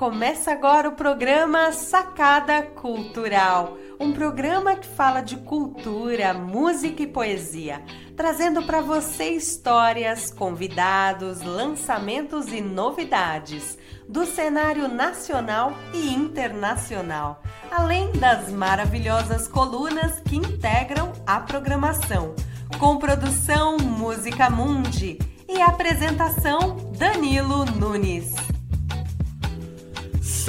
[0.00, 7.82] Começa agora o programa Sacada Cultural, um programa que fala de cultura, música e poesia,
[8.16, 13.76] trazendo para você histórias, convidados, lançamentos e novidades
[14.08, 22.34] do cenário nacional e internacional, além das maravilhosas colunas que integram a programação,
[22.78, 25.18] com produção Música Mundi
[25.52, 28.49] e apresentação Danilo Nunes.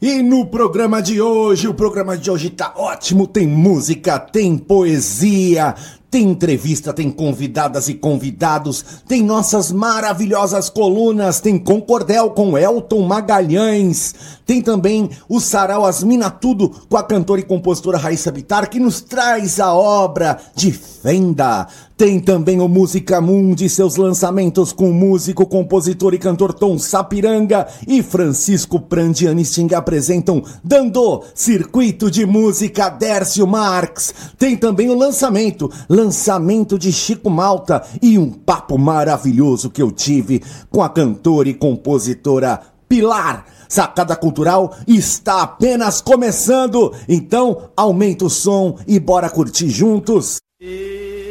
[0.08, 5.74] E no programa de hoje, o programa de hoje tá ótimo, tem música, tem poesia,
[6.12, 14.14] tem entrevista, tem convidadas e convidados, tem nossas maravilhosas colunas, tem Concordel com Elton Magalhães,
[14.46, 19.02] tem também o Sarau Asmina Tudo com a cantora e compositora Raíssa Bitar, que nos
[19.02, 21.68] traz a obra de Fenda.
[21.98, 27.66] Tem também o Música Mundi, seus lançamentos com o músico, compositor e cantor Tom Sapiranga
[27.88, 34.14] e Francisco Prandiani Sting apresentam Dando Circuito de Música Dércio Marx.
[34.38, 40.44] Tem também o lançamento, lançamento de Chico Malta e um papo maravilhoso que eu tive
[40.70, 43.55] com a cantora e compositora Pilar.
[43.68, 50.38] Sacada Cultural está apenas começando, então aumenta o som e bora curtir juntos.
[50.60, 51.25] E,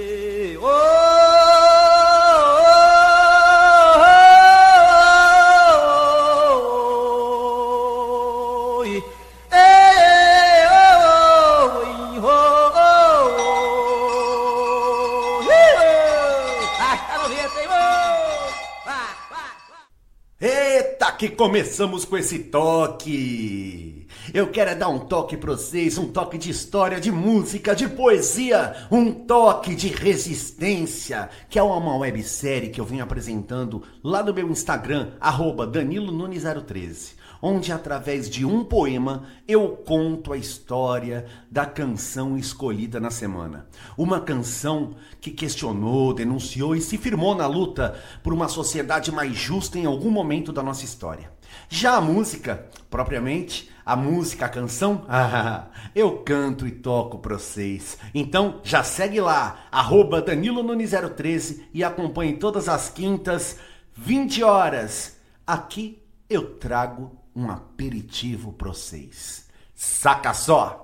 [21.19, 24.07] que começamos com esse toque.
[24.33, 27.89] Eu quero é dar um toque para vocês, um toque de história, de música, de
[27.89, 34.35] poesia, um toque de resistência, que é uma websérie que eu venho apresentando lá no
[34.35, 41.27] meu Instagram, arroba Danilo Nunes 013 onde através de um poema eu conto a história
[41.51, 43.67] da canção escolhida na semana.
[43.99, 49.79] Uma canção que questionou, denunciou e se firmou na luta por uma sociedade mais justa
[49.79, 51.31] em algum momento da nossa história.
[51.69, 57.99] Já a música, propriamente, a música, a canção, ah, eu canto e toco pra vocês.
[58.15, 63.59] Então já segue lá, arroba Danilo Nunes 013 e acompanhe todas as quintas,
[63.95, 65.19] 20 horas.
[65.47, 69.45] Aqui eu trago um aperitivo para vocês.
[69.75, 70.81] Saca só!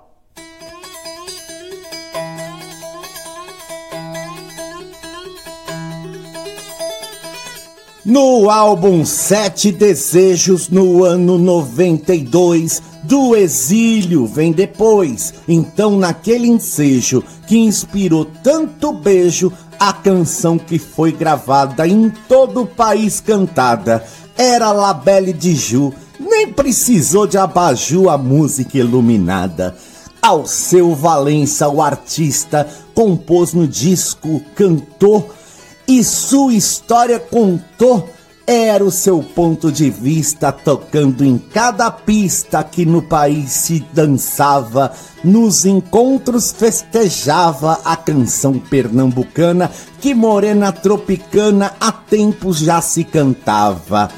[8.04, 15.34] No álbum Sete Desejos, no ano 92, do exílio vem depois.
[15.46, 22.66] Então, naquele ensejo que inspirou tanto beijo, a canção que foi gravada em todo o
[22.66, 24.04] país cantada
[24.36, 25.92] era La Belle de Ju
[26.40, 29.76] nem precisou de abajur a música iluminada.
[30.22, 35.30] Alceu Valença, o artista, compôs no disco, cantou
[35.86, 38.08] e sua história contou.
[38.46, 44.92] Era o seu ponto de vista tocando em cada pista que no país se dançava,
[45.22, 49.70] nos encontros festejava a canção pernambucana
[50.00, 54.10] que morena tropicana há tempos já se cantava.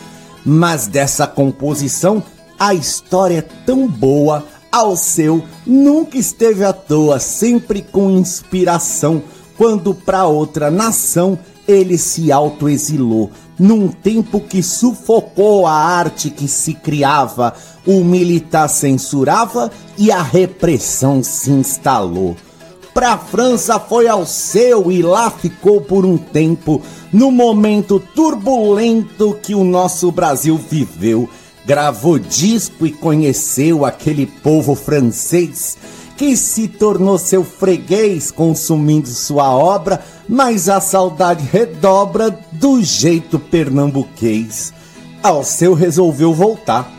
[0.44, 2.22] Mas dessa composição,
[2.58, 9.22] a história é tão boa, ao seu nunca esteve à toa, sempre com inspiração,
[9.56, 16.74] quando para outra nação ele se autoexilou, num tempo que sufocou a arte que se
[16.74, 17.54] criava,
[17.86, 22.36] o militar censurava e a repressão se instalou.
[22.92, 29.54] Pra França foi ao seu e lá ficou por um tempo, no momento turbulento que
[29.54, 31.28] o nosso Brasil viveu.
[31.64, 35.76] Gravou disco e conheceu aquele povo francês
[36.16, 44.72] que se tornou seu freguês consumindo sua obra, mas a saudade redobra do jeito pernambuquês.
[45.22, 46.92] Alceu resolveu voltar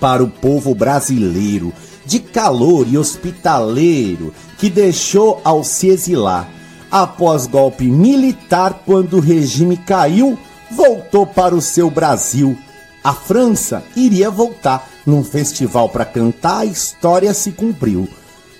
[0.00, 1.72] para o povo brasileiro,
[2.08, 6.48] de calor e hospitaleiro, que deixou ao se exilar.
[6.90, 10.38] Após golpe militar, quando o regime caiu,
[10.70, 12.56] voltou para o seu Brasil.
[13.04, 18.08] A França iria voltar num festival para cantar, a história se cumpriu.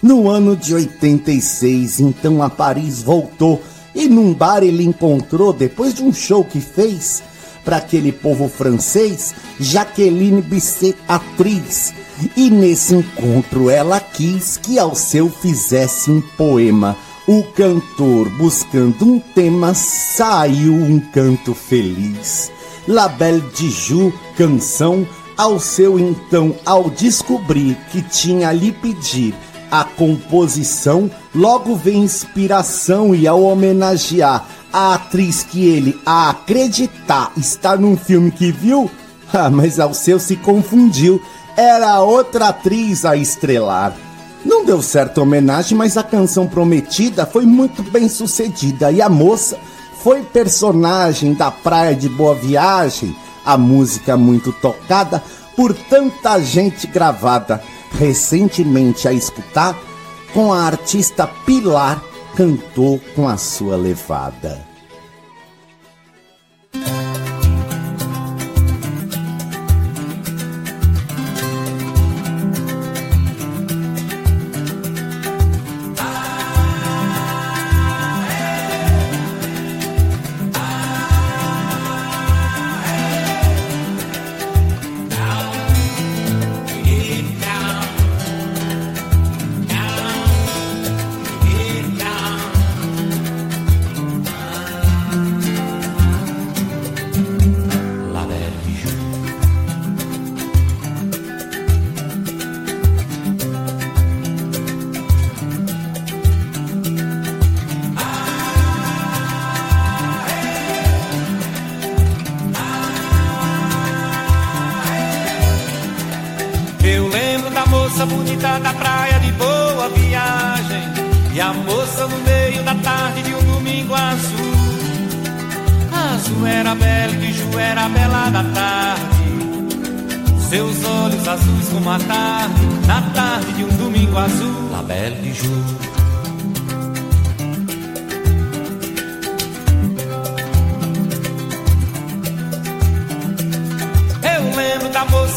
[0.02, 3.62] No ano de 86, então a Paris voltou
[3.94, 7.22] e num bar ele encontrou, depois de um show que fez
[7.69, 11.93] para aquele povo francês, Jaqueline Bisset, atriz.
[12.35, 16.97] E nesse encontro ela quis que ao seu fizesse um poema.
[17.26, 22.50] O cantor, buscando um tema, saiu um canto feliz.
[22.87, 25.06] La Belle de Joux, canção,
[25.37, 29.35] ao seu então, ao descobrir que tinha lhe pedir
[29.70, 37.76] a composição, logo vem inspiração e ao homenagear a atriz que ele, a acreditar, está
[37.76, 38.91] num filme que viu,
[39.32, 41.20] ah, mas ao seu se confundiu,
[41.56, 43.94] era outra atriz a estrelar.
[44.44, 48.93] Não deu certo a homenagem, mas a canção prometida foi muito bem sucedida.
[48.93, 49.59] E a moça
[50.03, 55.23] foi personagem da Praia de Boa Viagem, a música muito tocada
[55.56, 57.61] por tanta gente gravada.
[57.99, 59.76] Recentemente a escutar
[60.32, 62.00] com a artista Pilar
[62.38, 64.68] cantou com a sua levada.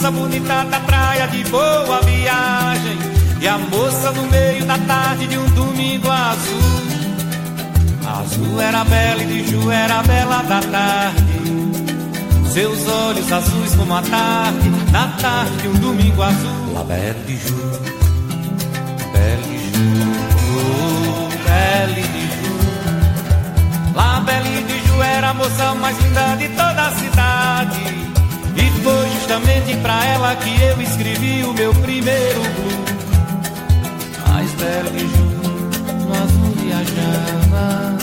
[0.01, 2.97] moça bonita da praia de boa viagem.
[3.39, 6.81] E a moça no meio da tarde de um domingo azul.
[8.19, 11.21] Azul era bela e de Ju era bela da tarde.
[12.51, 16.73] Seus olhos azuis como a tarde Na tarde de um domingo azul.
[16.73, 17.55] La bela de Ju.
[19.13, 20.01] Bela de Ju.
[20.57, 22.57] Oh, bela de Ju.
[23.95, 28.10] La bela de Ju era a moça mais linda de toda a cidade.
[28.83, 32.91] Foi justamente pra ela que eu escrevi o meu primeiro blues.
[34.27, 35.49] Mais belo que junto
[36.05, 37.97] no azul viajava.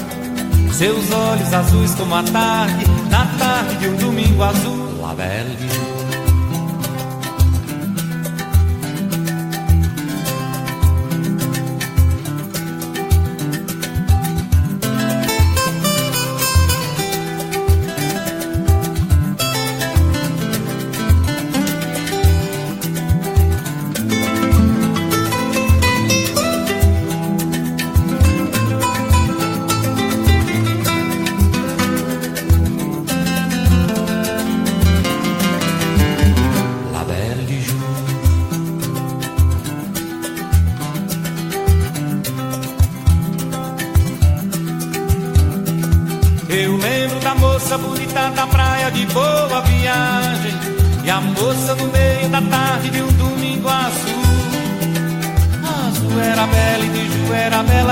[0.73, 4.89] Seus olhos azuis como a tarde, na tarde de um domingo azul.
[5.01, 5.57] La Belle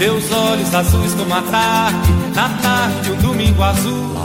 [0.00, 4.19] Seus olhos azuis como a tarde, na tarde de um domingo azul.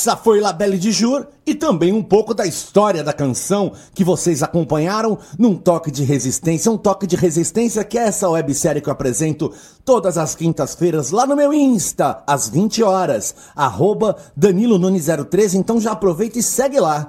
[0.00, 4.02] Essa foi La Belle de Jour e também um pouco da história da canção que
[4.02, 8.88] vocês acompanharam num toque de resistência, um toque de resistência que é essa websérie que
[8.88, 9.52] eu apresento
[9.84, 15.78] todas as quintas-feiras lá no meu Insta, às 20 horas, arroba Danilo Nunes 013, então
[15.78, 17.08] já aproveita e segue lá.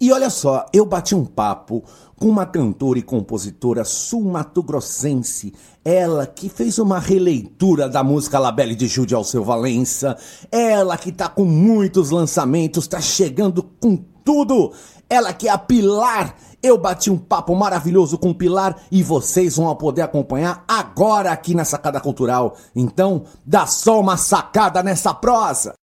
[0.00, 1.82] E olha só, eu bati um papo
[2.18, 5.52] com uma cantora e compositora sul-mato-grossense,
[5.84, 10.16] ela que fez uma releitura da música Labelle de Jude Alceu Valença,
[10.50, 14.72] ela que tá com muitos lançamentos, tá chegando com tudo,
[15.10, 16.36] ela que é a Pilar.
[16.62, 21.64] Eu bati um papo maravilhoso com Pilar e vocês vão poder acompanhar agora aqui na
[21.64, 22.54] Sacada Cultural.
[22.74, 25.74] Então, dá só uma sacada nessa prosa.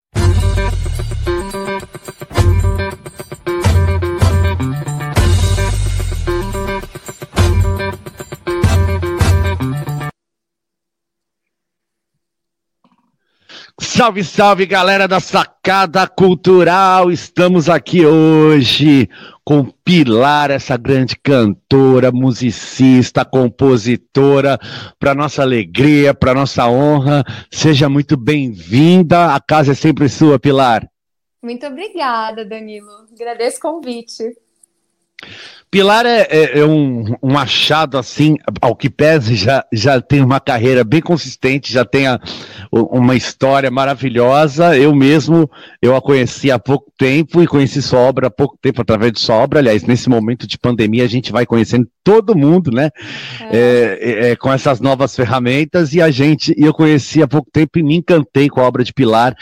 [14.00, 17.12] Salve, salve, galera da Sacada Cultural!
[17.12, 19.10] Estamos aqui hoje
[19.44, 24.58] com Pilar, essa grande cantora, musicista, compositora,
[24.98, 27.26] para nossa alegria, para nossa honra.
[27.52, 29.36] Seja muito bem-vinda.
[29.36, 30.90] A casa é sempre sua, Pilar.
[31.44, 33.06] Muito obrigada, Danilo.
[33.14, 34.24] Agradeço o convite.
[35.72, 40.40] Pilar é, é, é um, um, achado assim, ao que pese, já, já tem uma
[40.40, 42.20] carreira bem consistente, já tem a,
[42.72, 44.76] uma história maravilhosa.
[44.76, 45.48] Eu mesmo,
[45.80, 49.20] eu a conheci há pouco tempo e conheci sua obra há pouco tempo através de
[49.20, 49.60] sua obra.
[49.60, 52.90] Aliás, nesse momento de pandemia, a gente vai conhecendo todo mundo, né?
[53.52, 54.00] É.
[54.02, 54.32] é.
[54.32, 57.96] É, com essas novas ferramentas e a gente, eu conheci há pouco tempo e me
[57.96, 59.36] encantei com a obra de Pilar.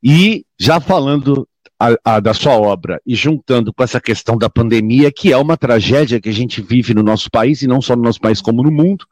[0.00, 1.48] E já falando
[1.84, 5.56] a, a, da sua obra e juntando com essa questão da pandemia, que é uma
[5.56, 8.62] tragédia que a gente vive no nosso país, e não só no nosso país, como
[8.62, 9.02] no mundo,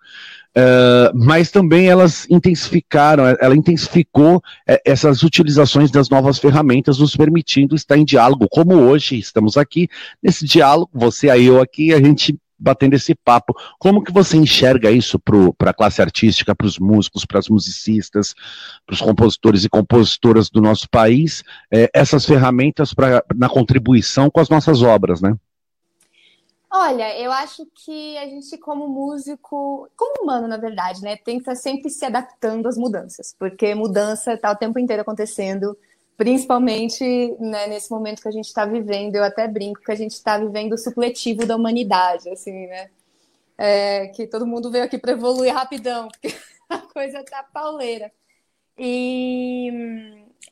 [0.56, 4.40] uh, mas também elas intensificaram, ela intensificou uh,
[4.84, 9.88] essas utilizações das novas ferramentas, nos permitindo estar em diálogo, como hoje estamos aqui,
[10.22, 13.54] nesse diálogo, você e eu aqui, a gente batendo esse papo.
[13.78, 18.34] Como que você enxerga isso para a classe artística, para os músicos, para as musicistas,
[18.86, 21.42] para os compositores e compositoras do nosso país,
[21.72, 25.34] é, essas ferramentas pra, na contribuição com as nossas obras, né?
[26.74, 31.42] Olha, eu acho que a gente, como músico, como humano, na verdade, né, tem que
[31.42, 35.76] estar sempre se adaptando às mudanças, porque mudança está o tempo inteiro acontecendo
[36.22, 37.04] principalmente
[37.40, 39.16] né, nesse momento que a gente está vivendo.
[39.16, 42.90] Eu até brinco que a gente está vivendo o supletivo da humanidade, assim, né?
[43.58, 46.32] É, que todo mundo veio aqui para evoluir rapidão, porque
[46.70, 48.12] a coisa tá pauleira.
[48.78, 49.68] E,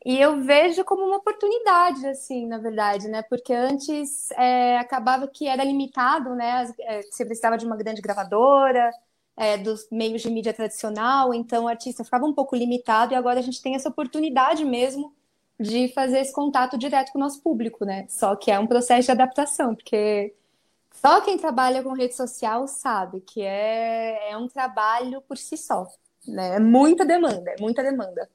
[0.05, 3.23] e eu vejo como uma oportunidade, assim, na verdade, né?
[3.23, 6.69] Porque antes é, acabava que era limitado, né?
[6.81, 8.91] É, você precisava de uma grande gravadora,
[9.37, 13.39] é, dos meios de mídia tradicional, então o artista ficava um pouco limitado, e agora
[13.39, 15.15] a gente tem essa oportunidade mesmo
[15.61, 18.07] de fazer esse contato direto com o nosso público, né?
[18.09, 20.33] Só que é um processo de adaptação, porque
[20.91, 25.87] só quem trabalha com rede social sabe que é, é um trabalho por si só,
[26.27, 26.57] né?
[26.57, 28.29] É muita demanda, é muita demanda.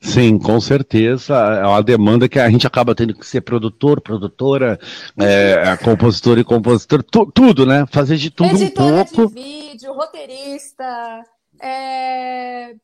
[0.00, 1.34] Sim, com certeza.
[1.34, 4.80] É uma demanda que a gente acaba tendo que ser produtor, produtora,
[5.16, 7.86] é, compositor e compositor, tu, tudo, né?
[7.90, 9.34] Fazer de tudo Editora um pouco.
[9.34, 11.22] de vídeo, roteirista,
[11.60, 12.74] é,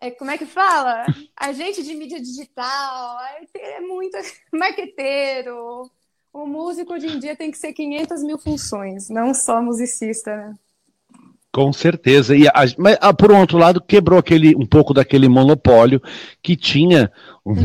[0.00, 1.04] é, como é que fala?
[1.36, 3.18] Agente de mídia digital,
[3.54, 4.16] é muito
[4.52, 5.90] marqueteiro.
[6.32, 10.54] O músico hoje em dia tem que ser 500 mil funções, não só musicista, né?
[11.50, 12.36] Com certeza.
[12.36, 16.00] E a, mas, por um outro lado, quebrou aquele, um pouco daquele monopólio
[16.42, 17.10] que tinha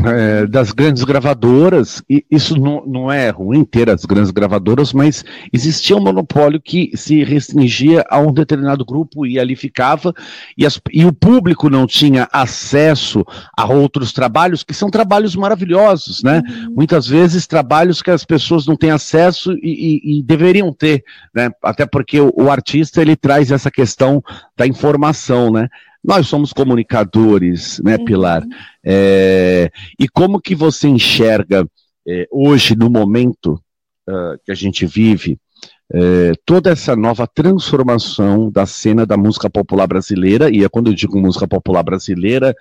[0.06, 5.24] é, das grandes gravadoras, e isso não, não é ruim ter as grandes gravadoras, mas
[5.52, 10.14] existia um monopólio que se restringia a um determinado grupo e ali ficava,
[10.56, 13.24] e, as, e o público não tinha acesso
[13.56, 16.42] a outros trabalhos, que são trabalhos maravilhosos, né?
[16.46, 16.74] Uhum.
[16.76, 21.50] Muitas vezes trabalhos que as pessoas não têm acesso e, e, e deveriam ter, né?
[21.62, 24.22] Até porque o, o artista ele traz essa questão
[24.56, 25.68] da informação, né?
[26.04, 28.04] Nós somos comunicadores, né, uhum.
[28.04, 28.42] Pilar?
[28.42, 28.50] Uhum.
[28.84, 31.66] É, e como que você enxerga
[32.06, 33.54] é, hoje, no momento
[34.08, 35.38] uh, que a gente vive,
[35.92, 40.94] é, toda essa nova transformação da cena da música popular brasileira, e é quando eu
[40.94, 42.54] digo música popular brasileira,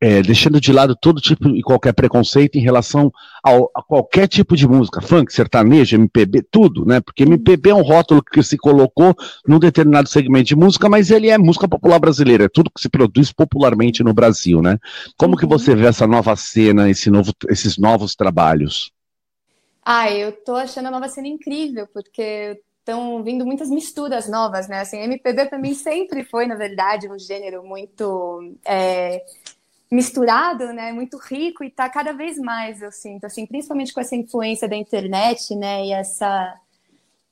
[0.00, 4.56] é, deixando de lado todo tipo e qualquer preconceito em relação ao, a qualquer tipo
[4.56, 7.00] de música, funk, sertanejo, MPB, tudo, né?
[7.00, 9.14] Porque MPB é um rótulo que se colocou
[9.46, 12.88] num determinado segmento de música, mas ele é música popular brasileira, é tudo que se
[12.88, 14.78] produz popularmente no Brasil, né?
[15.16, 15.38] Como uhum.
[15.38, 18.92] que você vê essa nova cena, esse novo, esses novos trabalhos?
[19.84, 24.80] Ah, eu tô achando a nova cena incrível, porque estão vindo muitas misturas novas, né?
[24.80, 29.22] Assim, MPB para mim sempre foi, na verdade, um gênero muito é,
[29.94, 34.16] misturado, né, muito rico e está cada vez mais, eu sinto, assim, principalmente com essa
[34.16, 36.54] influência da internet, né, e essa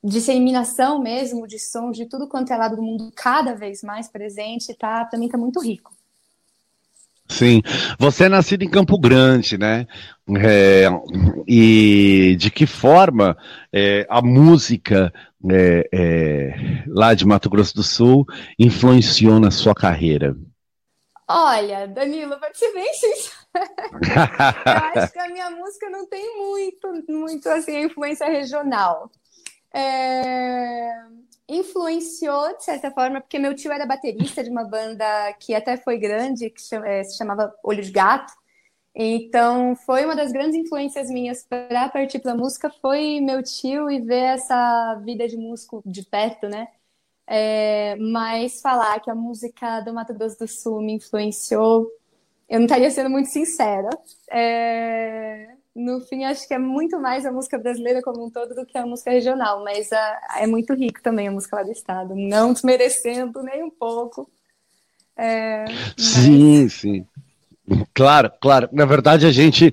[0.02, 4.74] disseminação mesmo de sons de tudo quanto é lado do mundo cada vez mais presente,
[4.74, 5.92] tá, mim tá muito rico.
[7.28, 7.62] Sim,
[7.98, 9.86] você é nascido em Campo Grande, né?
[10.38, 10.86] É,
[11.48, 13.36] e de que forma
[13.72, 15.12] é, a música
[15.50, 18.26] é, é lá de Mato Grosso do Sul
[18.58, 20.36] influenciou na sua carreira?
[21.34, 23.34] Olha, Danilo, para ser bem sincero,
[24.66, 29.10] eu acho que a minha música não tem muito, muito assim, influência regional.
[29.72, 30.90] É...
[31.48, 35.98] Influenciou, de certa forma, porque meu tio era baterista de uma banda que até foi
[35.98, 38.32] grande, que é, se chamava Olho de Gato.
[38.94, 43.90] Então, foi uma das grandes influências minhas para partir para a música, foi meu tio
[43.90, 46.68] e ver essa vida de músico de perto, né?
[47.34, 51.90] É, mas falar que a música do Mato Grosso do Sul me influenciou,
[52.46, 53.88] eu não estaria sendo muito sincera.
[54.30, 58.66] É, no fim, acho que é muito mais a música brasileira como um todo do
[58.66, 62.14] que a música regional, mas a, é muito rico também a música lá do estado,
[62.14, 64.30] não desmerecendo nem um pouco.
[65.16, 65.64] É,
[65.96, 66.72] sim, mas...
[66.74, 67.06] sim.
[67.94, 68.68] Claro, claro.
[68.72, 69.72] Na verdade, a gente,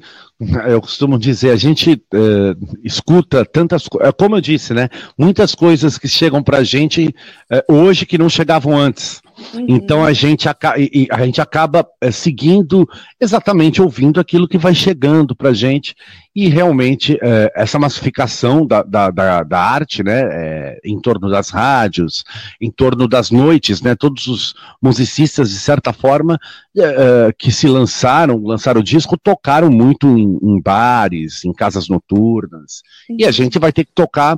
[0.67, 4.89] eu costumo dizer, a gente é, escuta tantas coisas, é, como eu disse, né?
[5.17, 7.13] Muitas coisas que chegam para a gente
[7.52, 9.21] é, hoje que não chegavam antes.
[9.54, 9.65] Uhum.
[9.67, 12.88] Então a gente, a gente acaba é, seguindo
[13.19, 15.95] exatamente ouvindo aquilo que vai chegando para a gente
[16.36, 21.49] e realmente é, essa massificação da, da, da, da arte, né, é, em torno das
[21.49, 22.23] rádios,
[22.62, 26.39] em torno das noites, né, todos os musicistas de certa forma
[26.78, 32.84] é, que se lançaram, lançaram o disco, tocaram muito em, em bares, em casas noturnas
[33.10, 33.17] uhum.
[33.19, 34.38] e a gente vai ter que tocar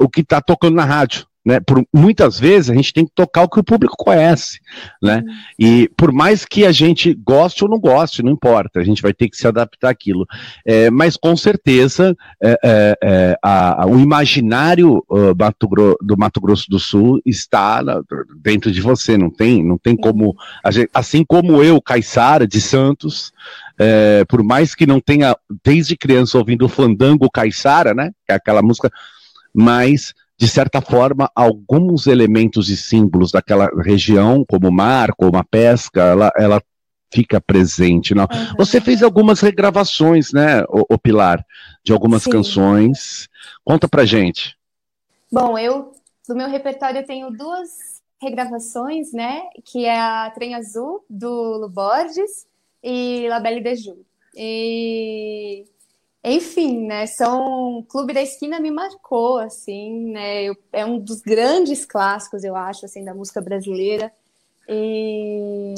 [0.00, 1.29] o que está tocando na rádio.
[1.42, 4.60] Né, por muitas vezes a gente tem que tocar o que o público conhece,
[5.02, 5.22] né?
[5.24, 5.34] Uhum.
[5.58, 9.14] E por mais que a gente goste ou não goste, não importa, a gente vai
[9.14, 10.26] ter que se adaptar àquilo.
[10.66, 15.66] É, mas com certeza é, é, é a, a, o imaginário uh, Mato
[16.02, 18.02] do Mato Grosso do Sul está na,
[18.42, 20.36] dentro de você, não tem, não tem como,
[20.70, 23.32] gente, assim como eu, Caissara de Santos,
[23.78, 28.10] é, por mais que não tenha desde criança ouvindo o Fandango Caissara, né?
[28.26, 28.90] Que é aquela música,
[29.54, 35.44] mas de certa forma, alguns elementos e símbolos daquela região, como o mar, como a
[35.44, 36.62] pesca, ela, ela
[37.12, 38.14] fica presente.
[38.14, 38.22] Não?
[38.22, 38.56] Uhum.
[38.56, 41.44] Você fez algumas regravações, né, o, o Pilar,
[41.84, 42.30] de algumas Sim.
[42.30, 43.28] canções.
[43.62, 44.56] Conta pra gente.
[45.30, 45.92] Bom, eu,
[46.26, 51.68] do meu repertório, eu tenho duas regravações, né, que é a Trem Azul, do Lu
[51.68, 52.46] Borges,
[52.82, 53.98] e La Belle de Ju.
[54.34, 55.66] E
[56.22, 57.06] enfim, né?
[57.06, 60.44] São Clube da Esquina me marcou, assim, né?
[60.44, 64.12] Eu, é um dos grandes clássicos, eu acho, assim, da música brasileira.
[64.68, 65.74] E,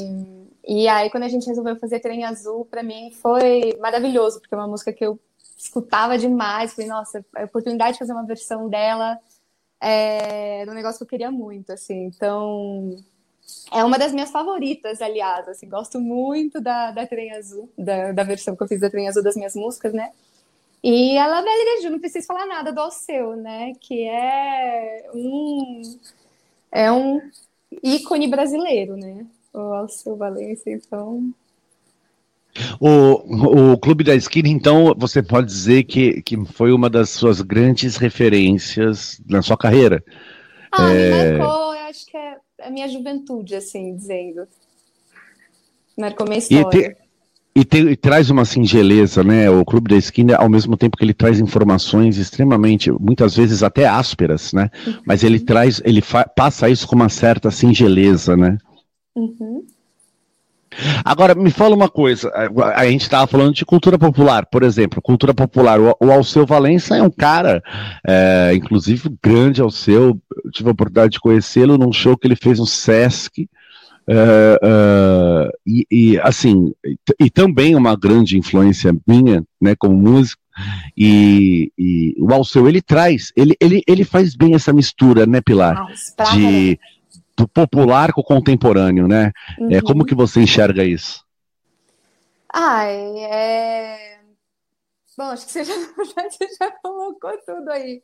[0.67, 4.57] e aí, quando a gente resolveu fazer Trem Azul, para mim foi maravilhoso, porque é
[4.57, 5.19] uma música que eu
[5.57, 6.73] escutava demais.
[6.73, 9.17] Falei, nossa, a oportunidade de fazer uma versão dela
[9.79, 12.05] é, era um negócio que eu queria muito, assim.
[12.05, 12.97] Então,
[13.71, 15.47] é uma das minhas favoritas, aliás.
[15.47, 19.07] Assim, gosto muito da, da Trem Azul, da, da versão que eu fiz da Trem
[19.07, 20.11] Azul das minhas músicas, né?
[20.83, 23.71] E a Labelle Ju, não preciso falar nada do Alceu, né?
[23.79, 25.81] Que é um,
[26.69, 27.21] é um
[27.81, 29.25] ícone brasileiro, né?
[29.53, 31.33] O Alceu Valença, então.
[32.81, 37.39] O, o Clube da Esquina, então, você pode dizer que, que foi uma das suas
[37.39, 40.03] grandes referências na sua carreira.
[40.69, 41.31] Ah, é...
[41.31, 44.45] me marcou, eu acho que é a minha juventude, assim, dizendo.
[45.97, 46.97] Marcou minha história.
[47.55, 49.49] E, te, E, traz uma singeleza, né?
[49.49, 53.85] O Clube da Esquina, ao mesmo tempo que ele traz informações extremamente, muitas vezes até
[53.85, 54.69] ásperas, né?
[54.85, 54.93] Uhum.
[55.05, 56.03] Mas ele traz, ele
[56.35, 58.57] passa isso com uma certa singeleza, né?
[59.15, 59.63] Uhum.
[61.03, 62.31] Agora, me fala uma coisa,
[62.75, 66.97] a, gente estava falando de cultura popular, por exemplo, cultura popular, o, o Alceu Valença
[66.97, 67.61] é um cara,
[68.07, 72.59] é, inclusive grande Alceu, eu tive a oportunidade de conhecê-lo num show que ele fez
[72.59, 73.47] no Sesc,
[74.07, 76.73] Uh, uh, e, e, assim,
[77.19, 80.41] e, também uma grande influência minha, né, como músico,
[80.95, 85.87] e, e o Alceu, ele traz, ele, ele, ele faz bem essa mistura, né, Pilar,
[86.33, 86.77] de,
[87.37, 89.71] do popular com o contemporâneo, né, uhum.
[89.71, 91.23] é, como que você enxerga isso?
[92.53, 94.19] Ah, é...
[95.17, 95.73] Bom, acho que você já,
[96.29, 98.01] você já colocou tudo aí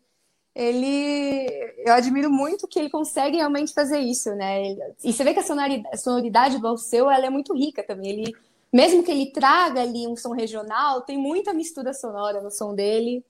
[0.56, 1.48] ele
[1.86, 4.76] eu admiro muito que ele consegue realmente fazer isso, né?
[5.04, 8.10] E você vê que a sonoridade, do Alceu ela é muito rica também.
[8.10, 8.36] Ele,
[8.72, 13.24] mesmo que ele traga ali um som regional, tem muita mistura sonora no som dele.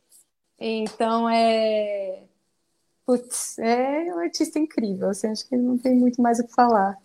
[0.59, 2.23] Então é.
[3.05, 5.09] Putz, é um artista incrível.
[5.09, 6.97] Assim, acho que não tem muito mais o que falar.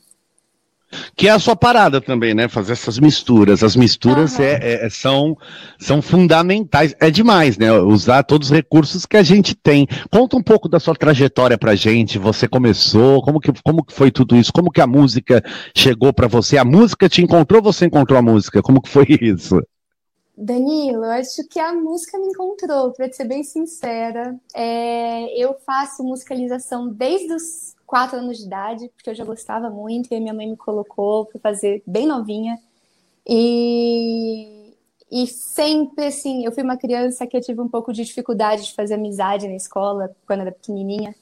[1.17, 2.49] Que é a sua parada também, né?
[2.49, 3.65] Fazer essas misturas.
[3.65, 4.45] As misturas uhum.
[4.45, 5.37] é, é, são,
[5.79, 6.95] são fundamentais.
[7.01, 7.73] É demais, né?
[7.73, 9.87] Usar todos os recursos que a gente tem.
[10.11, 12.19] Conta um pouco da sua trajetória pra gente.
[12.19, 14.53] Você começou, como que, como que foi tudo isso?
[14.53, 15.43] Como que a música
[15.75, 16.57] chegou para você?
[16.57, 18.63] A música te encontrou você encontrou a música?
[18.63, 19.61] Como que foi isso?
[20.37, 24.35] Danilo, eu acho que a música me encontrou, para ser bem sincera.
[24.55, 30.13] É, eu faço musicalização desde os quatro anos de idade, porque eu já gostava muito,
[30.13, 32.59] e minha mãe me colocou para fazer bem novinha.
[33.25, 34.75] E,
[35.09, 38.75] e sempre, assim, eu fui uma criança que eu tive um pouco de dificuldade de
[38.75, 41.15] fazer amizade na escola, quando era pequenininha.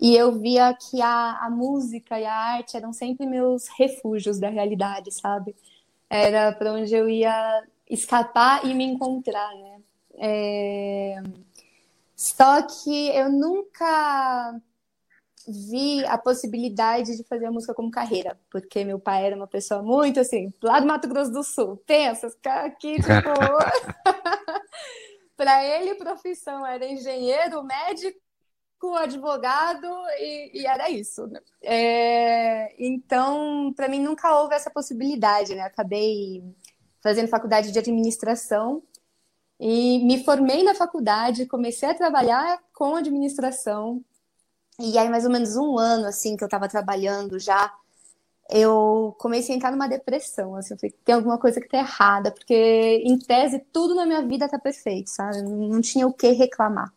[0.00, 4.48] E eu via que a, a música e a arte eram sempre meus refúgios da
[4.48, 5.54] realidade, sabe?
[6.08, 9.78] Era para onde eu ia escapar e me encontrar, né?
[10.16, 11.22] É...
[12.16, 14.58] Só que eu nunca
[15.46, 19.82] vi a possibilidade de fazer a música como carreira, porque meu pai era uma pessoa
[19.82, 23.08] muito assim, lá do Mato Grosso do Sul, pensa, aqui, tipo.
[25.36, 28.20] para ele, profissão era engenheiro, médico,
[28.96, 29.86] advogado
[30.18, 31.26] e, e era isso.
[31.26, 31.40] Né?
[31.62, 35.62] É, então, para mim, nunca houve essa possibilidade, né?
[35.62, 36.42] Acabei
[37.02, 38.82] fazendo faculdade de administração
[39.58, 44.02] e me formei na faculdade, comecei a trabalhar com administração
[44.78, 47.72] e aí, mais ou menos um ano, assim, que eu tava trabalhando já,
[48.50, 52.30] eu comecei a entrar numa depressão, assim, eu falei, tem alguma coisa que tá errada,
[52.30, 55.42] porque, em tese, tudo na minha vida tá perfeito, sabe?
[55.42, 56.92] Não tinha o que reclamar.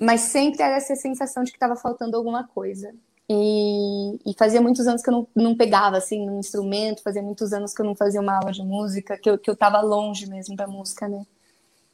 [0.00, 2.94] Mas sempre era essa sensação de que tava faltando alguma coisa.
[3.30, 7.52] E, e, fazia muitos anos que eu não, não pegava, assim, um instrumento, fazia muitos
[7.52, 10.26] anos que eu não fazia uma aula de música, que eu, que eu tava longe
[10.26, 11.26] mesmo da música, né?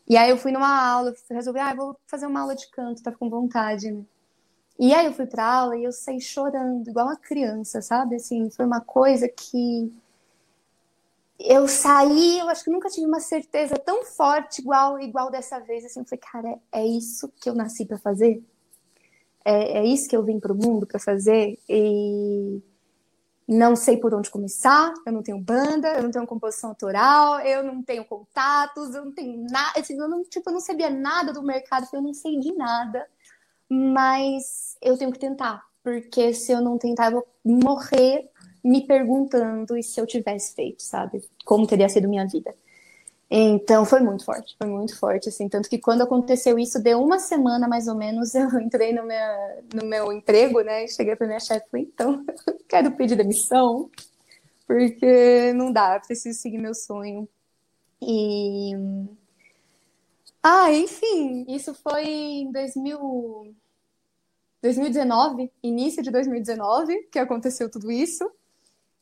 [0.09, 3.11] E aí eu fui numa aula, resolvi, ah, vou fazer uma aula de canto, tá
[3.11, 4.05] com vontade, né?
[4.79, 8.17] E aí eu fui para aula e eu saí chorando, igual uma criança, sabe?
[8.17, 9.93] Assim, foi uma coisa que
[11.39, 15.85] eu saí, eu acho que nunca tive uma certeza tão forte igual igual dessa vez,
[15.85, 18.43] assim, eu falei, cara, é isso que eu nasci para fazer?
[19.45, 21.59] É, é, isso que eu vim para o mundo para fazer?
[21.69, 22.63] E
[23.47, 27.63] não sei por onde começar, eu não tenho banda, eu não tenho composição autoral, eu
[27.63, 31.33] não tenho contatos, eu não tenho nada, assim, eu não, tipo, eu não sabia nada
[31.33, 33.07] do mercado, eu não sei de nada
[33.69, 38.29] mas eu tenho que tentar, porque se eu não tentar, eu vou morrer
[38.63, 41.23] me perguntando e se eu tivesse feito, sabe?
[41.45, 42.55] Como teria sido minha vida.
[43.31, 47.19] Então foi muito forte, foi muito forte, assim, tanto que quando aconteceu isso, deu uma
[47.19, 50.87] semana mais ou menos, eu entrei no meu, no meu emprego, né?
[50.87, 52.25] Cheguei para minha chefe falei, então,
[52.69, 53.91] quero pedir demissão,
[54.67, 57.29] porque não dá, preciso seguir meu sonho.
[58.01, 58.73] E
[60.47, 63.55] ah, enfim, isso foi em 2000,
[64.61, 68.31] 2019, início de 2019, que aconteceu tudo isso.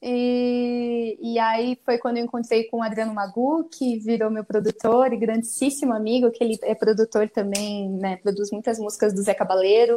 [0.00, 5.12] E, e aí foi quando eu encontrei com o Adriano Magu, que virou meu produtor
[5.12, 9.96] e grandíssimo amigo, que ele é produtor também, né, produz muitas músicas do Zé Cabaleiro.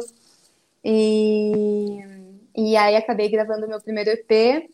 [0.84, 2.00] E,
[2.56, 4.68] e aí acabei gravando meu primeiro EP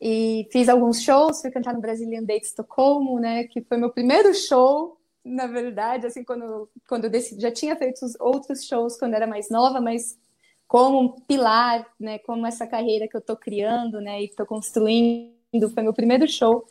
[0.00, 4.32] e fiz alguns shows, fui cantar no Brazilian Date Estocolmo, né, que foi meu primeiro
[4.34, 4.96] show
[5.26, 9.50] na verdade, assim, quando, quando eu decidi, já tinha feito outros shows quando era mais
[9.50, 10.16] nova, mas
[10.68, 15.68] como um pilar, né, como essa carreira que eu estou criando, né, e estou construindo,
[15.74, 16.64] foi meu primeiro show.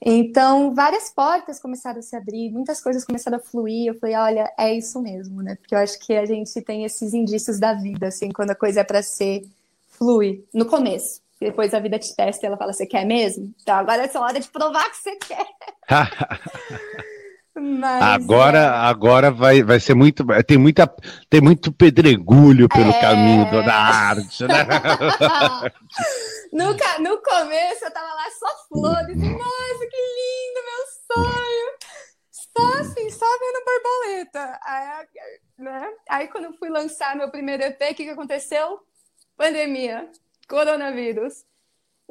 [0.00, 3.88] Então, várias portas começaram a se abrir, muitas coisas começaram a fluir.
[3.88, 5.54] Eu falei, olha, é isso mesmo, né?
[5.54, 8.80] Porque eu acho que a gente tem esses indícios da vida, assim, quando a coisa
[8.80, 9.46] é para ser,
[9.88, 10.44] flui.
[10.52, 11.22] No começo.
[11.40, 13.54] depois a vida te testa e ela fala: Você quer mesmo?
[13.62, 15.46] Então agora é só hora de provar que você quer.
[17.56, 18.66] Mas, agora, é...
[18.66, 20.24] agora vai, vai ser muito.
[20.44, 20.92] Tem, muita,
[21.30, 23.00] tem muito pedregulho pelo é...
[23.00, 24.66] caminho da arte, né?
[26.52, 31.74] no, no começo eu tava lá só flores, nossa, que lindo, meu sonho!
[32.30, 34.60] Só assim, só vendo borboleta.
[34.64, 35.06] Aí,
[35.58, 35.92] né?
[36.08, 38.80] Aí quando eu fui lançar meu primeiro EP, o que, que aconteceu?
[39.36, 40.10] Pandemia,
[40.48, 41.44] coronavírus.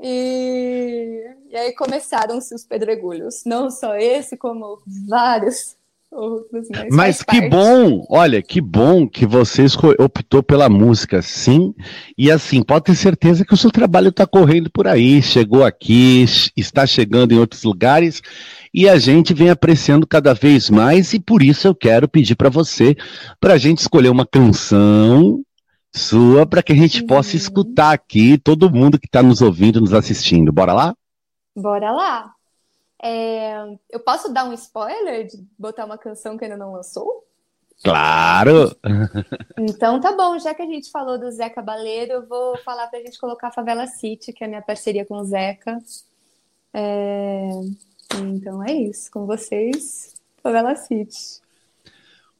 [0.05, 3.43] E, e aí começaram-se os pedregulhos.
[3.45, 5.77] Não só esse, como vários
[6.11, 6.67] outros.
[6.69, 7.49] Mas, mas que parte.
[7.49, 8.05] bom!
[8.09, 9.65] Olha, que bom que você
[9.97, 11.73] optou pela música, sim.
[12.17, 15.21] E assim, pode ter certeza que o seu trabalho está correndo por aí.
[15.21, 16.25] Chegou aqui,
[16.57, 18.21] está chegando em outros lugares.
[18.73, 22.49] E a gente vem apreciando cada vez mais, e por isso eu quero pedir para
[22.49, 22.95] você,
[23.39, 25.41] para a gente escolher uma canção
[25.93, 27.07] sua para que a gente uhum.
[27.07, 30.51] possa escutar aqui todo mundo que está nos ouvindo, nos assistindo.
[30.51, 30.95] Bora lá?
[31.55, 32.33] Bora lá.
[33.01, 37.23] É, eu posso dar um spoiler de botar uma canção que ainda não lançou?
[37.83, 38.75] Claro!
[39.57, 42.99] Então tá bom, já que a gente falou do Zeca Baleiro, eu vou falar pra
[42.99, 45.77] gente colocar Favela City, que é a minha parceria com o Zeca.
[46.73, 47.49] É...
[48.15, 51.41] Então é isso, com vocês, Favela City.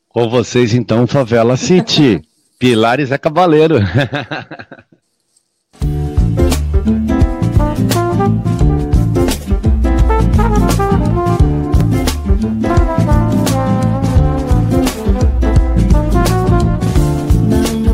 [0.10, 2.22] Com vocês, então, Favela City.
[2.63, 3.76] Pilares é cavaleiro.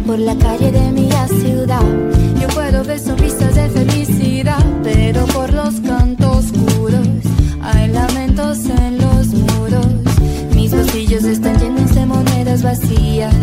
[0.05, 1.09] Por la calle de mi
[1.41, 1.81] ciudad,
[2.39, 7.07] yo puedo ver sonrisas de felicidad, pero por los cantos oscuros
[7.63, 9.87] hay lamentos en los muros.
[10.53, 13.33] Mis bolsillos están llenos de monedas vacías,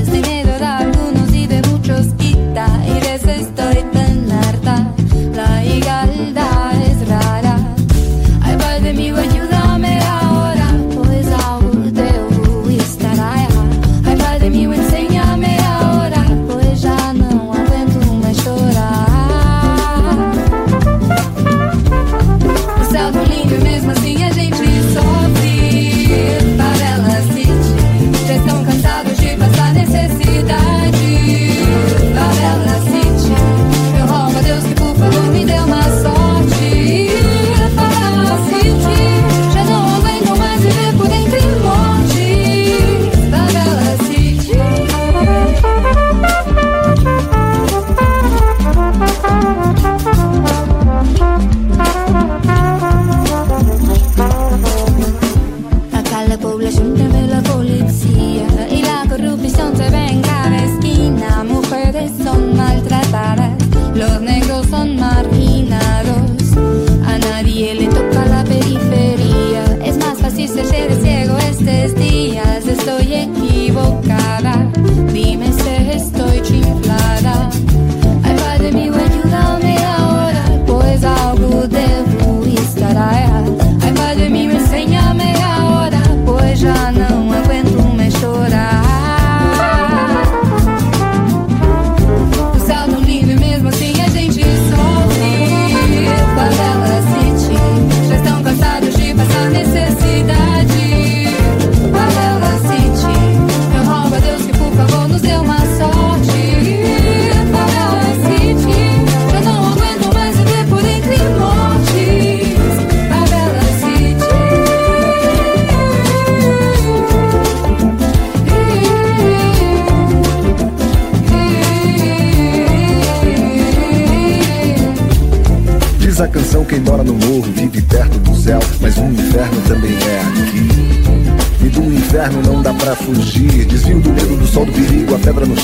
[56.66, 57.05] relación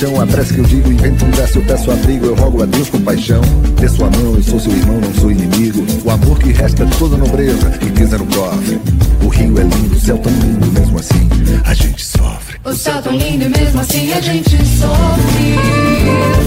[0.02, 0.92] chão, a prece que eu digo.
[0.92, 3.40] Invento um verso, eu peço abrigo, eu rogo a Deus com paixão.
[3.80, 5.86] Dê sua mão, eu sou seu irmão, não sou inimigo.
[6.04, 8.80] O amor que resta de toda nobreza, riqueza no cofre.
[9.22, 11.28] O rio é lindo, o céu tão lindo, mesmo assim
[11.64, 12.58] a gente sofre.
[12.64, 15.54] O céu tão lindo e mesmo assim a gente sofre.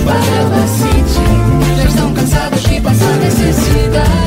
[0.04, 4.26] Favela City, já estão cansados de passar necessidade.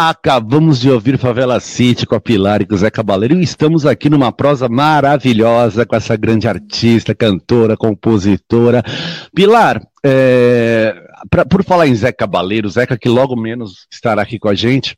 [0.00, 3.84] Acabamos de ouvir Favela City com a Pilar e com o Zé Cabaleiro e estamos
[3.84, 8.80] aqui numa prosa maravilhosa com essa grande artista, cantora, compositora.
[9.34, 10.94] Pilar, é,
[11.28, 14.96] pra, por falar em Zé Cabaleiro, Zeca que logo menos estará aqui com a gente,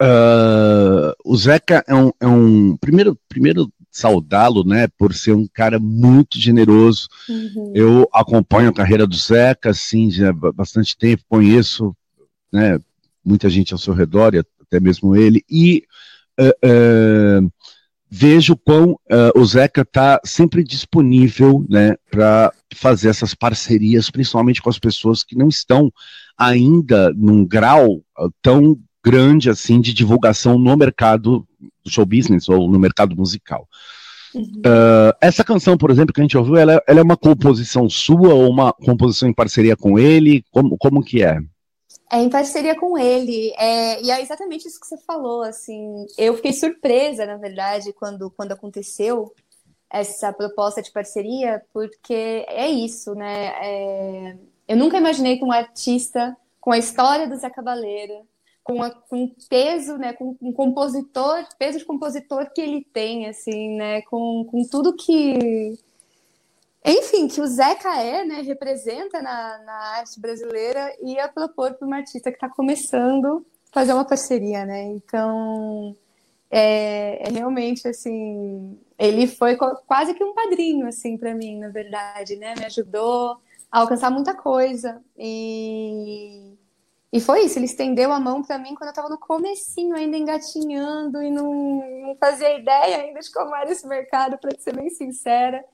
[0.00, 5.80] uh, o Zeca é um, é um primeiro, primeiro saudá-lo, né, por ser um cara
[5.80, 7.08] muito generoso.
[7.28, 7.72] Uhum.
[7.74, 11.92] Eu acompanho a carreira do Zeca, assim, já há bastante tempo, conheço,
[12.52, 12.78] né,
[13.26, 15.82] muita gente ao seu redor, e até mesmo ele, e
[16.38, 17.52] uh, uh,
[18.08, 24.70] vejo quão uh, o Zeca está sempre disponível né, para fazer essas parcerias, principalmente com
[24.70, 25.92] as pessoas que não estão
[26.38, 28.02] ainda num grau
[28.40, 31.46] tão grande assim de divulgação no mercado
[31.84, 33.68] do show business ou no mercado musical.
[34.34, 34.42] Uhum.
[34.58, 38.34] Uh, essa canção, por exemplo, que a gente ouviu, ela, ela, é uma composição sua
[38.34, 40.44] ou uma composição em parceria com ele?
[40.50, 41.38] Como, como que é?
[42.10, 43.52] É em parceria com ele.
[43.58, 45.42] É, e é exatamente isso que você falou.
[45.42, 49.34] Assim, eu fiquei surpresa, na verdade, quando, quando aconteceu
[49.90, 53.46] essa proposta de parceria, porque é isso, né?
[53.62, 54.36] É,
[54.68, 58.26] eu nunca imaginei que um artista com a história do Zé Cabaleiro,
[58.64, 63.76] com, a, com peso, né, com um compositor, peso de compositor que ele tem, assim,
[63.76, 65.78] né, com, com tudo que
[66.86, 71.96] enfim, que o Zeca é, né, representa na, na arte brasileira, ia propor para uma
[71.96, 74.84] artista que está começando fazer uma parceria, né?
[74.84, 75.94] Então,
[76.50, 82.36] é, é, realmente assim, ele foi quase que um padrinho assim para mim, na verdade,
[82.36, 82.54] né?
[82.56, 83.36] Me ajudou
[83.70, 86.56] a alcançar muita coisa e
[87.12, 90.16] e foi isso, ele estendeu a mão para mim quando eu estava no comecinho, ainda
[90.16, 91.52] engatinhando e não,
[92.02, 95.64] não fazia ideia ainda de como era esse mercado, para ser bem sincera.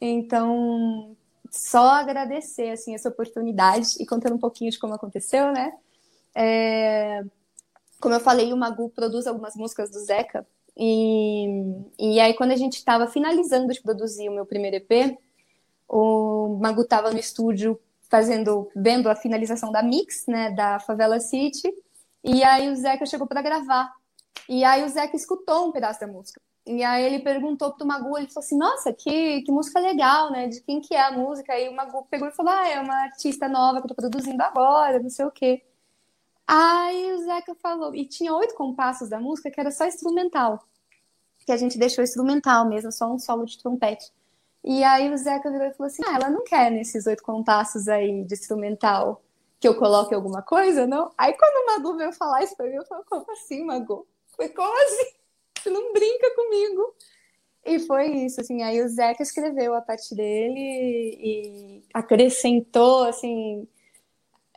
[0.00, 1.16] Então,
[1.50, 5.72] só agradecer assim essa oportunidade e contando um pouquinho de como aconteceu, né?
[6.34, 7.22] É,
[8.00, 11.46] como eu falei, o Magu produz algumas músicas do Zeca e,
[11.98, 15.16] e aí quando a gente estava finalizando de produzir o meu primeiro EP,
[15.88, 17.80] o Magu estava no estúdio
[18.10, 21.72] fazendo, vendo a finalização da mix, né, da Favela City,
[22.22, 23.92] e aí o Zeca chegou para gravar.
[24.48, 26.40] E aí o Zeca escutou um pedaço da música.
[26.66, 30.48] E aí ele perguntou pro Magu, ele falou assim, nossa, que, que música legal, né?
[30.48, 31.52] De quem que é a música?
[31.52, 34.42] Aí o Magu pegou e falou, ah, é uma artista nova que eu tô produzindo
[34.42, 35.62] agora, não sei o quê.
[36.46, 40.66] Aí o Zeca falou, e tinha oito compassos da música que era só instrumental.
[41.44, 44.10] Que a gente deixou instrumental mesmo, só um solo de trompete.
[44.62, 47.88] E aí o Zeca virou e falou assim, ah, ela não quer nesses oito compassos
[47.88, 49.22] aí de instrumental
[49.60, 51.10] que eu coloque alguma coisa, não?
[51.16, 54.06] Aí quando o Magu veio falar isso pra mim, eu falei, como assim, Magu?
[54.34, 55.23] Foi como assim?
[55.64, 56.94] Você não brinca comigo.
[57.64, 63.66] E foi isso, assim, aí o Zeca escreveu a parte dele e acrescentou, assim,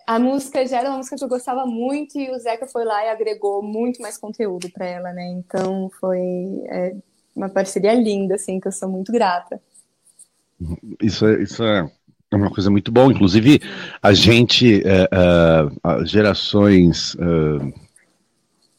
[0.06, 3.06] a música já era uma música que eu gostava muito e o Zeca foi lá
[3.06, 5.26] e agregou muito mais conteúdo para ela, né?
[5.30, 6.20] Então foi
[6.65, 6.98] é,
[7.34, 9.62] uma parceria linda, assim, que eu sou muito grata.
[11.02, 11.89] Isso é, isso é
[12.34, 13.13] uma coisa muito boa.
[13.13, 13.62] Inclusive,
[14.04, 17.87] a gente, é, é, gerações é,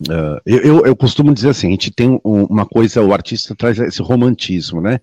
[0.03, 4.01] Uh, eu, eu costumo dizer assim, a gente tem uma coisa, o artista traz esse
[4.01, 5.01] romantismo, né?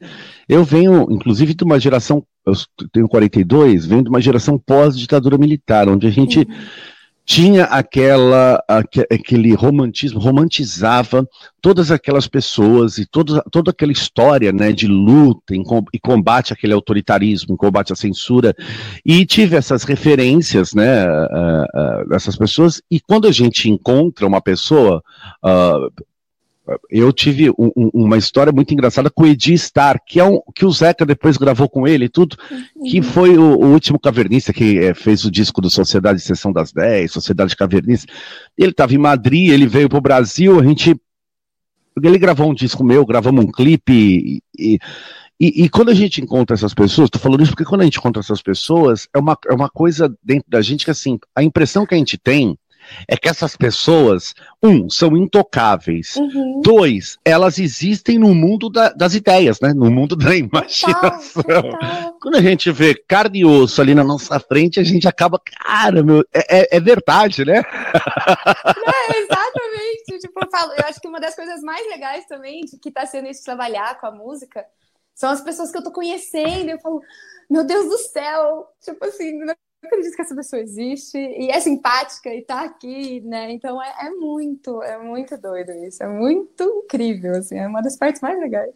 [0.47, 2.53] Eu venho, inclusive, de uma geração, eu
[2.93, 6.55] tenho 42, venho de uma geração pós-ditadura militar, onde a gente uhum
[7.25, 11.27] tinha aquela, aquele romantismo, romantizava
[11.59, 15.55] todas aquelas pessoas e toda, toda aquela história né, de luta
[15.91, 18.53] e combate àquele autoritarismo, combate à censura,
[19.03, 21.05] e tive essas referências, né,
[22.07, 25.01] dessas pessoas, e quando a gente encontra uma pessoa,
[25.43, 26.05] uh,
[26.89, 30.41] eu tive um, um, uma história muito engraçada com o Edi Star, que é um
[30.53, 32.83] que o Zeca depois gravou com ele e tudo, uhum.
[32.89, 36.71] que foi o, o, último cavernista que é, fez o disco do Sociedade Sessão das
[36.71, 38.11] 10, Sociedade Cavernista.
[38.57, 40.95] Ele estava em Madrid, ele veio para o Brasil, a gente.
[42.01, 44.79] Ele gravou um disco meu, gravamos um clipe e, e
[45.37, 48.21] e, quando a gente encontra essas pessoas, tô falando isso porque quando a gente encontra
[48.21, 51.93] essas pessoas, é uma, é uma coisa dentro da gente que, assim, a impressão que
[51.93, 52.57] a gente tem
[53.07, 56.15] é que essas pessoas, um, são intocáveis.
[56.15, 56.61] Uhum.
[56.63, 59.73] Dois, elas existem no mundo da, das ideias, né?
[59.73, 61.43] No mundo da imaginação.
[61.43, 62.17] Total, total.
[62.19, 66.03] Quando a gente vê carne e osso ali na nossa frente, a gente acaba, cara,
[66.03, 67.57] meu, é, é, é verdade, né?
[67.57, 70.19] É, exatamente.
[70.19, 73.05] tipo, eu, falo, eu acho que uma das coisas mais legais também de que está
[73.05, 74.65] sendo isso trabalhar com a música
[75.13, 76.69] são as pessoas que eu tô conhecendo.
[76.69, 77.01] Eu falo,
[77.49, 79.39] meu Deus do céu, tipo assim,
[79.85, 83.51] acredito que essa pessoa existe e é simpática e tá aqui, né?
[83.51, 87.97] Então é, é, muito, é muito doido isso, é muito incrível, assim, é uma das
[87.97, 88.73] partes mais legais.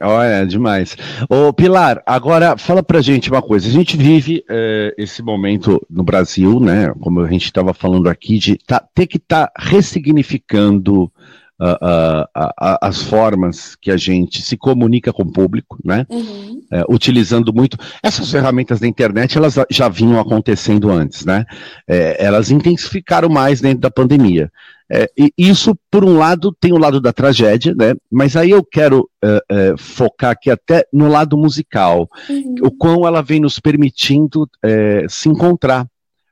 [0.00, 0.96] Olha, demais.
[1.28, 3.68] Ô, Pilar, agora fala pra gente uma coisa.
[3.68, 6.92] A gente vive eh, esse momento no Brasil, né?
[7.00, 11.10] Como a gente estava falando aqui, de tá, ter que estar tá ressignificando
[11.58, 16.06] as formas que a gente se comunica com o público, né?
[16.10, 16.62] Uhum.
[16.70, 17.78] É, utilizando muito.
[18.02, 21.44] Essas ferramentas da internet, elas já vinham acontecendo antes, né?
[21.88, 24.50] É, elas intensificaram mais dentro da pandemia.
[24.90, 27.94] É, e isso, por um lado, tem o lado da tragédia, né?
[28.10, 32.54] Mas aí eu quero é, é, focar aqui até no lado musical, uhum.
[32.62, 35.86] o quão ela vem nos permitindo é, se encontrar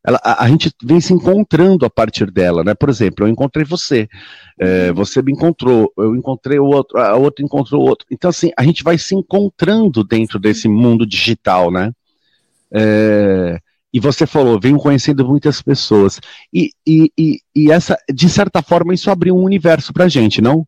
[0.04, 2.74] ela, a, a, gente vem se encontrando a partir dela, né?
[2.74, 4.06] Por exemplo, eu encontrei você,
[4.60, 4.94] é, uhum.
[4.96, 8.06] você me encontrou, eu encontrei o outro, a outra encontrou o outro.
[8.10, 11.90] Então, assim, a gente vai se encontrando dentro desse mundo digital, né?
[12.70, 13.58] É,
[13.92, 16.20] e você falou, venho conhecendo muitas pessoas.
[16.52, 20.66] E, e, e, e, essa, de certa forma, isso abriu um universo pra gente, não?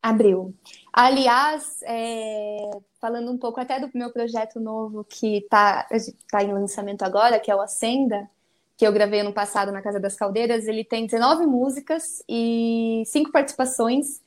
[0.00, 0.54] Abriu.
[0.92, 2.70] Aliás, é,
[3.00, 5.86] falando um pouco até do meu projeto novo que está
[6.30, 8.28] tá em lançamento agora, que é o Acenda,
[8.76, 13.32] que eu gravei ano passado na Casa das Caldeiras, ele tem 19 músicas e cinco
[13.32, 14.20] participações.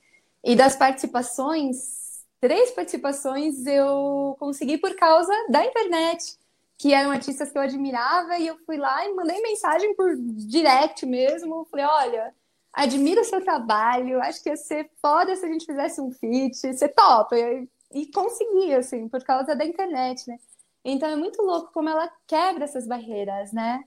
[0.43, 6.37] E das participações, três participações eu consegui por causa da internet,
[6.77, 11.05] que eram artistas que eu admirava, e eu fui lá e mandei mensagem por direct
[11.05, 11.65] mesmo.
[11.69, 12.33] Falei, olha,
[12.73, 16.55] admiro o seu trabalho, acho que ia ser foda se a gente fizesse um feat,
[16.55, 17.37] você topa.
[17.37, 20.37] E, e consegui, assim, por causa da internet, né?
[20.83, 23.83] Então é muito louco como ela quebra essas barreiras, né?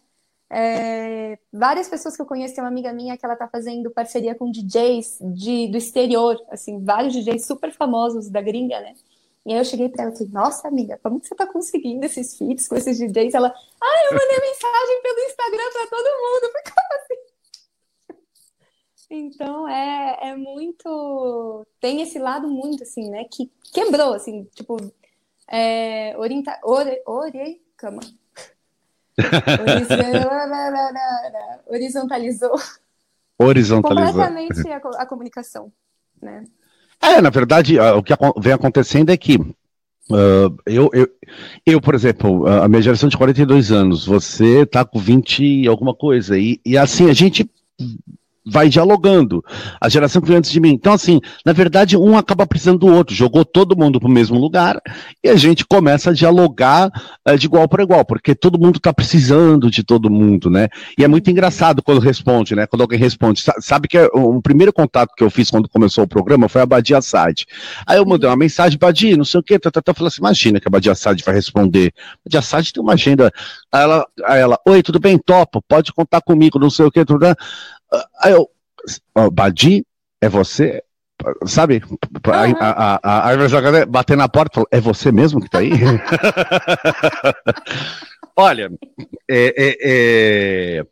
[0.55, 4.35] É, várias pessoas que eu conheço, tem uma amiga minha que ela tá fazendo parceria
[4.35, 8.95] com DJs de, do exterior, assim, vários DJs super famosos da gringa, né?
[9.47, 12.05] E aí eu cheguei para ela e falei, nossa amiga, como que você tá conseguindo
[12.05, 13.33] esses feats com esses DJs?
[13.33, 16.63] Ela, ah, eu mandei mensagem pelo Instagram para todo mundo, por
[16.97, 17.15] assim?
[19.09, 21.67] Então é, é muito.
[21.81, 23.25] Tem esse lado muito assim, né?
[23.25, 24.77] Que quebrou, assim, tipo,
[25.49, 26.61] é, orienta...
[26.63, 27.03] ore...
[27.07, 27.63] ore...
[27.75, 28.01] Cama.
[31.67, 32.53] Horizontalizou.
[33.39, 34.13] Horizontalizou.
[34.13, 35.73] Completamente a, a comunicação,
[36.21, 36.45] né?
[37.01, 41.09] É, na verdade, o que vem acontecendo é que uh, eu, eu,
[41.67, 45.95] eu, por exemplo, a minha geração de 42 anos, você tá com 20 e alguma
[45.95, 47.51] coisa, e, e assim, a gente
[48.45, 49.43] vai dialogando.
[49.80, 50.70] A geração que veio antes de mim.
[50.70, 53.14] Então, assim, na verdade, um acaba precisando do outro.
[53.14, 54.80] Jogou todo mundo para o mesmo lugar
[55.22, 56.90] e a gente começa a dialogar
[57.24, 60.68] é, de igual para igual, porque todo mundo está precisando de todo mundo, né?
[60.99, 62.66] E é muito engraçado quando responde, né?
[62.66, 63.43] Quando alguém responde.
[63.61, 66.66] Sabe que o é primeiro contato que eu fiz quando começou o programa foi a
[66.66, 67.45] Badia Assad.
[67.86, 70.20] Aí eu mandei uma mensagem, Badia, não sei o quê, tá, tá, tá, falei assim,
[70.20, 71.93] imagina que a Badia Assad vai responder.
[72.24, 73.30] Badia Assad tem uma agenda.
[73.70, 75.18] Aí ela, aí ela, oi, tudo bem?
[75.18, 77.34] Topo, pode contar comigo, não sei o quê, tudo, Aí
[78.26, 78.51] eu,
[79.14, 79.86] oh, Badi,
[80.20, 80.82] é você?
[81.47, 81.82] Sabe?
[82.24, 85.70] A, a, a, bater na porta e falou, é você mesmo que tá aí?
[88.36, 88.70] Olha,
[89.28, 90.84] é, é, é,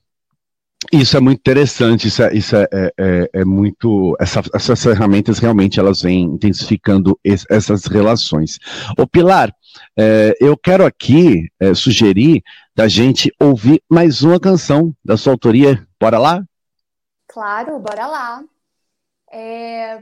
[0.93, 4.17] isso é muito interessante, isso é, isso é, é, é muito.
[4.21, 8.59] Essa, essas ferramentas realmente elas vêm intensificando es, essas relações.
[8.99, 9.55] Ô Pilar,
[9.97, 12.43] é, eu quero aqui é, sugerir
[12.75, 15.87] da gente ouvir mais uma canção da sua autoria.
[16.01, 16.45] Bora lá?
[17.31, 18.45] Claro, bora lá.
[19.31, 20.01] É...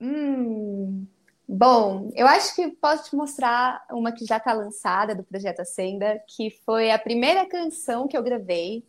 [0.00, 1.06] Hum...
[1.48, 6.22] Bom, eu acho que posso te mostrar uma que já está lançada do Projeto Acenda,
[6.28, 8.84] que foi a primeira canção que eu gravei,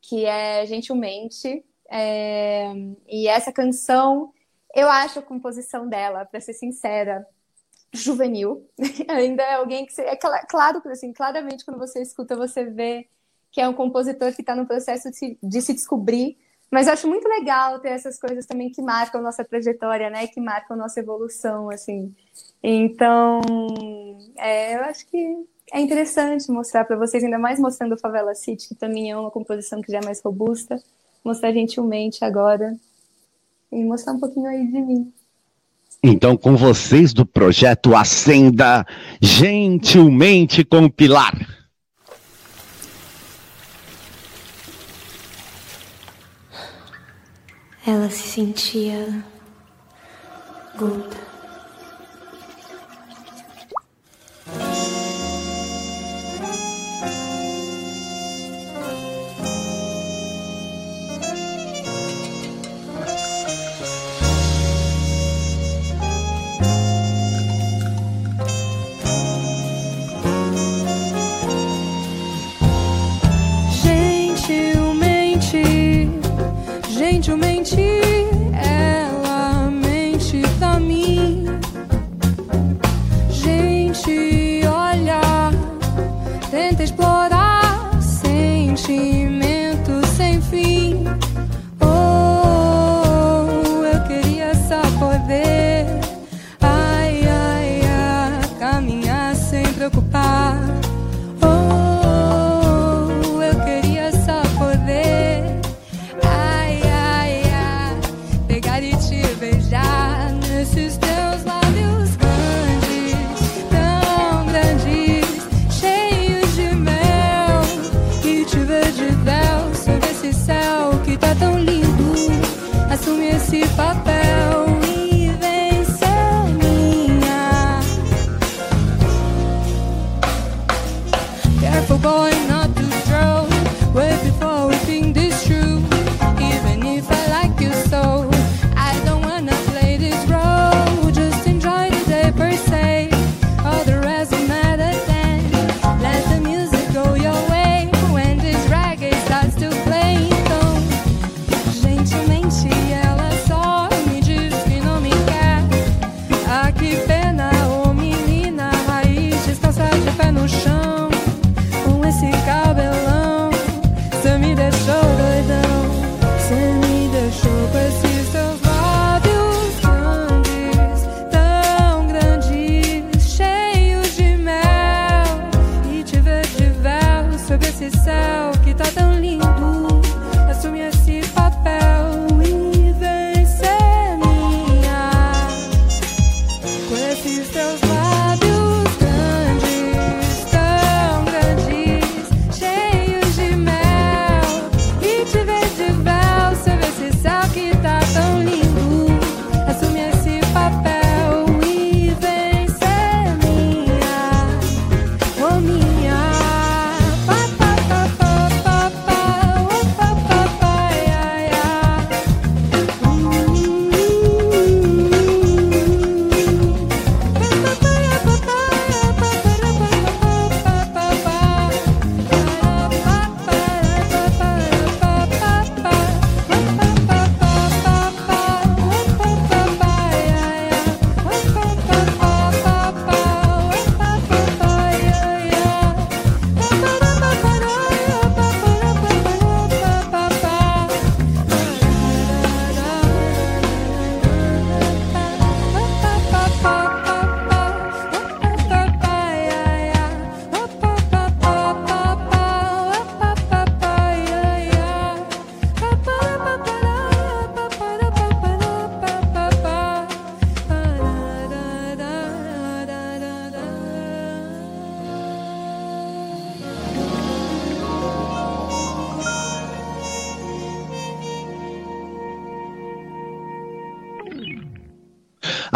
[0.00, 1.64] que é Gentilmente.
[1.90, 2.72] É...
[3.08, 4.32] E essa canção,
[4.74, 7.26] eu acho a composição dela, para ser sincera,
[7.92, 8.68] juvenil.
[9.08, 9.92] Ainda é alguém que.
[9.92, 10.02] Você...
[10.02, 13.08] É claro assim, claramente, quando você escuta, você vê
[13.50, 15.10] que é um compositor que está no processo
[15.42, 16.38] de se descobrir
[16.70, 20.26] mas acho muito legal ter essas coisas também que marcam nossa trajetória, né?
[20.26, 22.14] Que marcam nossa evolução, assim.
[22.62, 23.40] Então,
[24.36, 28.68] é, eu acho que é interessante mostrar para vocês, ainda mais mostrando o Favela City,
[28.68, 30.82] que também é uma composição que já é mais robusta,
[31.24, 32.76] mostrar gentilmente agora
[33.72, 35.12] e mostrar um pouquinho aí de mim.
[36.02, 38.86] Então, com vocês do projeto Acenda
[39.20, 41.57] Gentilmente com Pilar.
[47.88, 49.24] Ela se sentia
[50.76, 51.16] gorda.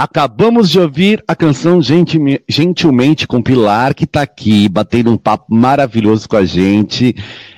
[0.02, 6.28] Acabamos de ouvir a canção Gentilmente com Pilar, que está aqui batendo um papo maravilhoso
[6.28, 7.14] com a gente.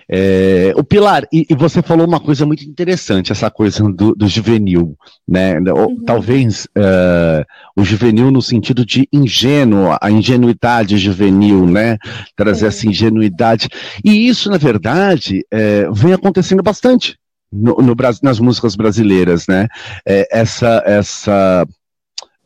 [0.07, 4.29] É, o Pilar, e, e, você falou uma coisa muito interessante, essa coisa do, do
[4.29, 4.95] juvenil,
[5.27, 5.59] né?
[5.59, 6.05] Uhum.
[6.05, 11.97] Talvez uh, o juvenil no sentido de ingênuo, a ingenuidade juvenil, né?
[12.37, 13.71] Trazer essa ingenuidade.
[14.05, 17.17] E isso, na verdade, é, vem acontecendo bastante
[17.51, 19.67] no, no, nas músicas brasileiras, né?
[20.07, 21.67] É, essa, essa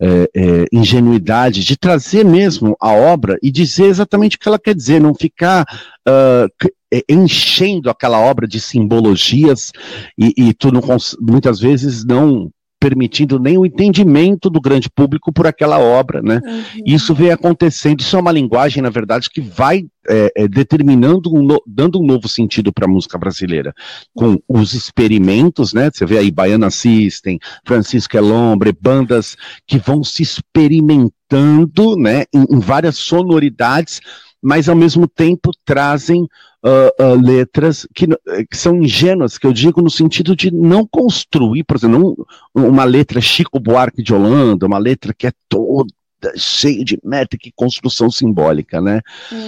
[0.00, 4.74] é, é, ingenuidade de trazer mesmo a obra e dizer exatamente o que ela quer
[4.74, 5.66] dizer, não ficar
[6.08, 6.68] uh,
[7.08, 9.72] enchendo aquela obra de simbologias
[10.16, 10.80] e, e tu não,
[11.20, 12.50] muitas vezes não
[12.80, 16.40] permitindo nem o entendimento do grande público por aquela obra, né?
[16.44, 16.82] Uhum.
[16.86, 21.42] Isso vem acontecendo, isso é uma linguagem, na verdade, que vai é, é, determinando, um
[21.42, 23.74] no, dando um novo sentido para a música brasileira,
[24.14, 25.90] com os experimentos, né?
[25.92, 32.24] Você vê aí Baiana System, Francisco Elombre, bandas que vão se experimentando, né?
[32.32, 34.00] Em, em várias sonoridades,
[34.42, 39.82] mas ao mesmo tempo trazem uh, uh, letras que, que, são ingênuas, que eu digo
[39.82, 44.78] no sentido de não construir, por exemplo, não, uma letra Chico Buarque de Holanda, uma
[44.78, 45.92] letra que é toda
[46.36, 49.00] cheia de métrica e construção simbólica, né?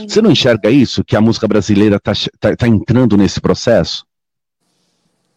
[0.09, 4.07] Você não enxerga isso, que a música brasileira está tá, tá entrando nesse processo?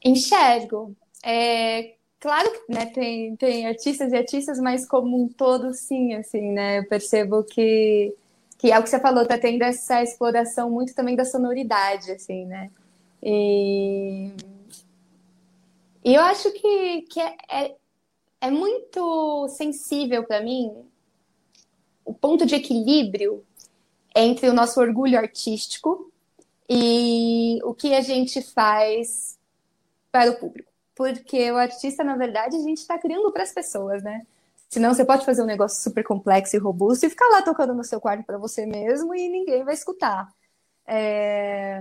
[0.04, 0.95] Enxergo.
[1.26, 6.51] É, claro que né, tem, tem artistas e artistas, mas como um todo, sim, assim,
[6.51, 6.80] né?
[6.80, 8.14] Eu percebo que
[8.64, 12.45] que é o que você falou, tá tendo essa exploração muito também da sonoridade, assim,
[12.45, 12.72] né?
[13.22, 14.32] E,
[16.01, 17.76] e eu acho que, que é, é,
[18.39, 20.72] é muito sensível para mim
[22.05, 23.43] o ponto de equilíbrio
[24.16, 26.09] entre o nosso orgulho artístico
[26.70, 29.38] e o que a gente faz
[30.09, 30.72] para o público.
[30.95, 34.26] Porque o artista, na verdade, a gente está criando para as pessoas, né?
[34.74, 37.84] Senão você pode fazer um negócio super complexo e robusto e ficar lá tocando no
[37.84, 40.28] seu quarto para você mesmo e ninguém vai escutar.
[40.88, 41.80] É...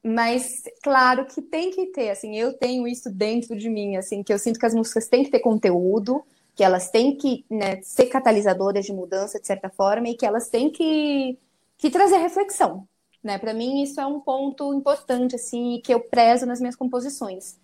[0.00, 4.32] Mas claro que tem que ter, assim, eu tenho isso dentro de mim, assim, que
[4.32, 6.24] eu sinto que as músicas têm que ter conteúdo,
[6.54, 10.48] que elas têm que né, ser catalisadoras de mudança de certa forma e que elas
[10.48, 11.36] têm que,
[11.76, 12.86] que trazer reflexão,
[13.20, 13.36] né?
[13.36, 17.58] Para mim isso é um ponto importante, assim, que eu prezo nas minhas composições.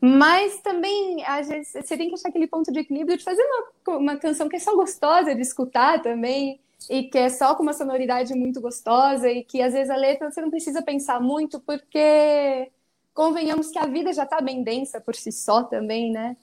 [0.00, 3.42] Mas também, às vezes, você tem que achar aquele ponto de equilíbrio de fazer
[3.86, 7.62] uma, uma canção que é só gostosa de escutar também, e que é só com
[7.64, 11.60] uma sonoridade muito gostosa, e que às vezes a letra você não precisa pensar muito,
[11.60, 12.70] porque
[13.12, 16.36] convenhamos que a vida já está bem densa por si só também, né?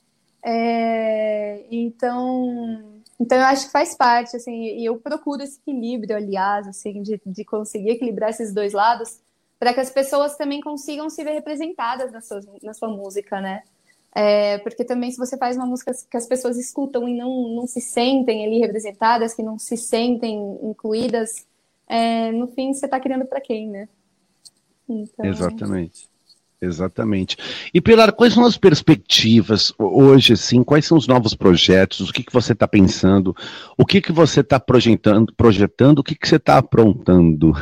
[0.43, 6.68] É, então, então eu acho que faz parte, assim, e eu procuro esse equilíbrio, aliás,
[6.68, 9.20] assim, de, de conseguir equilibrar esses dois lados,
[9.60, 13.64] para que as pessoas também consigam se ver representadas na sua, na sua música, né?
[14.14, 17.68] É, porque também se você faz uma música que as pessoas escutam e não, não
[17.68, 21.45] se sentem ali representadas, que não se sentem incluídas,
[21.88, 23.89] é, no fim você está criando para quem, né?
[24.88, 25.26] Então...
[25.26, 26.10] Exatamente.
[26.62, 27.38] Exatamente.
[27.74, 32.24] E Pilar, quais são as perspectivas hoje, assim, quais são os novos projetos, o que,
[32.24, 33.36] que você está pensando,
[33.78, 37.53] o que, que você está projetando, projetando, o que, que você está aprontando?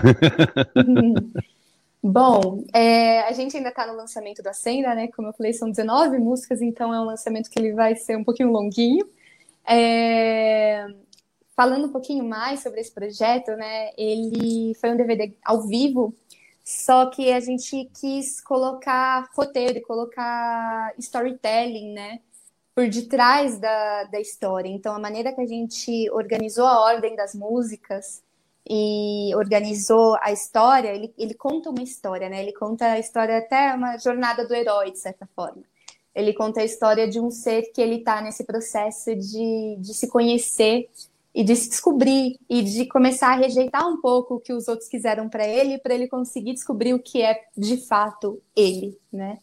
[2.05, 5.07] Bom, é, a gente ainda está no lançamento da Senda, né?
[5.07, 8.25] Como eu falei, são 19 músicas, então é um lançamento que ele vai ser um
[8.25, 9.09] pouquinho longuinho.
[9.65, 10.85] É,
[11.55, 13.91] falando um pouquinho mais sobre esse projeto, né?
[13.97, 16.13] Ele foi um DVD ao vivo,
[16.63, 22.19] só que a gente quis colocar roteiro colocar storytelling, né?
[22.75, 24.67] Por detrás da, da história.
[24.69, 28.21] Então, a maneira que a gente organizou a ordem das músicas
[28.69, 32.41] e organizou a história, ele, ele conta uma história, né?
[32.41, 35.63] Ele conta a história até uma jornada do herói, de certa forma.
[36.15, 40.07] Ele conta a história de um ser que ele está nesse processo de, de se
[40.07, 40.89] conhecer
[41.33, 44.87] e de se descobrir e de começar a rejeitar um pouco o que os outros
[44.87, 49.39] quiseram para ele, para ele conseguir descobrir o que é de fato ele, né?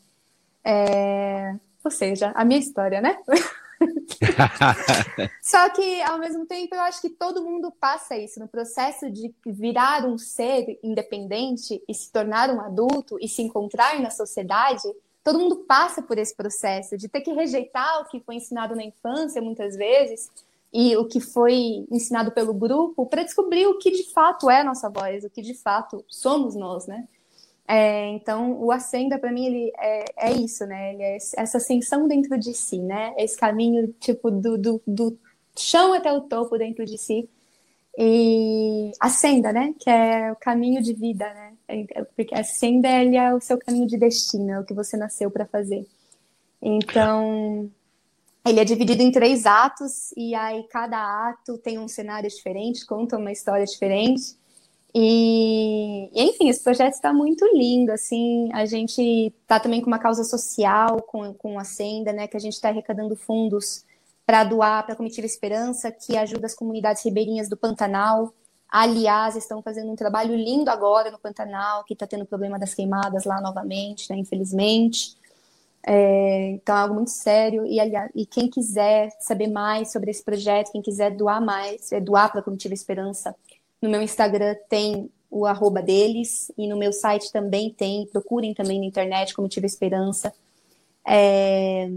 [0.64, 1.56] É...
[1.84, 3.18] Ou seja, a minha história, né?
[5.42, 9.34] Só que, ao mesmo tempo, eu acho que todo mundo passa isso no processo de
[9.46, 14.82] virar um ser independente e se tornar um adulto e se encontrar na sociedade.
[15.24, 18.84] Todo mundo passa por esse processo de ter que rejeitar o que foi ensinado na
[18.84, 20.30] infância, muitas vezes,
[20.72, 24.64] e o que foi ensinado pelo grupo, para descobrir o que de fato é a
[24.64, 27.06] nossa voz, o que de fato somos nós, né?
[27.72, 30.92] É, então, o Ascenda, para mim, ele é, é, isso, né?
[30.92, 33.14] Ele é essa ascensão dentro de si, né?
[33.16, 35.16] Esse caminho, tipo, do, do, do
[35.56, 37.30] chão até o topo dentro de si.
[37.96, 39.72] E a senda, né?
[39.78, 41.86] Que é o caminho de vida, né?
[42.16, 45.30] Porque a senda ele é o seu caminho de destino, é o que você nasceu
[45.30, 45.86] para fazer.
[46.60, 47.70] Então,
[48.44, 53.16] ele é dividido em três atos, e aí cada ato tem um cenário diferente, conta
[53.16, 54.39] uma história diferente.
[54.95, 60.24] E, enfim, esse projeto está muito lindo, assim, a gente está também com uma causa
[60.24, 63.84] social, com, com a Senda, né, que a gente está arrecadando fundos
[64.26, 68.32] para doar para a Comitiva Esperança, que ajuda as comunidades ribeirinhas do Pantanal.
[68.68, 73.24] Aliás, estão fazendo um trabalho lindo agora no Pantanal, que está tendo problema das queimadas
[73.24, 75.16] lá novamente, né, infelizmente.
[75.86, 77.64] É, então é algo muito sério.
[77.64, 82.01] E, aliás, e quem quiser saber mais sobre esse projeto, quem quiser doar mais, é
[82.01, 83.34] doar para a Comitiva Esperança,
[83.80, 88.06] no meu Instagram tem o arroba deles e no meu site também tem.
[88.06, 90.32] Procurem também na internet Comitiva Esperança.
[91.06, 91.88] É,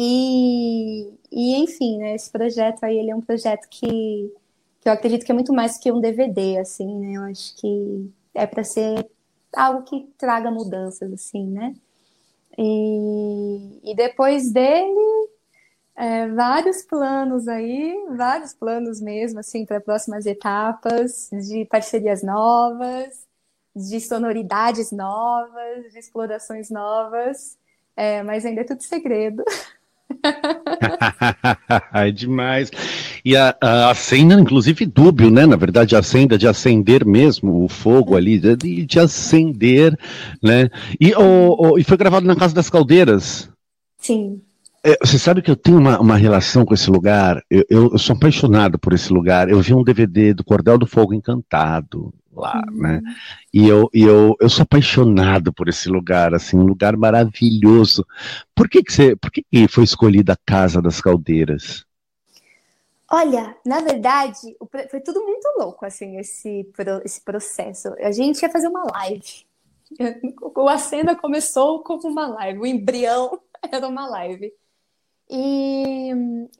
[0.00, 4.32] e, e, enfim, né, esse projeto aí, ele é um projeto que,
[4.80, 7.14] que eu acredito que é muito mais que um DVD, assim, né?
[7.16, 9.10] Eu acho que é para ser
[9.52, 11.74] algo que traga mudanças, assim, né?
[12.56, 15.28] E, e depois dele,
[15.98, 23.26] é, vários planos aí, vários planos mesmo, assim, para próximas etapas, de parcerias novas,
[23.74, 27.58] de sonoridades novas, de explorações novas,
[27.96, 29.42] é, mas ainda é tudo segredo.
[31.92, 32.70] é demais.
[33.24, 35.46] E a, a, acenda, inclusive, dúbio, né?
[35.46, 39.98] Na verdade, a acenda de acender mesmo o fogo ali, de, de acender,
[40.40, 40.70] né?
[41.00, 43.50] E, o, o, e foi gravado na Casa das Caldeiras.
[43.98, 44.40] Sim.
[44.84, 47.42] É, você sabe que eu tenho uma, uma relação com esse lugar?
[47.50, 49.48] Eu, eu, eu, sou apaixonado por esse lugar.
[49.48, 52.82] Eu vi um DVD do Cordel do Fogo Encantado lá, uhum.
[52.82, 53.02] né?
[53.52, 58.06] E eu, e eu, eu sou apaixonado por esse lugar, assim, um lugar maravilhoso.
[58.54, 61.84] Por que, que, você, por que, que foi escolhida a Casa das Caldeiras?
[63.10, 64.54] Olha, na verdade,
[64.90, 66.66] foi tudo muito louco, assim, esse,
[67.04, 67.88] esse processo.
[68.00, 69.46] A gente ia fazer uma live.
[70.68, 73.40] A cena começou como uma live, o embrião
[73.72, 74.52] era uma live.
[75.30, 76.10] E,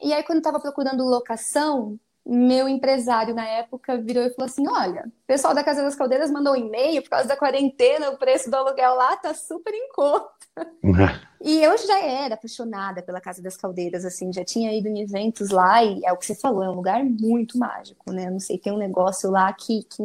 [0.03, 1.99] e aí, quando estava procurando locação,
[2.29, 6.31] meu empresário na época virou e falou assim: Olha, o pessoal da Casa das Caldeiras
[6.31, 9.89] mandou um e-mail por causa da quarentena, o preço do aluguel lá tá super em
[9.93, 10.29] conta.
[11.41, 15.51] E eu já era apaixonada pela Casa das Caldeiras, assim, já tinha ido em eventos
[15.51, 18.29] lá, e é o que você falou, é um lugar muito mágico, né?
[18.29, 20.03] Não sei, tem um negócio lá que, que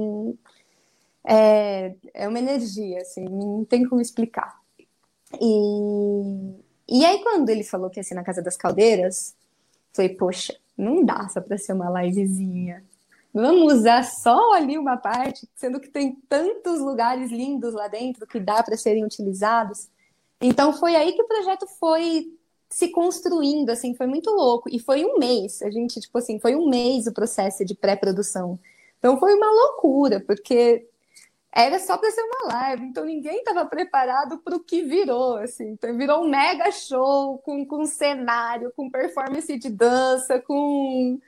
[1.28, 4.60] é, é uma energia, assim, não tem como explicar.
[5.42, 6.63] E,
[6.94, 9.36] e aí, quando ele falou que ia ser na Casa das Caldeiras,
[9.92, 12.84] falei, poxa, não dá só para ser uma livezinha.
[13.34, 18.40] Vamos usar só ali uma parte, sendo que tem tantos lugares lindos lá dentro que
[18.40, 19.88] dá para serem utilizados.
[20.40, 22.32] Então foi aí que o projeto foi
[22.70, 24.70] se construindo, assim, foi muito louco.
[24.72, 28.60] E foi um mês, a gente, tipo assim, foi um mês o processo de pré-produção.
[29.00, 30.88] Então foi uma loucura, porque
[31.56, 35.70] era só para ser uma live, então ninguém estava preparado para o que virou, assim.
[35.70, 41.20] Então virou um mega show com, com cenário, com performance de dança, com,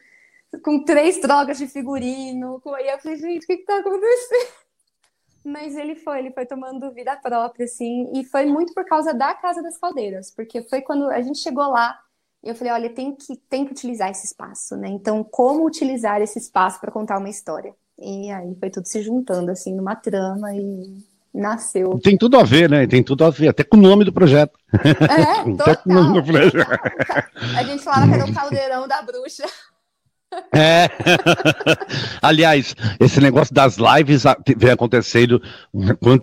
[0.64, 2.60] com três drogas de figurino.
[2.62, 2.74] Com...
[2.74, 4.54] Aí eu falei, gente, o que está acontecendo?
[5.46, 9.32] Mas ele foi, ele foi tomando vida própria, assim, e foi muito por causa da
[9.36, 12.00] Casa das Caldeiras, porque foi quando a gente chegou lá,
[12.42, 14.88] eu falei, olha, tem que, tem que utilizar esse espaço, né?
[14.88, 17.76] Então, como utilizar esse espaço para contar uma história?
[17.98, 22.00] E aí foi tudo se juntando, assim, numa trama e nasceu.
[22.02, 22.88] Tem tudo a ver, né?
[22.88, 24.58] Tem tudo a ver, até com o nome do projeto.
[24.74, 26.14] É, total.
[26.14, 26.58] Do projeto.
[27.58, 29.46] A gente falava que era o caldeirão da bruxa.
[30.54, 30.90] É.
[32.22, 34.24] Aliás, esse negócio das lives
[34.58, 35.42] vem acontecendo.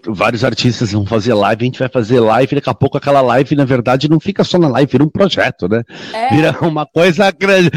[0.09, 3.55] Vários artistas vão fazer live, a gente vai fazer live, daqui a pouco aquela live,
[3.55, 5.83] na verdade, não fica só na live, vira um projeto, né?
[6.13, 6.35] É.
[6.35, 7.71] Vira uma coisa grande.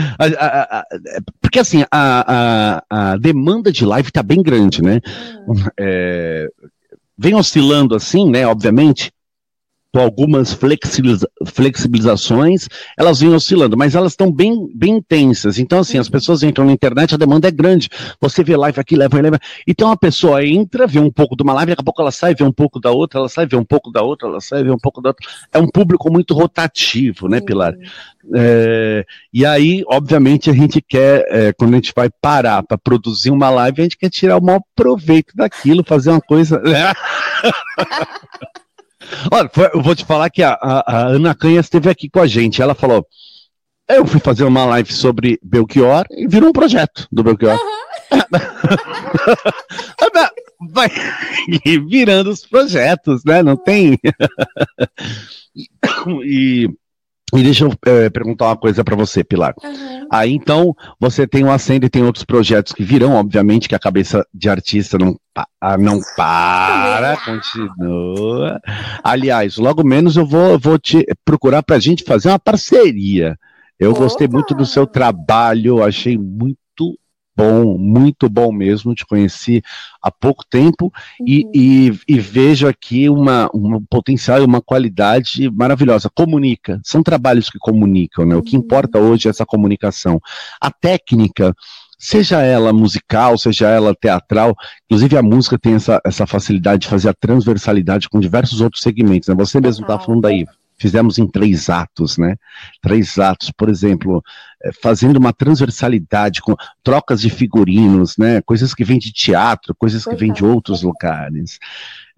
[1.42, 5.02] Porque assim, a, a, a demanda de live está bem grande, né?
[5.48, 5.56] Hum.
[5.80, 6.48] É,
[7.18, 8.46] vem oscilando assim, né?
[8.48, 9.12] Obviamente
[10.02, 12.68] algumas flexibiliza flexibilizações,
[12.98, 15.60] elas vêm oscilando, mas elas estão bem, bem intensas.
[15.60, 16.12] Então, assim, as uhum.
[16.12, 17.89] pessoas entram na internet, a demanda é grande.
[18.20, 19.39] Você vê live aqui, leva, leva.
[19.68, 22.36] Então a pessoa entra, vê um pouco de uma live, daqui a pouco ela sai,
[22.36, 24.72] vê um pouco da outra, ela sai, vê um pouco da outra, ela sai, vê
[24.72, 25.28] um pouco da outra.
[25.54, 27.74] É um público muito rotativo, né, Pilar?
[28.34, 33.30] É, e aí, obviamente, a gente quer, é, quando a gente vai parar para produzir
[33.30, 36.60] uma live, a gente quer tirar o maior proveito daquilo, fazer uma coisa.
[36.60, 36.93] Né?
[39.32, 42.28] Olha, eu vou te falar que a, a, a, Ana Canha esteve aqui com a
[42.28, 42.62] gente.
[42.62, 43.06] Ela falou:
[43.88, 47.60] Eu fui fazer uma live sobre Belchior e virou um projeto do Belchior.
[47.60, 47.86] Uhum.
[50.72, 50.89] Vai
[51.88, 53.43] virando os projetos, né?
[53.43, 53.97] Não tem.
[56.24, 56.70] e
[57.38, 59.54] E deixa eu é, perguntar uma coisa para você, Pilar.
[59.64, 60.08] Uhum.
[60.12, 63.80] Aí então você tem o Acende e tem outros projetos que virão, obviamente, que a
[63.80, 65.20] cabeça de artista não,
[65.62, 68.62] ah, não para, continua.
[69.04, 73.38] Aliás, logo menos eu vou, vou te procurar para a gente fazer uma parceria.
[73.80, 74.02] Eu Opa.
[74.02, 76.58] gostei muito do seu trabalho, achei muito
[77.36, 78.96] bom, muito bom mesmo.
[78.96, 79.62] Te conheci
[80.02, 81.26] há pouco tempo uhum.
[81.28, 86.10] e, e, e, vejo aqui uma, um potencial e uma qualidade maravilhosa.
[86.14, 88.36] Comunica, são trabalhos que comunicam, né?
[88.36, 88.64] O que uhum.
[88.64, 90.22] importa hoje é essa comunicação.
[90.62, 91.56] A técnica
[91.98, 94.56] seja ela musical, seja ela teatral,
[94.86, 99.30] inclusive a música tem essa, essa facilidade de fazer a transversalidade com diversos outros segmentos,
[99.30, 99.36] né?
[99.36, 100.46] Você mesmo está falando aí,
[100.78, 102.36] fizemos em três atos, né?
[102.82, 104.24] Três atos, por exemplo,
[104.82, 108.41] fazendo uma transversalidade com trocas de figurinos, né?
[108.41, 111.59] Coisas que vêm de teatro, coisas que vêm de outros lugares.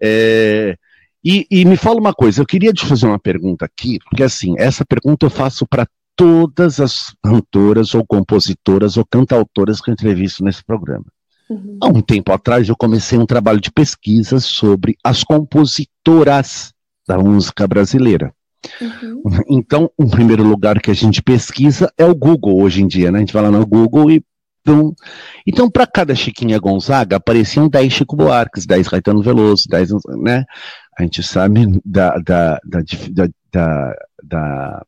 [0.00, 0.76] É,
[1.24, 4.54] e, e, me fala uma coisa, eu queria te fazer uma pergunta aqui, porque assim,
[4.56, 10.44] essa pergunta eu faço para todas as cantoras ou compositoras ou cantautoras que eu entrevisto
[10.44, 11.04] nesse programa.
[11.48, 11.78] Uhum.
[11.80, 16.72] Há um tempo atrás eu comecei um trabalho de pesquisa sobre as compositoras
[17.06, 18.32] da música brasileira.
[18.80, 19.22] Uhum.
[19.48, 23.18] Então, o primeiro lugar que a gente pesquisa é o Google hoje em dia, né?
[23.18, 24.22] A gente vai lá no Google e
[24.64, 24.92] Pum.
[25.46, 29.90] Então, para cada Chiquinha Gonzaga, apareciam 10 Chico Buarques, 10 Caetano Veloso, 10,
[30.22, 30.44] né?
[30.98, 32.80] A gente sabe da, da, da,
[33.10, 34.86] da, da, da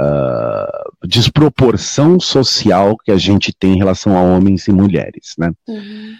[0.00, 5.52] uh, desproporção social que a gente tem em relação a homens e mulheres, né?
[5.66, 6.14] Uhum.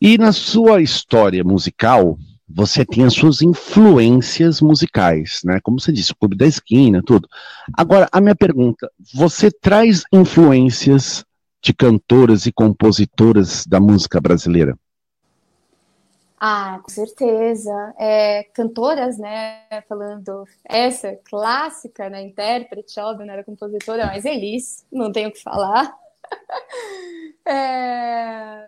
[0.00, 2.18] E na sua história musical,
[2.48, 5.58] você tem as suas influências musicais, né?
[5.62, 7.28] Como você disse, o Clube da Esquina, tudo.
[7.76, 11.24] Agora, a minha pergunta: você traz influências
[11.60, 14.78] de cantoras e compositoras da música brasileira?
[16.38, 17.94] Ah, com certeza.
[17.98, 19.62] É, cantoras, né?
[19.88, 22.22] Falando essa clássica, né?
[22.22, 25.92] Intérprete, óbvio, não era compositora, mas Elis, não tenho o que falar.
[27.46, 28.66] é,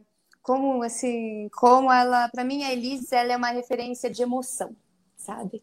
[0.48, 4.74] como assim, como ela, para mim a Elise ela é uma referência de emoção,
[5.14, 5.62] sabe?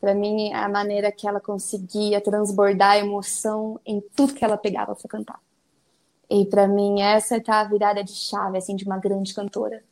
[0.00, 5.10] Para mim a maneira que ela conseguia transbordar emoção em tudo que ela pegava para
[5.10, 5.38] cantar.
[6.30, 9.84] E para mim essa tá a virada de chave assim de uma grande cantora,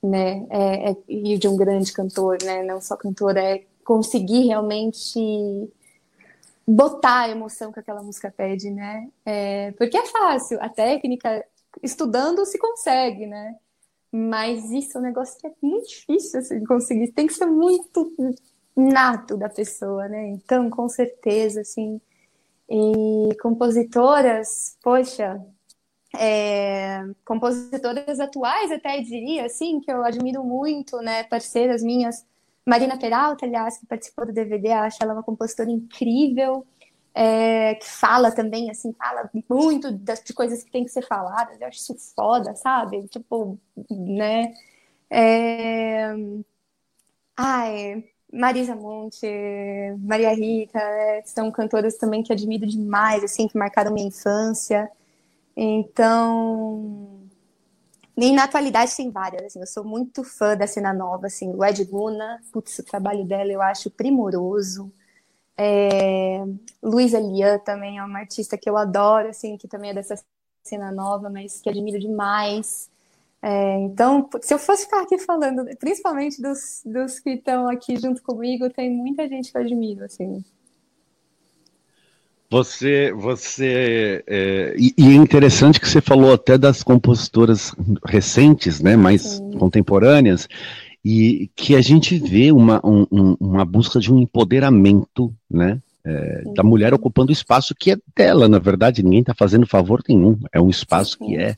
[0.00, 0.46] né?
[0.50, 2.62] É, é, e de um grande cantor, né?
[2.62, 5.18] Não só cantora, é conseguir realmente
[6.64, 9.08] botar a emoção que aquela música pede, né?
[9.26, 11.44] É, porque é fácil, a técnica
[11.82, 13.56] estudando se consegue, né?
[14.16, 17.10] Mas isso é um negócio que é muito difícil assim, conseguir.
[17.10, 18.12] Tem que ser muito
[18.76, 20.28] nato da pessoa, né?
[20.28, 22.00] Então, com certeza, assim.
[22.70, 25.44] E compositoras, poxa,
[26.16, 31.24] é, compositoras atuais até diria, assim, que eu admiro muito, né?
[31.24, 32.24] Parceiras minhas,
[32.64, 36.64] Marina Peralta, aliás, que participou do DVD, acho ela uma compositora incrível
[37.14, 41.60] é, que fala também, assim, fala muito das, de coisas que tem que ser faladas,
[41.60, 43.06] eu acho isso foda, sabe?
[43.08, 43.58] Tipo,
[43.90, 44.52] né?
[45.10, 46.14] É...
[47.36, 49.26] Ai, Marisa Monte,
[50.00, 54.90] Maria Rita, é, são cantoras também que admiro demais, assim, que marcaram minha infância.
[55.56, 57.24] Então,
[58.16, 61.64] e na atualidade tem várias, assim, eu sou muito fã da cena nova, assim, o
[61.64, 64.92] Ed Luna, putz, o trabalho dela eu acho primoroso.
[65.56, 66.44] É,
[66.82, 70.16] Luísa Lian também é uma artista que eu adoro, assim, que também é dessa
[70.62, 72.90] cena nova, mas que admiro demais.
[73.40, 78.22] É, então, se eu fosse ficar aqui falando, principalmente dos, dos que estão aqui junto
[78.22, 80.42] comigo, tem muita gente que eu admiro, assim.
[82.50, 87.74] Você, você é, e, e, é interessante que você falou até das compositoras
[88.04, 89.52] recentes, né, mais Sim.
[89.58, 90.48] contemporâneas,
[91.04, 95.80] e que a gente vê uma, um, uma busca de um empoderamento, né?
[96.06, 100.38] É, da mulher ocupando espaço que é dela, na verdade, ninguém está fazendo favor nenhum,
[100.52, 101.56] é um espaço que é,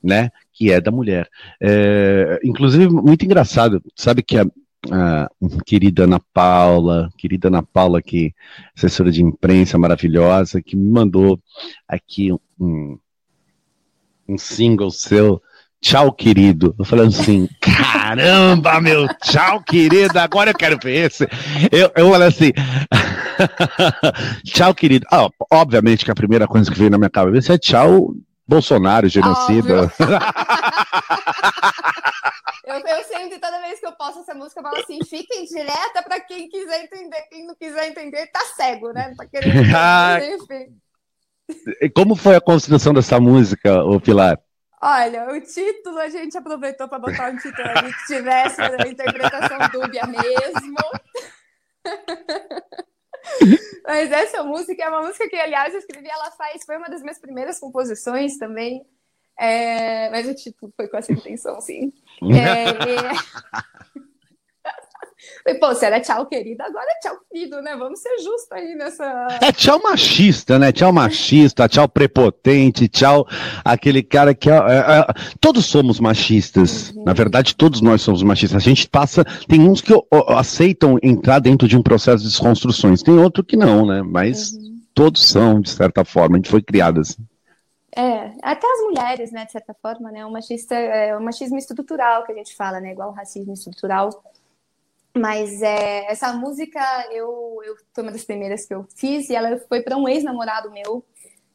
[0.00, 1.28] né, que é da mulher.
[1.60, 4.46] É, inclusive, muito engraçado, sabe que a,
[4.92, 5.28] a,
[5.66, 8.32] querida Ana Paula, querida Ana Paula, que
[8.76, 11.40] assessora de imprensa maravilhosa, que me mandou
[11.88, 12.96] aqui um,
[14.28, 15.42] um single seu,
[15.80, 16.74] Tchau, querido.
[16.78, 21.26] Eu falando assim, caramba, meu, tchau, querido, agora eu quero ver esse.
[21.72, 22.52] Eu, eu falei assim,
[24.44, 25.06] tchau, querido.
[25.10, 28.14] Ah, obviamente que a primeira coisa que veio na minha cabeça é tchau,
[28.46, 29.90] Bolsonaro, genocida.
[32.66, 36.02] eu, eu sempre, toda vez que eu posto essa música, eu falo assim, fiquem direta
[36.04, 37.22] para quem quiser entender.
[37.30, 39.14] Quem não quiser entender, tá cego, né?
[39.16, 40.74] Tá querendo entender,
[41.94, 44.38] Como foi a construção dessa música, ô Pilar?
[44.82, 49.58] Olha, o título a gente aproveitou para botar um título ali que tivesse a interpretação
[49.70, 50.76] dúbia mesmo.
[53.84, 56.64] Mas essa música é uma música que, aliás, eu escrevi ela faz.
[56.64, 58.82] Foi uma das minhas primeiras composições também.
[59.38, 61.92] É, mas, tipo, foi com essa intenção, sim.
[62.22, 62.72] É,
[65.46, 65.54] e...
[65.54, 67.76] Pô, se era tchau, querida, agora é tchau, querido, né?
[67.76, 69.28] Vamos ser justos aí nessa.
[69.40, 70.72] É tchau machista, né?
[70.72, 73.26] Tchau machista, tchau prepotente, tchau
[73.64, 74.50] aquele cara que.
[74.50, 75.06] É, é, é
[75.40, 76.90] todos somos machistas.
[76.90, 77.04] Uhum.
[77.04, 78.56] Na verdade, todos nós somos machistas.
[78.56, 79.24] A gente passa.
[79.48, 79.92] Tem uns que
[80.28, 84.02] aceitam entrar dentro de um processo de desconstruções, tem outro que não, né?
[84.02, 84.80] Mas uhum.
[84.94, 86.36] todos são, de certa forma.
[86.36, 87.24] A gente foi criado assim.
[87.96, 92.24] É, até as mulheres, né, de certa forma, né, o machista, é o machismo estrutural
[92.24, 94.10] que a gente fala, né, igual o racismo estrutural.
[95.16, 96.80] Mas é, essa música
[97.10, 100.70] eu, eu foi uma das primeiras que eu fiz e ela foi para um ex-namorado
[100.70, 101.04] meu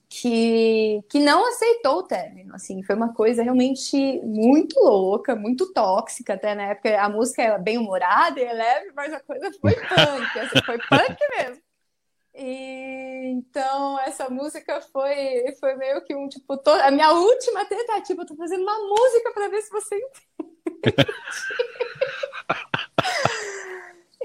[0.09, 2.55] que, que não aceitou o término.
[2.55, 7.01] Assim, foi uma coisa realmente muito louca, muito tóxica até na época.
[7.01, 10.77] A música é bem humorada e é leve, mas a coisa foi punk, assim, foi
[10.77, 11.61] punk mesmo.
[12.37, 16.57] E, então, essa música foi, foi meio que um tipo.
[16.57, 16.69] To...
[16.69, 19.95] A minha última tentativa, eu tô fazendo uma música para ver se você
[20.83, 21.15] entende.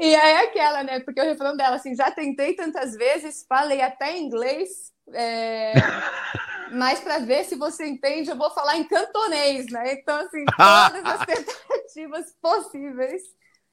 [0.01, 1.01] E aí, é aquela, né?
[1.01, 4.69] Porque o refrão dela, assim, já tentei tantas vezes, falei até inglês,
[5.13, 5.73] é...
[6.73, 9.95] mas para ver se você entende, eu vou falar em cantonês, né?
[9.95, 13.23] Então, assim, todas as tentativas possíveis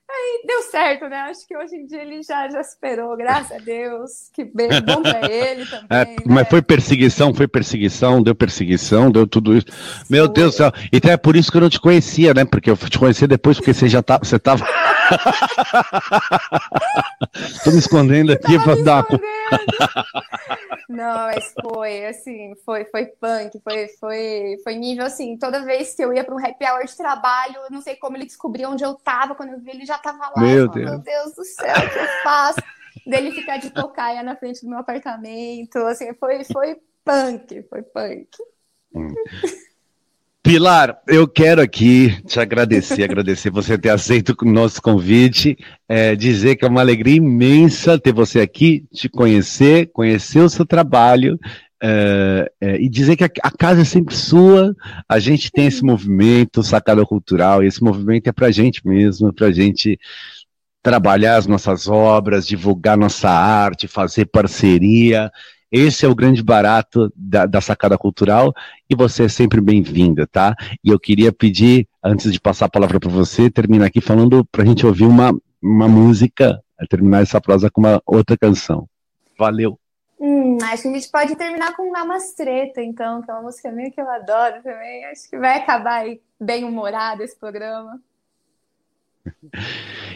[0.09, 1.17] Aí deu certo, né?
[1.17, 4.29] Acho que hoje em dia ele já, já superou, graças a Deus.
[4.33, 5.87] Que bem, bom pra ele também.
[5.89, 6.15] É, né?
[6.25, 9.65] Mas foi perseguição, foi perseguição, deu perseguição, deu tudo isso.
[10.09, 10.33] Meu foi.
[10.33, 10.71] Deus do céu.
[10.93, 12.45] Então é por isso que eu não te conhecia, né?
[12.45, 14.65] Porque eu te conheci depois, porque você já tá, você tava.
[17.63, 19.05] Tô me escondendo aqui pra dar.
[20.89, 26.03] Não, mas foi, assim, foi, foi punk, foi, foi, foi nível, assim, toda vez que
[26.03, 28.83] eu ia para um happy hour de trabalho, eu não sei como ele descobriu onde
[28.83, 30.41] eu tava, quando eu vi ele já tava lá.
[30.41, 30.89] Meu, Deus.
[30.89, 32.59] meu Deus do céu, o que eu faço?
[33.05, 38.29] Dele ficar de tocaia na frente do meu apartamento, assim, foi, foi punk, foi punk.
[38.95, 39.13] Hum.
[40.47, 45.57] Pilar, eu quero aqui te agradecer, agradecer você ter aceito o nosso convite,
[45.89, 50.65] é, dizer que é uma alegria imensa ter você aqui, te conhecer, conhecer o seu
[50.65, 51.37] trabalho,
[51.83, 54.73] é, é, e dizer que a, a, casa é sempre sua,
[55.09, 59.51] a gente tem esse movimento, sacada cultural, e esse movimento é pra gente mesmo, pra
[59.51, 59.99] gente
[60.81, 65.29] trabalhar as nossas obras, divulgar nossa arte, fazer parceria,
[65.71, 68.53] esse é o grande barato da, da sacada cultural
[68.89, 70.55] e você é sempre bem-vinda, tá?
[70.83, 74.63] E eu queria pedir, antes de passar a palavra para você, terminar aqui falando para
[74.63, 78.87] a gente ouvir uma, uma música, terminar essa prosa com uma outra canção.
[79.37, 79.77] Valeu!
[80.19, 83.91] Hum, acho que a gente pode terminar com Namastreta, então, que é uma música meio
[83.91, 85.05] que eu adoro também.
[85.05, 87.99] Acho que vai acabar aí bem humorado esse programa.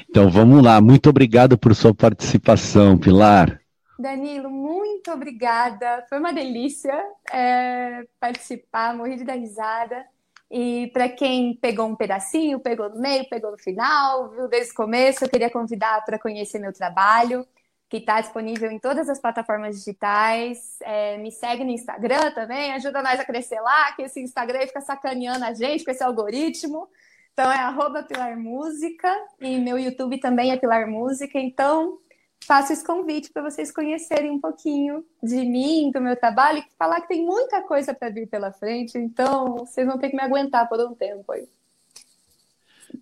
[0.10, 3.61] Então vamos lá, muito obrigado por sua participação, Pilar.
[4.02, 6.06] Danilo, muito obrigada.
[6.10, 6.94] Foi uma delícia
[7.32, 10.06] é, participar, morri de dar risada.
[10.50, 14.76] E para quem pegou um pedacinho, pegou no meio, pegou no final, viu desde o
[14.76, 17.48] começo, eu queria convidar para conhecer meu trabalho,
[17.88, 20.78] que está disponível em todas as plataformas digitais.
[20.82, 24.82] É, me segue no Instagram também, ajuda nós a crescer lá, que esse Instagram fica
[24.82, 26.90] sacaneando a gente com esse algoritmo.
[27.32, 31.40] Então é arroba Pilar Música e meu YouTube também é Pilar Música.
[31.40, 31.98] Então
[32.46, 37.02] faço esse convite para vocês conhecerem um pouquinho de mim, do meu trabalho, e falar
[37.02, 40.68] que tem muita coisa para vir pela frente, então vocês vão ter que me aguentar
[40.68, 41.48] por um tempo aí.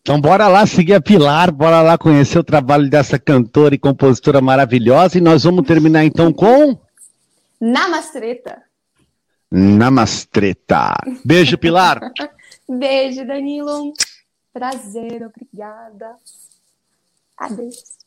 [0.02, 4.40] Então bora lá seguir a Pilar, bora lá conhecer o trabalho dessa cantora e compositora
[4.40, 6.78] maravilhosa e nós vamos terminar então com
[7.60, 8.64] Namastreta.
[9.52, 10.94] Namastreta.
[11.26, 12.00] Beijo, Pilar.
[12.70, 13.94] Beijo, Danilo.
[14.54, 16.16] Prazer, obrigada.
[17.38, 18.00] Adeus.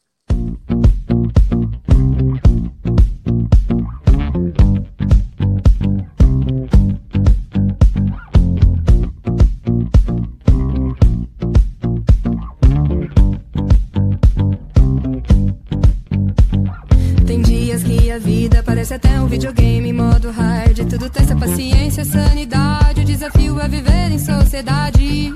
[18.83, 20.77] Parece até um videogame modo hard.
[20.89, 23.01] Tudo testa paciência, sanidade.
[23.01, 25.33] O desafio é viver em sociedade.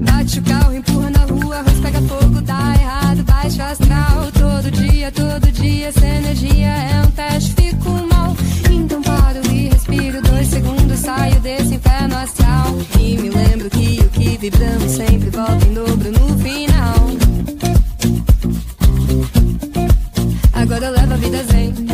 [0.00, 4.32] Bate o carro, empurra na rua, arroz pega fogo, dá errado, baixo astral.
[4.32, 8.17] Todo dia, todo dia, essa energia é um teste, fico mal.
[11.18, 12.66] Saio desse inferno astral.
[13.00, 16.94] E me lembro que o que vibramos sempre volta em dobro no final.
[20.52, 21.87] Agora eu levo a vida zen.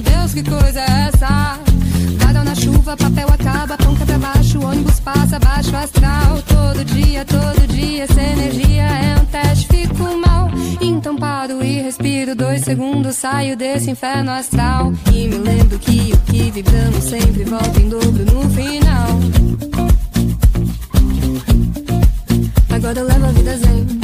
[0.00, 1.58] Deus, que coisa é essa?
[2.18, 6.42] Vagal na chuva, papel acaba, cai pra baixo, ônibus passa, baixo astral.
[6.42, 10.50] Todo dia, todo dia, essa energia é um teste, fico mal.
[10.80, 14.92] Então paro e respiro, dois segundos, saio desse inferno astral.
[15.12, 19.08] E me lembro que o que vibramos sempre volta em dobro no final.
[22.70, 23.99] Agora eu levo a vida zen.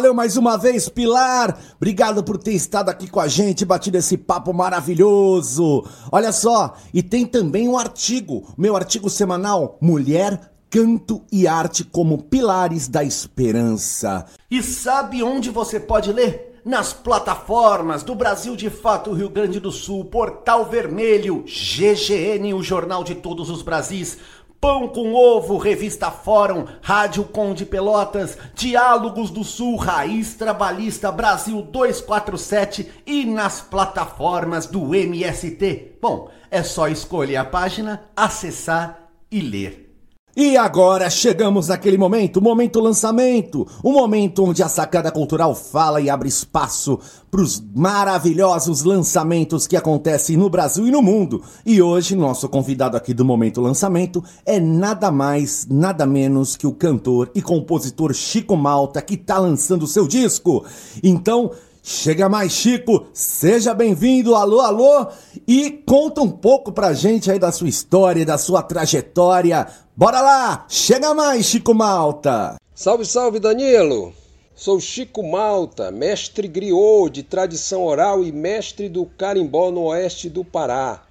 [0.00, 1.58] Valeu, mais uma vez, Pilar.
[1.76, 5.84] Obrigado por ter estado aqui com a gente, batido esse papo maravilhoso.
[6.10, 12.16] Olha só, e tem também um artigo, meu artigo semanal, Mulher, Canto e Arte como
[12.16, 14.24] Pilares da Esperança.
[14.50, 16.62] E sabe onde você pode ler?
[16.64, 23.04] Nas plataformas do Brasil de Fato Rio Grande do Sul, Portal Vermelho, GGN, o Jornal
[23.04, 24.16] de Todos os Brasis,
[24.60, 32.92] Pão com Ovo, Revista Fórum, Rádio Conde Pelotas, Diálogos do Sul, Raiz Trabalhista, Brasil 247
[33.06, 35.96] e nas plataformas do MST.
[36.02, 39.89] Bom, é só escolher a página, acessar e ler.
[40.36, 46.08] E agora chegamos naquele momento, momento lançamento, um momento onde a sacada cultural fala e
[46.08, 51.42] abre espaço para os maravilhosos lançamentos que acontecem no Brasil e no mundo.
[51.66, 56.72] E hoje nosso convidado aqui do momento lançamento é nada mais, nada menos que o
[56.72, 60.64] cantor e compositor Chico Malta que está lançando seu disco.
[61.02, 61.50] Então
[61.82, 65.06] Chega mais, Chico, seja bem-vindo, alô, alô,
[65.48, 69.66] e conta um pouco pra gente aí da sua história, da sua trajetória.
[70.00, 72.56] Bora lá, chega mais, Chico Malta.
[72.74, 74.14] Salve, salve, Danilo!
[74.54, 80.42] Sou Chico Malta, mestre griot de tradição oral e mestre do carimbó no oeste do
[80.42, 81.04] Pará.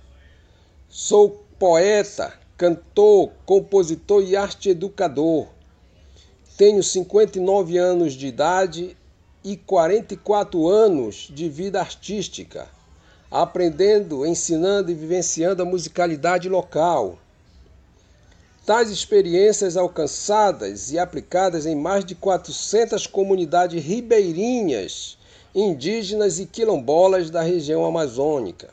[0.90, 5.50] Sou poeta, cantor, compositor e arte educador.
[6.58, 8.98] Tenho 59 anos de idade
[9.44, 12.68] e 44 anos de vida artística,
[13.30, 17.20] aprendendo, ensinando e vivenciando a musicalidade local.
[18.70, 25.18] Tais experiências alcançadas e aplicadas em mais de 400 comunidades ribeirinhas,
[25.56, 28.70] indígenas e quilombolas da região amazônica.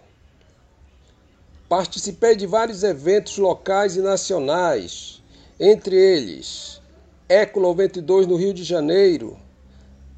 [1.67, 5.23] Participei de vários eventos locais e nacionais,
[5.59, 6.79] entre eles
[7.27, 9.39] Eco 92 no Rio de Janeiro,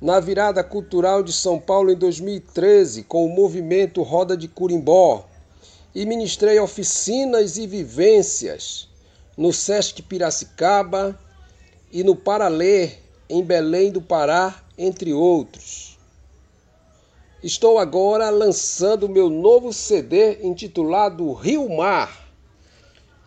[0.02, 5.24] na virada cultural de São Paulo em 2013 com o movimento Roda de Curimbó
[5.94, 8.87] e ministrei oficinas e vivências
[9.38, 11.16] no Sesc Piracicaba
[11.92, 12.90] e no Paralê
[13.30, 15.96] em Belém do Pará, entre outros.
[17.40, 22.28] Estou agora lançando meu novo CD intitulado Rio Mar,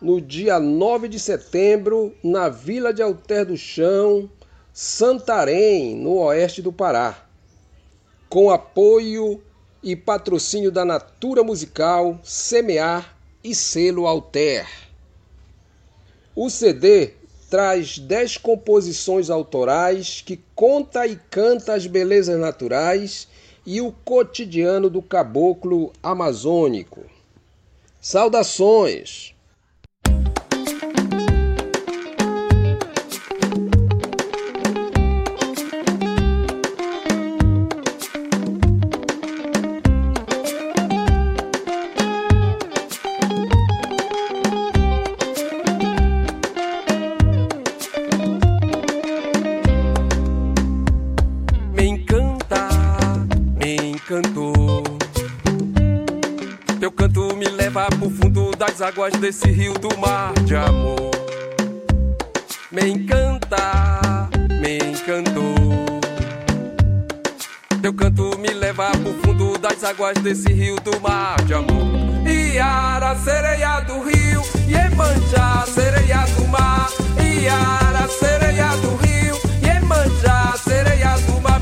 [0.02, 4.28] no dia 9 de setembro, na Vila de Alter do Chão,
[4.70, 7.26] Santarém, no oeste do Pará.
[8.28, 9.42] com apoio
[9.82, 14.91] e patrocínio da Natura Musical, Semear e Selo Alter.
[16.34, 17.10] O CD
[17.50, 23.28] traz dez composições autorais que conta e canta as belezas naturais
[23.66, 27.04] e o cotidiano do caboclo amazônico.
[28.00, 29.34] Saudações!
[58.72, 61.10] Das águas desse rio do mar de amor.
[62.70, 64.30] Me encanta,
[64.62, 66.00] me encantou.
[67.82, 71.84] Teu canto me leva pro fundo das águas desse rio do mar de amor.
[72.26, 76.88] Iara, sereia do rio, Iemanjá, sereia do mar.
[77.20, 81.52] Iara, sereia do rio, Iemanjá, sereia do mar.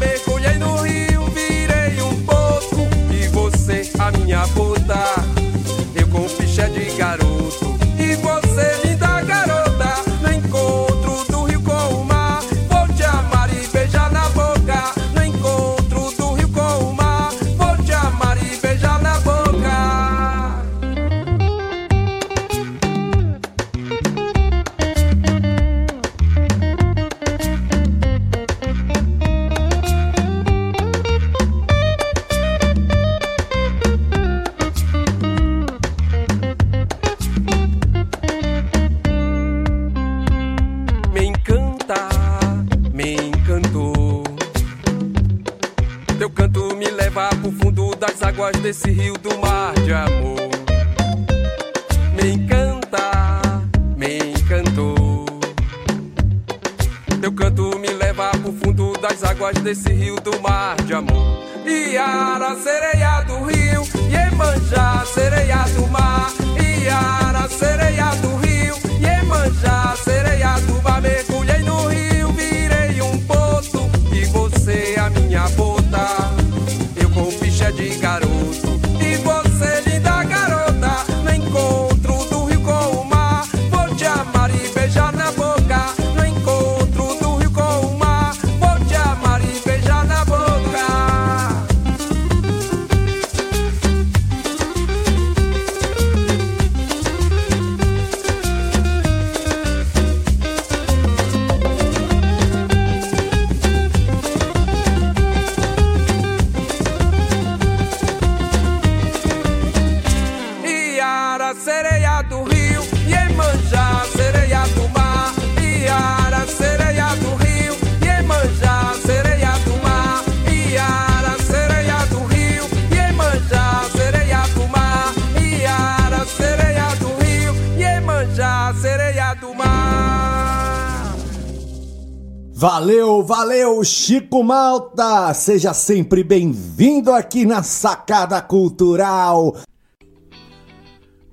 [132.61, 135.33] Valeu, valeu, Chico Malta!
[135.33, 139.57] Seja sempre bem-vindo aqui na Sacada Cultural.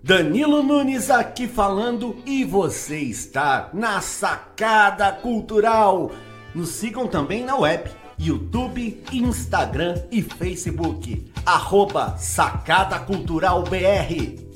[0.02, 6.12] Danilo Nunes aqui falando e você está na Sacada Cultural.
[6.56, 11.30] Nos sigam também na web, YouTube, Instagram e Facebook.
[11.46, 14.47] Arroba Sacada Cultural BR.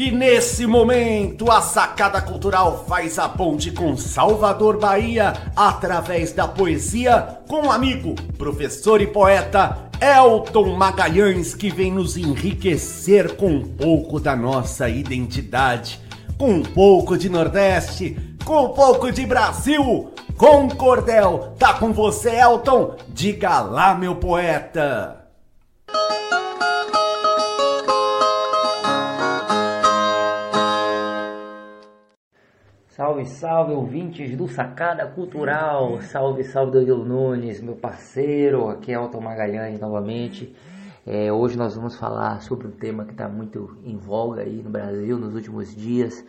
[0.00, 7.36] E nesse momento, a Sacada Cultural faz a ponte com Salvador Bahia através da poesia
[7.46, 14.18] com o amigo, professor e poeta Elton Magalhães, que vem nos enriquecer com um pouco
[14.18, 16.00] da nossa identidade,
[16.38, 21.52] com um pouco de Nordeste, com um pouco de Brasil, com cordel.
[21.58, 22.96] Tá com você, Elton?
[23.10, 25.19] Diga lá, meu poeta.
[33.00, 36.02] Salve, salve, ouvintes do Sacada Cultural.
[36.02, 38.68] Salve, salve, Danilo Nunes, meu parceiro.
[38.68, 40.54] Aqui é Elton Magalhães novamente.
[41.06, 44.68] É, hoje nós vamos falar sobre um tema que está muito em voga aí no
[44.68, 46.22] Brasil nos últimos dias,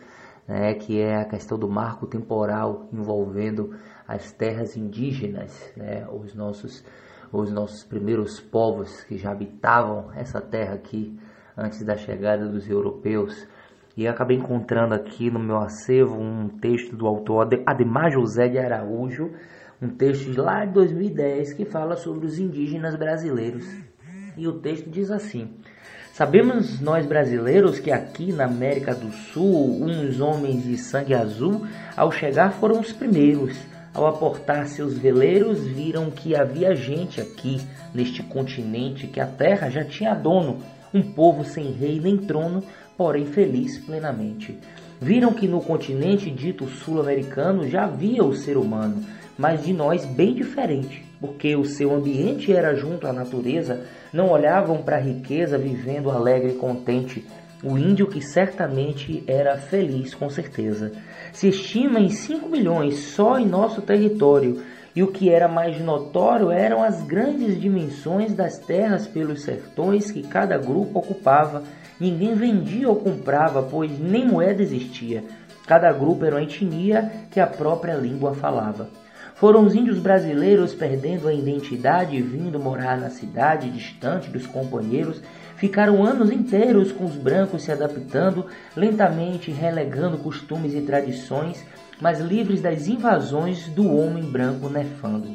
[0.48, 3.76] né, que é a questão do marco temporal envolvendo
[4.08, 6.82] as terras indígenas, né, os nossos
[7.30, 11.20] os nossos primeiros povos que já habitavam essa terra aqui
[11.54, 13.46] antes da chegada dos europeus.
[13.96, 19.30] E acabei encontrando aqui no meu acervo um texto do autor Ademar José de Araújo,
[19.80, 23.66] um texto de lá de 2010 que fala sobre os indígenas brasileiros.
[24.36, 25.50] E o texto diz assim:
[26.12, 31.66] Sabemos nós brasileiros que aqui na América do Sul, uns homens de sangue azul,
[31.96, 33.58] ao chegar foram os primeiros.
[33.94, 37.60] Ao aportar seus veleiros, viram que havia gente aqui,
[37.94, 40.60] neste continente, que a terra já tinha dono,
[40.94, 42.62] um povo sem rei nem trono,
[42.96, 44.58] porém feliz plenamente.
[45.00, 49.02] Viram que no continente dito sul-americano já havia o ser humano,
[49.36, 54.82] mas de nós bem diferente, porque o seu ambiente era junto à natureza, não olhavam
[54.82, 57.26] para a riqueza vivendo alegre e contente.
[57.64, 60.92] O índio que certamente era feliz com certeza.
[61.32, 64.60] Se estima em 5 milhões só em nosso território,
[64.94, 70.22] e o que era mais notório eram as grandes dimensões das terras pelos sertões que
[70.22, 71.62] cada grupo ocupava.
[72.02, 75.22] Ninguém vendia ou comprava, pois nem moeda existia.
[75.68, 78.88] Cada grupo era uma etnia que a própria língua falava.
[79.36, 85.22] Foram os índios brasileiros perdendo a identidade e vindo morar na cidade, distante dos companheiros.
[85.54, 88.46] Ficaram anos inteiros com os brancos se adaptando,
[88.76, 91.64] lentamente relegando costumes e tradições,
[92.00, 95.28] mas livres das invasões do homem branco nefando.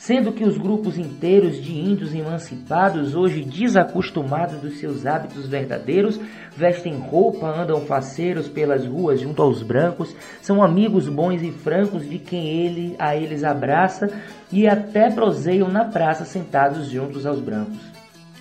[0.00, 6.18] Sendo que os grupos inteiros de índios emancipados, hoje desacostumados dos seus hábitos verdadeiros,
[6.56, 12.18] vestem roupa, andam faceiros pelas ruas junto aos brancos, são amigos bons e francos de
[12.18, 14.08] quem ele a eles abraça
[14.50, 17.99] e até proseiam na praça sentados juntos aos brancos.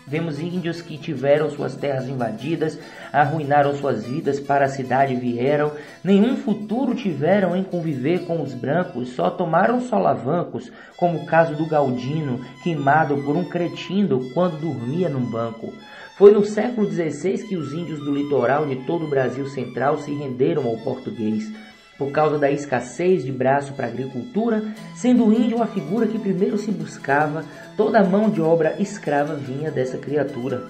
[0.09, 2.79] Vemos índios que tiveram suas terras invadidas,
[3.13, 5.71] arruinaram suas vidas, para a cidade vieram,
[6.03, 11.67] nenhum futuro tiveram em conviver com os brancos, só tomaram solavancos, como o caso do
[11.67, 15.71] Galdino, queimado por um cretino quando dormia num banco.
[16.17, 20.11] Foi no século XVI que os índios do litoral de todo o Brasil central se
[20.11, 21.43] renderam ao português
[21.99, 24.63] por causa da escassez de braço para a agricultura,
[24.95, 27.43] sendo o índio a figura que primeiro se buscava,
[27.75, 30.65] toda a mão de obra escrava vinha dessa criatura.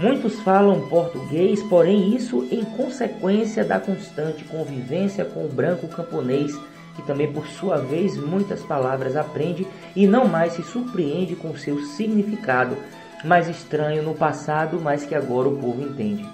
[0.00, 6.52] Muitos falam português, porém isso em consequência da constante convivência com o branco camponês,
[6.96, 9.64] que também por sua vez muitas palavras aprende
[9.94, 12.76] e não mais se surpreende com seu significado,
[13.24, 16.28] mais estranho no passado, mas que agora o povo entende.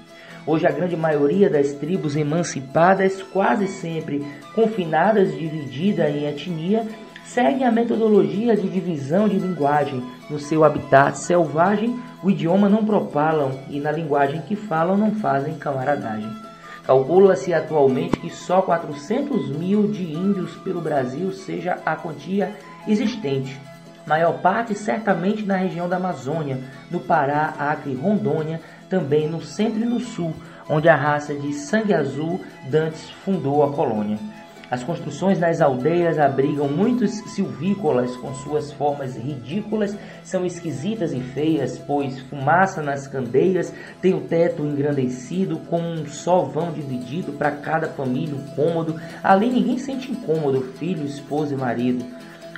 [0.49, 6.87] Hoje a grande maioria das tribos emancipadas, quase sempre confinadas, dividida em etnia,
[7.23, 10.03] seguem a metodologia de divisão de linguagem.
[10.31, 15.59] No seu habitat selvagem, o idioma não propalam e na linguagem que falam não fazem
[15.59, 16.31] camaradagem.
[16.83, 22.55] Calcula-se atualmente que só 400 mil de índios pelo Brasil seja a quantia
[22.87, 23.61] existente.
[24.07, 26.59] Maior parte certamente na região da Amazônia,
[26.91, 28.59] no Pará, Acre, Rondônia,
[28.89, 30.35] também no centro e no sul,
[30.69, 32.41] onde a raça de sangue azul
[32.71, 34.19] Dantes fundou a colônia.
[34.71, 41.79] As construções das aldeias abrigam muitos silvícolas com suas formas ridículas, são esquisitas e feias,
[41.79, 47.89] pois fumaça nas candeias, tem o teto engrandecido com um só vão dividido para cada
[47.89, 49.01] família um cômodo.
[49.25, 52.05] Ali ninguém sente incômodo, filho, esposa e marido.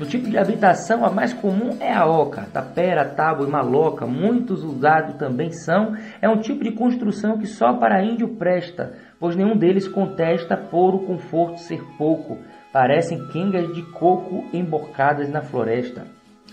[0.01, 4.65] O tipo de habitação a mais comum é a oca, tapera, tábua e maloca, muitos
[4.65, 5.95] usados também são.
[6.23, 10.95] É um tipo de construção que só para índio presta, pois nenhum deles contesta por
[10.95, 12.39] o conforto ser pouco.
[12.73, 16.07] Parecem quengas de coco embocadas na floresta.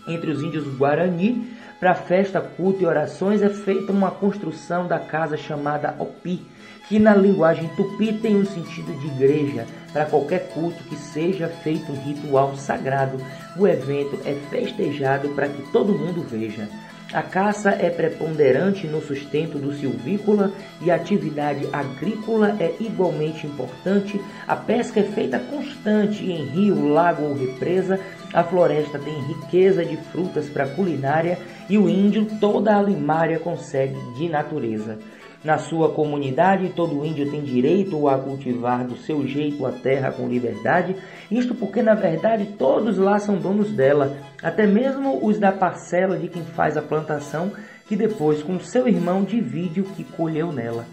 [0.05, 1.49] Entre os índios Guarani,
[1.79, 6.45] para festa, culto e orações é feita uma construção da casa chamada Opi,
[6.87, 9.65] que na linguagem tupi tem um sentido de igreja.
[9.91, 13.17] Para qualquer culto que seja feito um ritual sagrado,
[13.57, 16.67] o evento é festejado para que todo mundo veja.
[17.13, 20.51] A caça é preponderante no sustento do silvícola
[20.81, 24.19] e a atividade agrícola é igualmente importante.
[24.45, 27.97] A pesca é feita constante em rio, lago ou represa.
[28.33, 31.39] A floresta tem riqueza de frutas para culinária
[31.69, 34.99] e o índio toda a limária consegue de natureza.
[35.43, 40.27] Na sua comunidade, todo índio tem direito a cultivar do seu jeito a terra com
[40.27, 40.95] liberdade,
[41.29, 46.27] isto porque na verdade todos lá são donos dela, até mesmo os da parcela de
[46.27, 47.51] quem faz a plantação,
[47.87, 50.85] que depois com seu irmão divide o que colheu nela.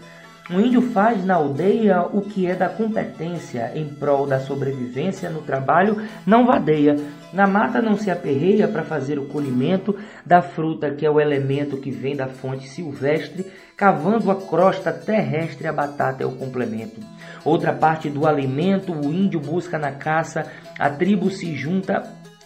[0.47, 5.41] O índio faz na aldeia o que é da competência em prol da sobrevivência no
[5.41, 6.95] trabalho, não vadeia.
[7.35, 9.93] Na mata não se aperreia para fazer o colhimento
[10.25, 13.45] da fruta, que é o elemento que vem da fonte silvestre,
[13.75, 17.01] cavando a crosta terrestre, a batata é o complemento.
[17.43, 20.49] Outra parte do alimento o índio busca na caça,
[20.79, 22.03] a tribo se junta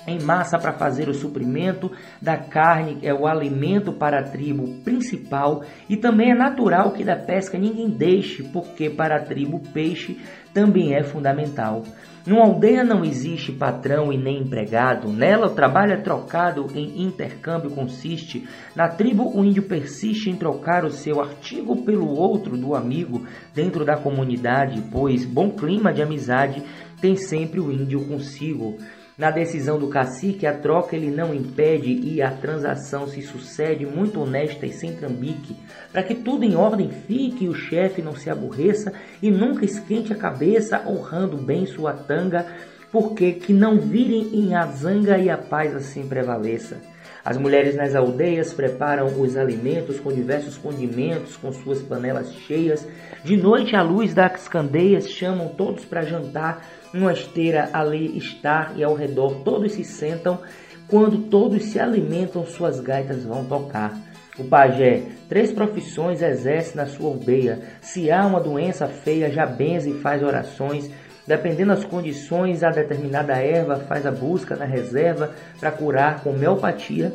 [0.07, 5.61] em massa para fazer o suprimento da carne, é o alimento para a tribo principal,
[5.87, 10.19] e também é natural que da pesca ninguém deixe, porque para a tribo o peixe
[10.51, 11.83] também é fundamental.
[12.25, 17.71] Numa aldeia não existe patrão e nem empregado, nela o trabalho é trocado em intercâmbio
[17.71, 18.47] consiste.
[18.75, 23.85] Na tribo o índio persiste em trocar o seu artigo pelo outro do amigo dentro
[23.85, 26.63] da comunidade, pois bom clima de amizade
[26.99, 28.77] tem sempre o índio consigo.
[29.19, 34.21] Na decisão do cacique, a troca ele não impede e a transação se sucede muito
[34.21, 35.57] honesta e sem trambique,
[35.91, 40.13] para que tudo em ordem fique e o chefe não se aborreça e nunca esquente
[40.13, 42.45] a cabeça, honrando bem sua tanga,
[42.93, 46.77] porque que não virem em azanga e a paz assim prevaleça.
[47.23, 52.87] As mulheres nas aldeias preparam os alimentos com diversos condimentos, com suas panelas cheias.
[53.23, 58.83] De noite, à luz das candeias, chamam todos para jantar uma esteira ali está e
[58.83, 60.39] ao redor todos se sentam.
[60.87, 63.95] Quando todos se alimentam, suas gaitas vão tocar.
[64.39, 67.59] O pajé, três profissões exerce na sua aldeia.
[67.81, 70.89] Se há uma doença feia, já benze e faz orações.
[71.27, 77.13] Dependendo das condições, a determinada erva faz a busca na reserva para curar com homeopatia.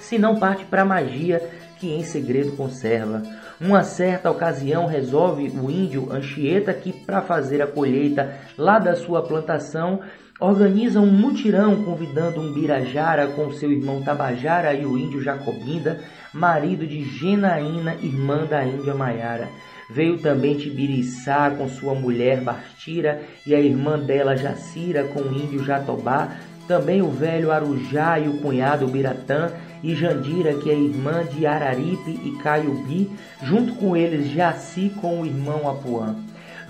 [0.00, 1.40] Se não parte para magia,
[1.78, 3.22] que em segredo conserva.
[3.60, 9.22] Uma certa ocasião resolve o índio Anchieta que para fazer a colheita lá da sua
[9.22, 10.00] plantação
[10.40, 16.00] organiza um mutirão convidando um birajara com seu irmão Tabajara e o índio Jacobinda,
[16.32, 19.48] marido de Genaína, irmã da Índia Maiara.
[19.88, 25.64] Veio também Tibiriçá com sua mulher Bastira e a irmã dela Jacira com o índio
[25.64, 26.32] Jatobá,
[26.66, 29.52] também o velho Arujá e o cunhado Biratã
[29.84, 33.10] e Jandira, que é irmã de Araripe e Caiubi,
[33.42, 36.16] junto com eles Jaci com o irmão Apuã.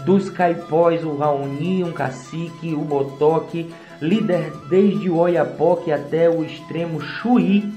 [0.05, 3.73] Dos caipós, o Raoni, um cacique, o Botoque,
[4.03, 7.73] líder desde o Oiapoque até o extremo Chuí,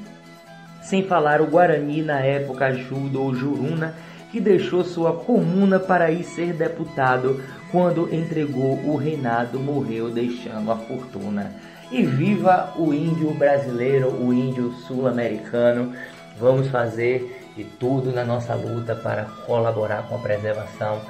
[0.81, 3.93] sem falar o Guarani na época Judo ou Juruna,
[4.31, 7.39] que deixou sua comuna para ir ser deputado
[7.71, 11.53] quando entregou o reinado, morreu deixando a fortuna.
[11.89, 15.93] E viva o índio brasileiro, o índio sul-americano.
[16.37, 21.01] Vamos fazer de tudo na nossa luta para colaborar com a preservação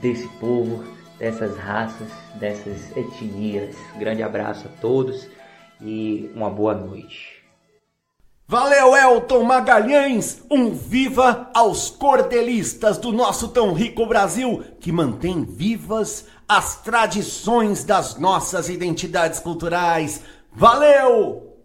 [0.00, 0.84] desse povo,
[1.18, 3.76] dessas raças, dessas etnias.
[3.96, 5.28] Grande abraço a todos
[5.80, 7.33] e uma boa noite.
[8.46, 10.42] Valeu, Elton Magalhães!
[10.50, 18.18] Um viva aos cordelistas do nosso tão rico Brasil que mantém vivas as tradições das
[18.18, 20.20] nossas identidades culturais.
[20.52, 21.56] Valeu!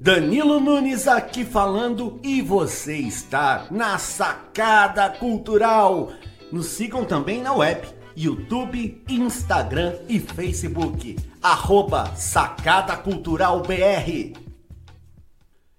[0.00, 6.10] Danilo Nunes aqui falando e você está na Sacada Cultural.
[6.50, 7.86] Nos sigam também na web,
[8.16, 11.18] YouTube, Instagram e Facebook.
[11.42, 14.43] Arroba Sacada Cultural BR.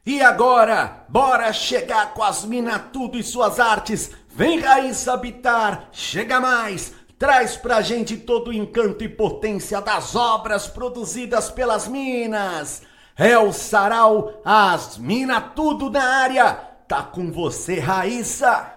[0.05, 4.11] E agora, bora chegar com as mina tudo e suas artes.
[4.29, 10.67] Vem Raíssa habitar, chega mais traz pra gente todo o encanto e potência das obras
[10.67, 12.81] produzidas pelas minas.
[13.17, 16.53] É o sarau, as minas tudo na área.
[16.87, 18.73] Tá com você, Raíssa.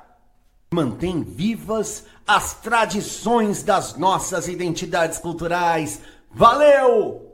[0.72, 6.00] Mantém vivas as tradições das nossas identidades culturais.
[6.30, 7.27] Valeu!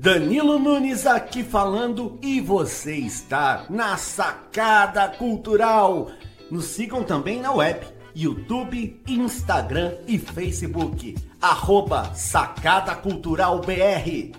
[0.00, 6.12] Danilo Nunes aqui falando e você está na Sacada Cultural.
[6.48, 7.84] Nos sigam também na web
[8.14, 11.16] YouTube, Instagram e Facebook.
[11.42, 14.38] Arroba Sacada Cultural BR.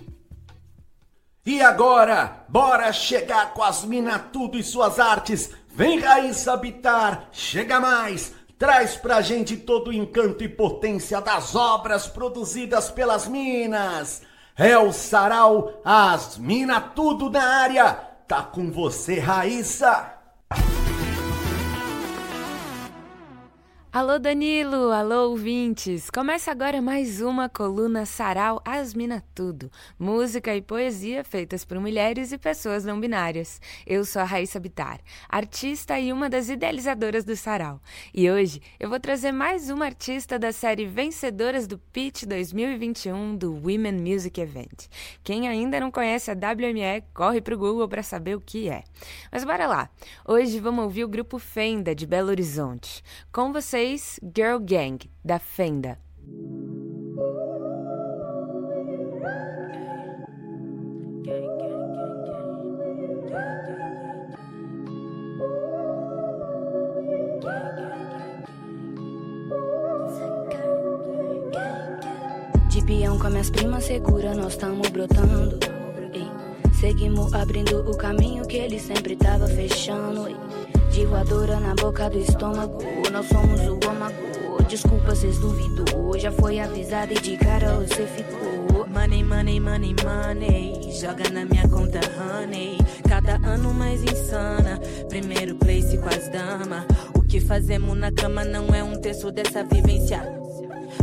[1.44, 5.50] E agora, bora chegar com as mina tudo e suas artes.
[5.68, 8.32] Vem Raíssa habitar, chega mais.
[8.58, 14.22] Traz pra gente todo o encanto e potência das obras produzidas pelas minas.
[14.62, 17.94] É o sarau, as mina tudo na área.
[18.28, 20.12] Tá com você, Raíssa.
[23.92, 26.10] Alô Danilo, alô ouvintes!
[26.10, 29.68] Começa agora mais uma coluna Sarau Asmina Tudo,
[29.98, 33.60] música e poesia feitas por mulheres e pessoas não binárias.
[33.84, 37.80] Eu sou a Raíssa Bitar, artista e uma das idealizadoras do Sarau.
[38.14, 43.54] E hoje eu vou trazer mais uma artista da série Vencedoras do Pitch 2021 do
[43.54, 44.86] Women Music Event.
[45.24, 48.84] Quem ainda não conhece a WME, corre pro Google para saber o que é.
[49.32, 49.90] Mas bora lá!
[50.24, 53.02] Hoje vamos ouvir o grupo Fenda de Belo Horizonte.
[53.32, 55.98] Com você vocês Girl Gang, da Fenda.
[72.68, 75.58] De peão com minhas primas segura, nós tamo brotando.
[76.78, 80.28] Seguimos abrindo o caminho que ele sempre tava fechando.
[80.92, 82.78] De voadora na boca do estômago,
[83.12, 84.62] nós somos o âmago.
[84.68, 86.18] Desculpa, cês duvidou.
[86.18, 88.86] Já foi avisado e de cara você ficou.
[88.88, 90.92] Money, money, money, money.
[90.92, 92.76] Joga na minha conta, honey.
[93.08, 94.80] Cada ano mais insana.
[95.08, 96.84] Primeiro place com as damas.
[97.14, 100.22] O que fazemos na cama não é um terço dessa vivência.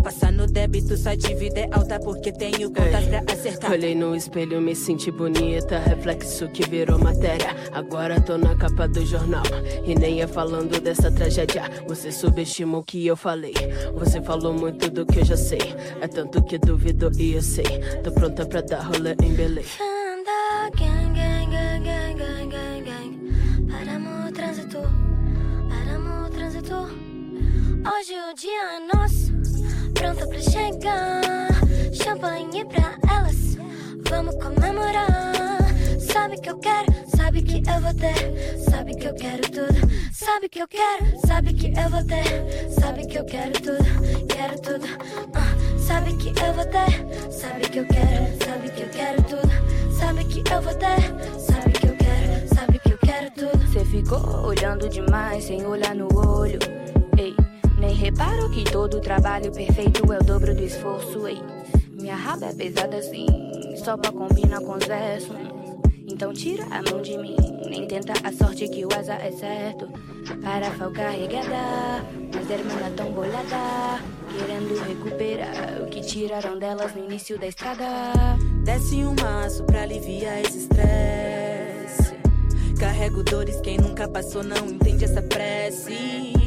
[0.07, 3.71] Passar no débito, só dívida é alta porque tenho contas Ei, pra acertar.
[3.71, 5.79] Olhei no espelho, me senti bonita.
[5.79, 7.53] Reflexo que virou matéria.
[7.73, 9.43] Agora tô na capa do jornal.
[9.85, 11.63] E nem é falando dessa tragédia.
[11.89, 13.53] Você subestimou o que eu falei.
[13.95, 15.75] Você falou muito do que eu já sei.
[15.99, 17.65] É tanto que duvido e eu sei.
[18.01, 19.65] Tô pronta pra dar rolê em Belém.
[19.77, 23.69] Gang, gang, gang, gang, gang, gang, gang.
[23.69, 24.77] Paramos o trânsito.
[25.67, 26.75] Paramos o trânsito.
[26.75, 29.26] Hoje o dia é nosso
[29.97, 31.49] pronta pra chegar.
[31.91, 33.57] Champanhe pra elas,
[34.09, 35.33] vamos comemorar.
[35.99, 38.57] Sabe que eu quero, sabe que eu vou ter.
[38.69, 42.69] Sabe que eu quero tudo, sabe que eu quero, sabe que eu vou ter.
[42.79, 44.85] Sabe que eu quero tudo, quero tudo.
[44.85, 49.77] Uh, sabe que eu vou ter, sabe que eu quero, sabe que eu quero tudo.
[49.97, 53.67] Sabe que eu vou ter, sabe que eu quero, sabe que eu quero tudo.
[53.73, 56.59] Cê ficou olhando demais sem olhar no olho.
[57.87, 61.41] Nem reparo que todo trabalho perfeito é o dobro do esforço, ei.
[61.93, 63.25] Minha raba é pesada assim,
[63.77, 65.37] só pra combinar com versos.
[66.05, 67.37] Então tira a mão de mim,
[67.69, 69.87] nem tenta a sorte que o azar é certo.
[70.43, 70.67] Para
[71.11, 72.03] regada,
[72.35, 74.03] mas hermana tão bolada.
[74.37, 77.85] Querendo recuperar o que tiraram delas no início da estrada.
[78.65, 82.17] Desce um maço pra aliviar esse estresse.
[82.77, 86.46] Carrego dores, quem nunca passou não entende essa prece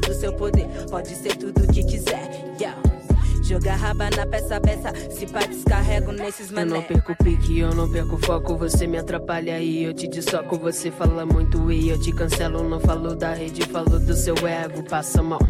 [0.00, 0.66] do seu poder.
[0.90, 2.44] Pode ser tudo que quiser.
[2.60, 3.01] Yeah.
[3.42, 6.70] Jogar raba na peça peça, se pá descarrego nesses mané.
[6.70, 10.56] Eu não perco pique, eu não perco foco, você me atrapalha e eu te dissoco.
[10.58, 14.82] Você fala muito e eu te cancelo, não falo da rede, falo do seu ego,
[14.84, 15.40] passa mal.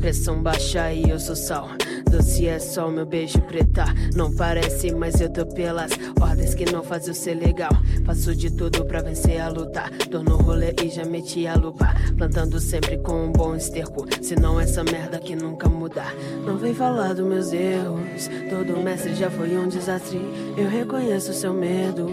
[0.00, 1.68] Pressão baixa e eu sou sal.
[2.10, 3.84] Doce é só meu beijo preta.
[4.14, 7.72] Não parece, mas eu tô pelas ordens que não faz eu ser legal.
[8.04, 9.84] Faço de tudo pra vencer a luta.
[10.10, 11.94] Tô no rolê e já meti a lupa.
[12.18, 14.06] Plantando sempre com um bom esterco.
[14.20, 16.04] Senão essa merda que nunca muda.
[16.44, 18.28] Não vem falar dos meus erros.
[18.48, 20.20] Todo mestre já foi um desastre.
[20.56, 22.06] Eu reconheço seu medo.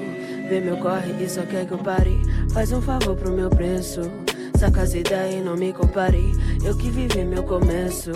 [0.50, 2.20] Vê meu corre e só quer que eu pare.
[2.52, 4.02] Faz um favor pro meu preço.
[4.58, 6.32] Saca as ideias e não me compare.
[6.64, 8.12] Eu que vivi meu começo.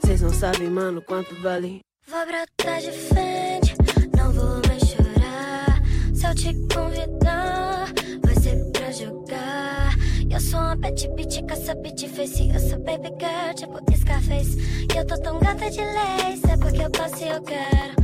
[0.00, 1.80] Vocês não sabem, mano, quanto vale.
[2.06, 3.74] Vou brotar de frente,
[4.16, 5.82] não vou mais chorar.
[6.14, 7.92] Se eu te convidar,
[8.22, 9.94] vai ser pra jogar.
[10.30, 12.50] Eu sou uma bad bitch, caça bitch face.
[12.52, 14.58] Eu sou baby girl, tipo Scarface.
[14.92, 17.94] E eu tô tão gata de lei, é porque eu posso e eu quero.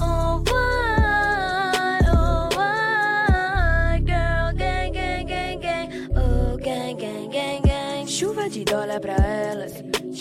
[0.00, 6.08] Oh, why, oh, why, girl, gang, gang, gang, gang.
[6.16, 8.06] Oh, gang, gang, gang, gang.
[8.06, 9.72] Chuva de dólar pra elas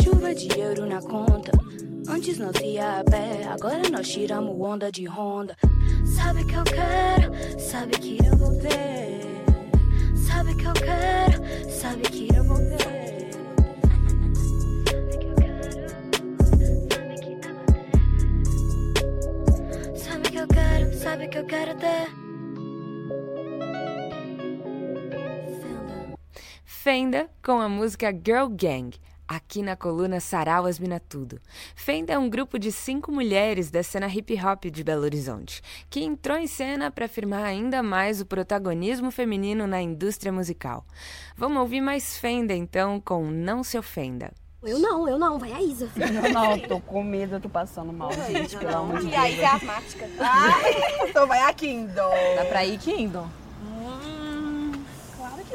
[0.03, 1.51] chuva de euro na conta.
[2.07, 5.55] Antes nós ia a pé, agora nós tiramos onda de Honda.
[6.15, 9.32] Sabe que eu quero, sabe que eu vou ver.
[10.33, 12.57] Sabe que eu quero, sabe que eu vou
[20.47, 22.07] quero, sabe que eu quero ter.
[26.65, 28.91] Fenda com a música Girl Gang
[29.27, 31.39] aqui na coluna Sarau Asmina Tudo.
[31.75, 36.03] Fenda é um grupo de cinco mulheres da cena hip hop de Belo Horizonte, que
[36.03, 40.85] entrou em cena para afirmar ainda mais o protagonismo feminino na indústria musical.
[41.35, 44.31] Vamos ouvir mais Fenda então com Não Se Ofenda.
[44.63, 45.89] Eu não, eu não, vai a Isa.
[45.97, 49.13] Eu não, tô com medo, tô passando mal, gente, pelo amor de Deus.
[49.13, 50.09] E aí, é asmática.
[50.17, 52.11] Ai, então vai a Kindle.
[52.37, 53.27] Dá pra ir Kindle?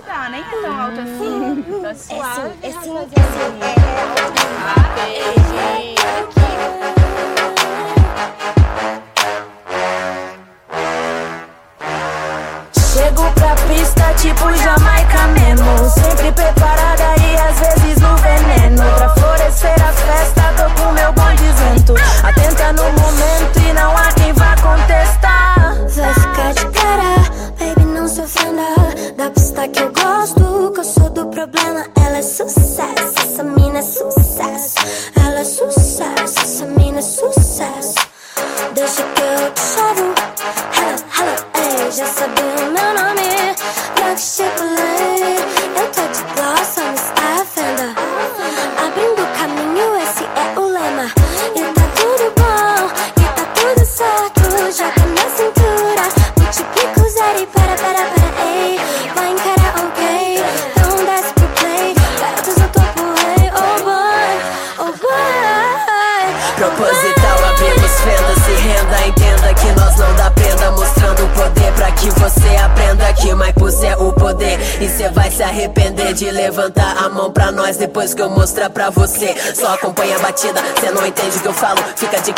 [0.09, 1.65] Tá, nem tão alto assim.
[1.83, 2.53] Tá suave.
[2.63, 3.59] É é sim, é sim.
[5.19, 6.38] Chego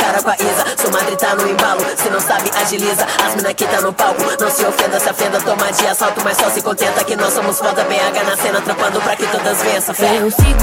[0.01, 1.81] cara com a Isa, sua madre tá no embalo.
[1.97, 3.07] Se não sabe, agiliza.
[3.25, 6.37] As mina que tá no palco, não se ofenda, se afenda, toma de assalto, mas
[6.37, 9.95] só se contenta que nós somos foda BH na cena, trampando pra que todas vençam.
[9.95, 10.19] Fé.
[10.19, 10.60] Eu sigo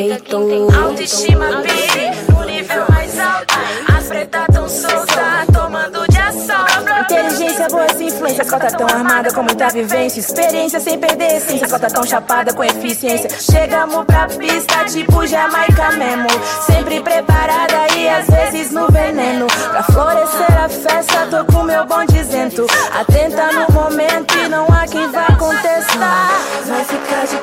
[0.00, 3.54] Autoestima pire, no nível mais alto.
[3.98, 6.90] As pretas tão soltas, tomando de assalto.
[7.00, 10.20] Inteligência, boas influências, cota tão armada com muita vivência.
[10.20, 13.28] Experiência sem perder essência, cota tão chapada com eficiência.
[13.28, 16.28] Chegamos pra pista, tipo Jamaica mesmo.
[16.64, 19.46] Sempre preparada e às vezes no veneno.
[19.48, 22.66] Pra florescer a festa, tô com meu bom dizendo.
[22.98, 26.40] Atenta no momento e não há quem vá contestar.
[26.64, 27.36] Vai ficar de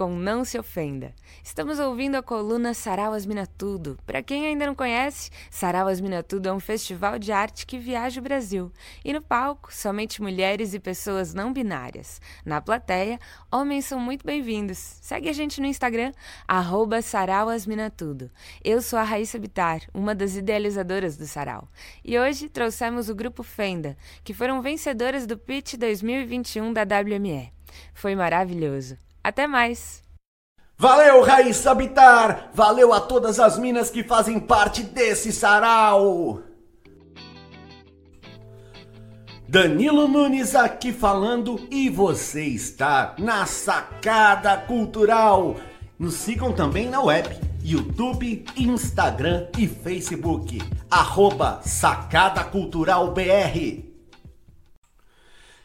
[0.00, 1.14] com Não Se Ofenda.
[1.44, 3.98] Estamos ouvindo a coluna Sarau Asmina Tudo.
[4.06, 8.18] Para quem ainda não conhece, Sarau Asmina Tudo é um festival de arte que viaja
[8.18, 8.72] o Brasil.
[9.04, 12.18] E no palco, somente mulheres e pessoas não binárias.
[12.46, 13.20] Na plateia,
[13.52, 14.78] homens são muito bem-vindos.
[14.78, 16.12] Segue a gente no Instagram,
[16.48, 18.30] arroba Sarau Asmina Tudo.
[18.64, 21.68] Eu sou a Raíssa Bitar, uma das idealizadoras do Sarau.
[22.02, 27.52] E hoje trouxemos o Grupo Fenda, que foram vencedoras do Pitch 2021 da WME.
[27.92, 28.96] Foi maravilhoso.
[29.22, 30.02] Até mais!
[30.76, 32.50] Valeu, Raíssa Bitar!
[32.54, 36.42] Valeu a todas as minas que fazem parte desse sarau!
[39.46, 45.56] Danilo Nunes aqui falando e você está na Sacada Cultural.
[45.98, 47.28] Nos sigam também na web,
[47.60, 50.62] YouTube, Instagram e Facebook.
[50.88, 53.89] Arroba Sacada Cultural BR.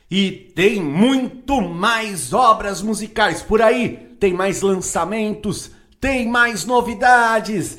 [0.10, 4.16] E tem muito mais obras musicais por aí.
[4.20, 7.78] Tem mais lançamentos, tem mais novidades.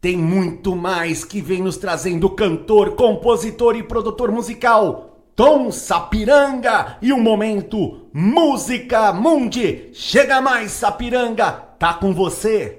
[0.00, 5.08] Tem muito mais que vem nos trazendo cantor, compositor e produtor musical.
[5.34, 9.90] Tom Sapiranga e o momento Música Mundi.
[9.92, 12.77] Chega mais, Sapiranga, tá com você.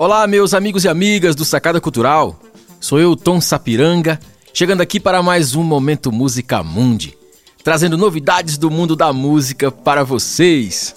[0.00, 2.38] Olá, meus amigos e amigas do Sacada Cultural.
[2.78, 4.20] Sou eu, Tom Sapiranga,
[4.54, 7.18] chegando aqui para mais um Momento Música Mundi,
[7.64, 10.94] trazendo novidades do mundo da música para vocês.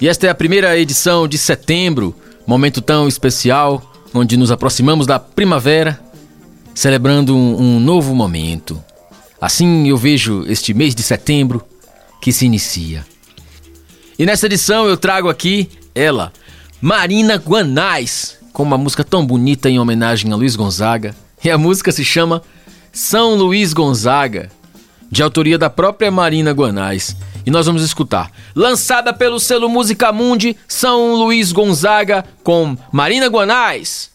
[0.00, 2.14] E esta é a primeira edição de setembro,
[2.46, 3.82] momento tão especial,
[4.14, 6.00] onde nos aproximamos da primavera,
[6.74, 8.82] celebrando um, um novo momento.
[9.38, 11.62] Assim eu vejo este mês de setembro
[12.22, 13.04] que se inicia.
[14.18, 16.32] E nesta edição eu trago aqui ela,
[16.84, 21.14] Marina Guanais, com uma música tão bonita em homenagem a Luiz Gonzaga.
[21.44, 22.42] E a música se chama
[22.92, 24.50] São Luís Gonzaga,
[25.08, 27.16] de autoria da própria Marina Guanais.
[27.46, 34.10] E nós vamos escutar, lançada pelo selo Música Mundi, São Luís Gonzaga, com Marina Guanais.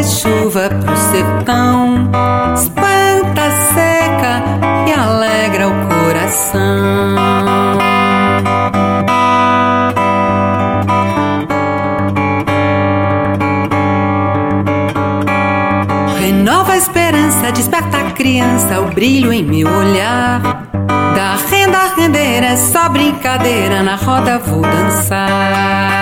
[0.00, 2.10] a chuva pro sertão,
[2.54, 4.42] espanta a seca
[4.88, 6.60] e alegra o coração.
[16.18, 20.40] Renova a esperança, desperta a criança, o brilho em meu olhar.
[21.14, 25.99] Da renda à rendeira, é só brincadeira, na roda vou dançar.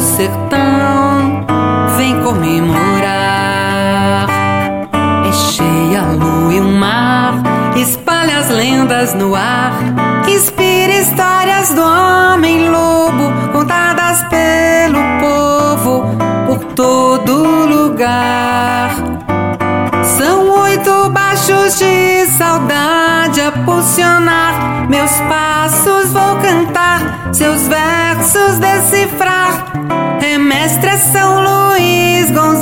[0.00, 1.44] Sertão,
[1.96, 4.28] vem comemorar.
[5.26, 7.34] É cheia a lua e o mar,
[7.76, 9.72] espalha as lendas no ar,
[10.28, 16.04] inspira histórias do homem lobo, contadas pelo povo
[16.46, 18.90] por todo lugar.
[20.16, 24.86] São oito baixos de saudade a pulsionar.
[24.88, 29.37] Meus passos vou cantar, seus versos decifrar.
[30.30, 32.57] É mestre é São Luís Gonzaga,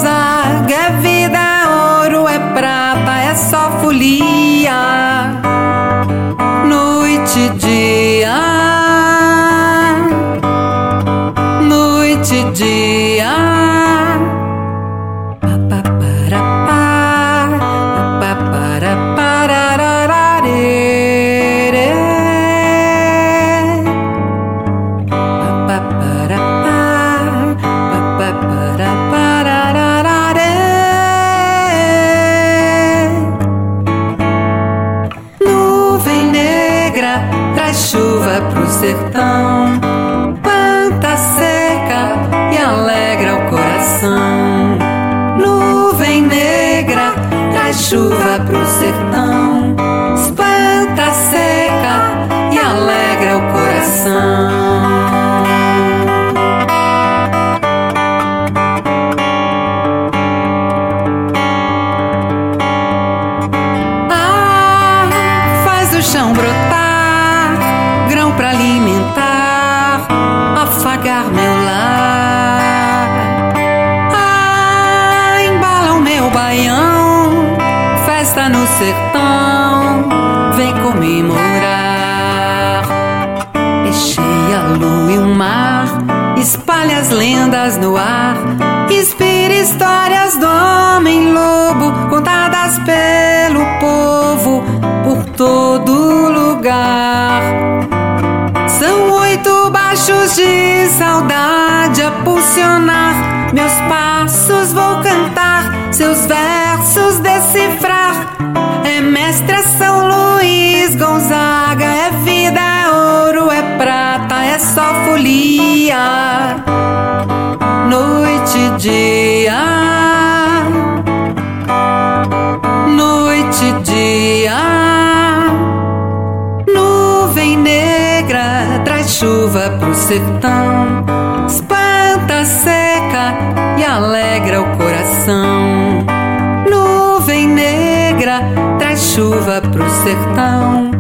[139.17, 140.91] chuva pro sertão,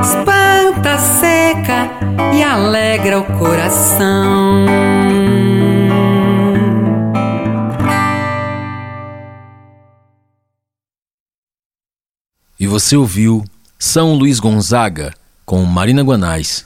[0.00, 1.90] espanta a seca
[2.34, 4.64] e alegra o coração.
[12.58, 13.44] E você ouviu
[13.78, 15.12] São Luís Gonzaga
[15.44, 16.64] com Marina Guanais.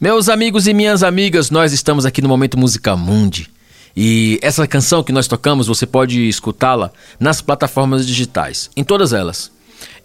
[0.00, 3.50] Meus amigos e minhas amigas, nós estamos aqui no Momento Música Mundi.
[3.96, 9.55] E essa canção que nós tocamos, você pode escutá-la nas plataformas digitais, em todas elas.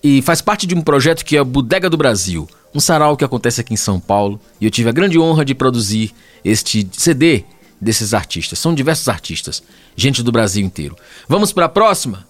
[0.04, 3.24] E faz parte de um projeto que é a Bodega do Brasil, um sarau que
[3.24, 4.40] acontece aqui em São Paulo.
[4.60, 6.12] E eu tive a grande honra de produzir
[6.44, 7.46] este CD
[7.80, 8.60] desses artistas.
[8.60, 9.62] São diversos artistas,
[9.96, 10.96] gente do Brasil inteiro.
[11.28, 12.26] Vamos para a próxima?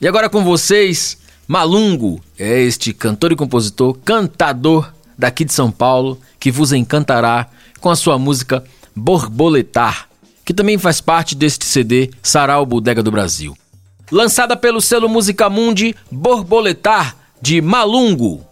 [0.00, 6.20] E agora com vocês, Malungo é este cantor e compositor, cantador daqui de São Paulo,
[6.40, 7.48] que vos encantará
[7.80, 10.08] com a sua música Borboletar,
[10.44, 13.56] que também faz parte deste CD Sarau Bodega do Brasil.
[14.12, 18.46] Lançada pelo selo Música Mundi, Borboletar, de Malungo.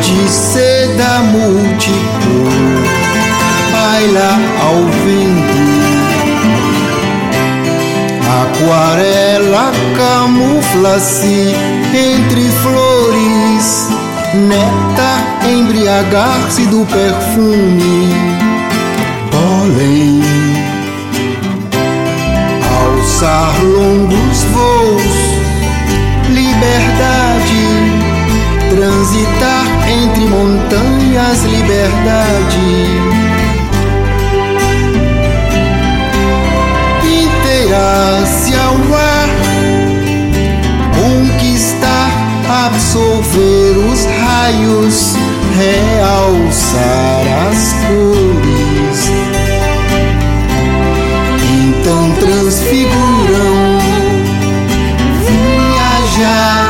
[0.00, 2.44] De seda múltiplo
[3.72, 5.66] baila ao vento.
[8.42, 11.54] Aquarela camufla-se
[11.94, 13.88] entre flores,
[14.34, 18.14] néctar embriagar-se do perfume,
[19.32, 20.22] pólen,
[22.78, 25.16] alçar longos voos,
[26.30, 27.55] liberdade,
[28.76, 32.58] transitar entre montanhas, liberdade.
[37.02, 39.28] Inteirar-se ao ar,
[40.94, 42.10] conquistar,
[42.66, 45.16] absorver os raios,
[45.56, 49.10] realçar as cores.
[51.48, 53.78] Então transfiguram,
[55.24, 56.65] viajar,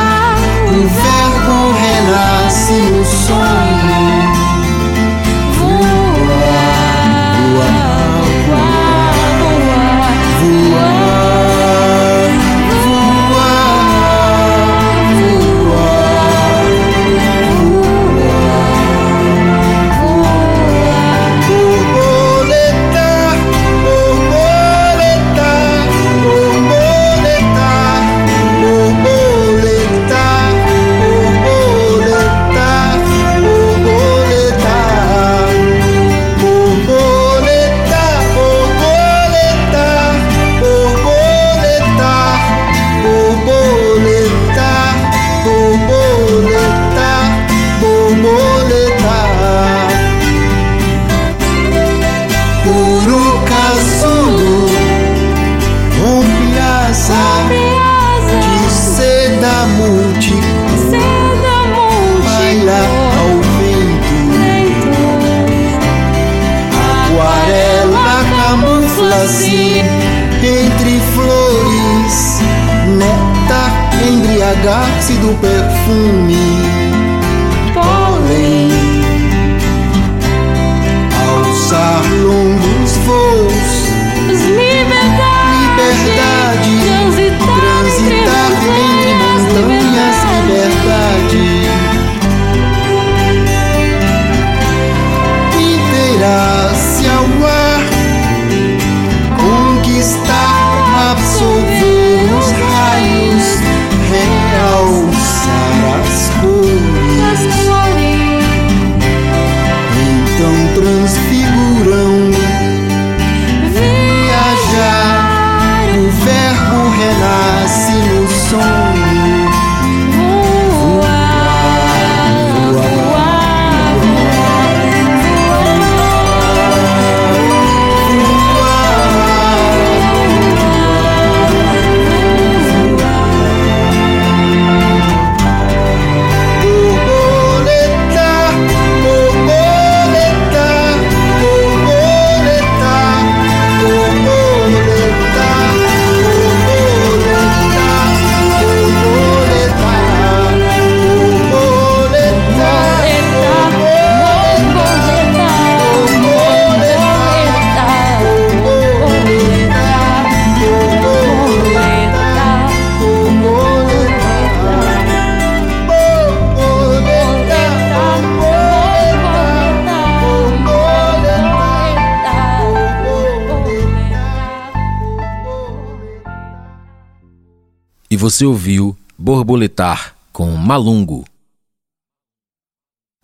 [178.17, 181.23] E você ouviu Borboletar com Malungo.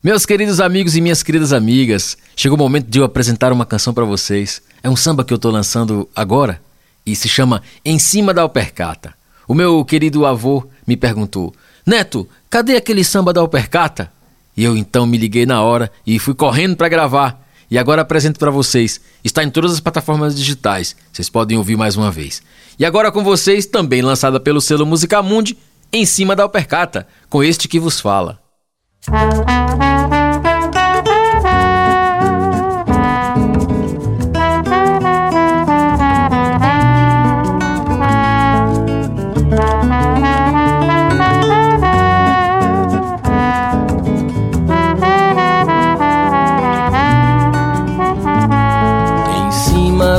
[0.04, 3.92] Meus queridos amigos e minhas queridas amigas, chegou o momento de eu apresentar uma canção
[3.92, 4.62] para vocês.
[4.84, 6.62] É um samba que eu estou lançando agora
[7.04, 9.16] e se chama Em Cima da Alpercata.
[9.48, 14.12] O meu querido avô me perguntou: Neto, cadê aquele samba da Alpercata?
[14.56, 17.43] E eu então me liguei na hora e fui correndo para gravar.
[17.74, 19.02] E agora apresento para vocês.
[19.24, 20.96] Está em todas as plataformas digitais.
[21.12, 22.40] Vocês podem ouvir mais uma vez.
[22.78, 25.58] E agora com vocês, também lançada pelo selo Musicamundi,
[25.92, 28.40] Em Cima da Alpercata, com este que vos fala.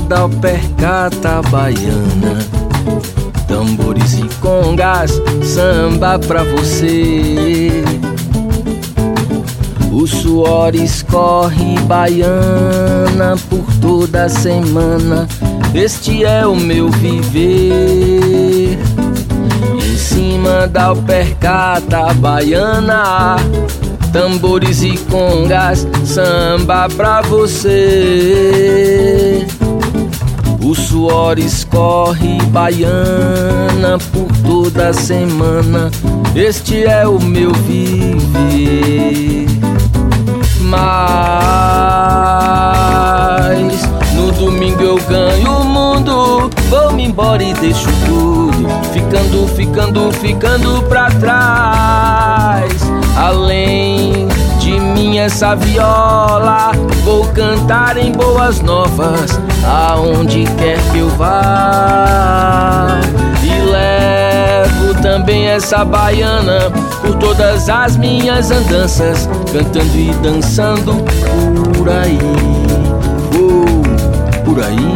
[0.05, 2.39] Cima da alpercata baiana,
[3.49, 5.13] tambores e congas,
[5.43, 7.83] samba pra você.
[9.91, 15.27] O suor escorre baiana por toda semana.
[15.75, 18.79] Este é o meu viver.
[19.75, 23.37] Em cima da alpercata baiana,
[24.13, 29.04] tambores e congas, samba pra você.
[30.65, 35.91] O suor escorre baiana por toda semana.
[36.35, 39.47] Este é o meu viver.
[40.61, 40.83] Mas
[44.15, 46.51] no domingo eu ganho o mundo.
[46.71, 48.67] Vou-me embora e deixo tudo.
[48.95, 52.73] Ficando, ficando, ficando pra trás.
[53.19, 54.29] Além
[54.61, 56.73] de mim essa viola.
[57.05, 59.39] Vou cantar em boas novas.
[59.67, 63.01] Aonde quer que eu vá.
[63.43, 66.71] E levo também essa baiana
[67.01, 70.95] por todas as minhas andanças, cantando e dançando
[71.77, 72.19] por aí,
[73.37, 74.94] oh, por aí.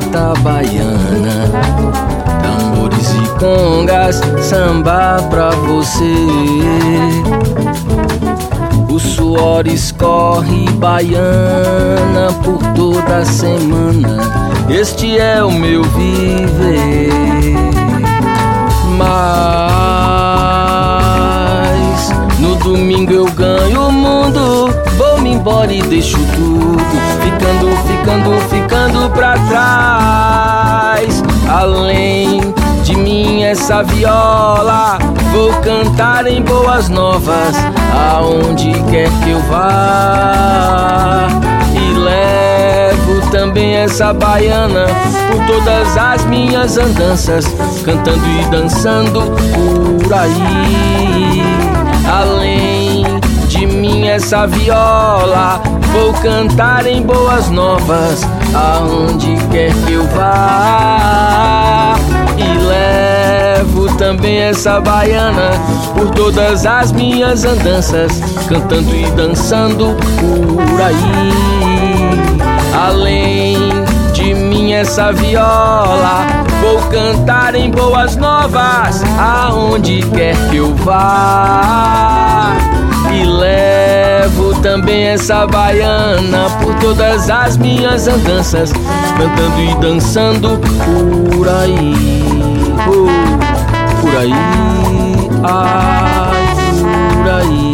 [0.00, 1.50] Alpercata baiana,
[2.42, 6.14] tambores e congas, samba pra você.
[8.88, 14.18] O suor escorre baiana por toda semana.
[14.68, 17.10] Este é o meu viver.
[18.96, 19.18] Mas
[22.38, 24.69] no domingo eu ganho o mundo.
[25.30, 26.80] Embora e deixo tudo.
[27.22, 31.22] Ficando, ficando, ficando pra trás.
[31.48, 32.52] Além
[32.82, 34.98] de mim, essa viola.
[35.32, 37.54] Vou cantar em boas novas.
[38.12, 41.28] Aonde quer que eu vá.
[41.74, 44.86] E levo também essa baiana
[45.30, 47.46] por todas as minhas andanças,
[47.84, 49.20] cantando e dançando
[50.02, 51.42] por aí.
[52.10, 52.49] Além
[54.20, 58.20] essa viola, vou cantar em boas novas,
[58.54, 61.94] aonde quer que eu vá.
[62.36, 65.52] E levo também essa baiana
[65.94, 71.32] por todas as minhas andanças, cantando e dançando por aí.
[72.78, 73.56] Além
[74.12, 76.26] de mim essa viola,
[76.60, 82.52] vou cantar em boas novas, aonde quer que eu vá.
[83.12, 90.60] E levo também essa baiana por todas as minhas andanças, cantando e dançando
[91.34, 91.94] por aí,
[92.88, 94.32] oh, por aí,
[95.42, 96.54] ai,
[97.14, 97.69] por aí,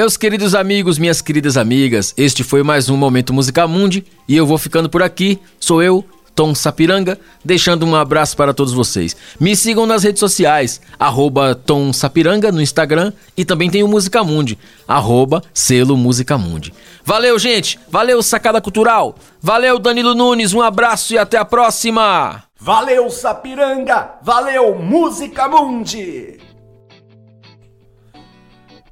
[0.00, 4.46] Meus queridos amigos, minhas queridas amigas, este foi mais um Momento Música Mundi e eu
[4.46, 5.38] vou ficando por aqui.
[5.60, 6.02] Sou eu,
[6.34, 9.14] Tom Sapiranga, deixando um abraço para todos vocês.
[9.38, 14.24] Me sigam nas redes sociais, arroba Tom Sapiranga no Instagram e também tem o Música
[14.24, 14.58] Mundi,
[14.88, 16.72] arroba selo Música Mundi.
[17.04, 17.78] Valeu, gente!
[17.90, 19.16] Valeu, Sacada Cultural!
[19.38, 22.44] Valeu, Danilo Nunes, um abraço e até a próxima!
[22.58, 24.12] Valeu, Sapiranga!
[24.22, 26.49] Valeu, Música Mundi!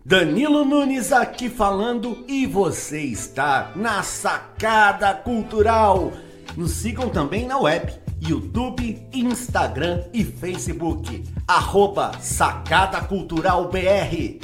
[0.09, 6.15] Danilo Nunes aqui falando e você está na Sacada Cultural.
[6.57, 11.23] Nos sigam também na web, YouTube, Instagram e Facebook.
[11.47, 14.41] Arroba Sacada Cultural BR.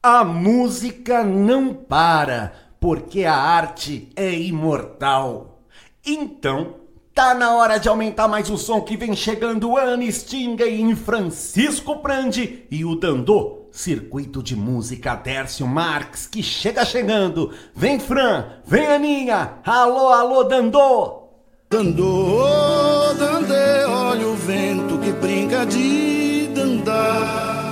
[0.00, 5.64] A música não para, porque a arte é imortal.
[6.06, 6.76] Então,
[7.12, 12.68] tá na hora de aumentar mais o som que vem chegando Anne Stingay Francisco Prandi
[12.70, 13.63] e o Dandô.
[13.74, 17.52] Circuito de Música Dércio Marques, que chega chegando.
[17.74, 19.54] Vem, Fran, vem, Aninha.
[19.64, 21.24] Alô, alô, Dandô.
[21.68, 27.63] Dandô, dandê, olha o vento que brinca de dandar.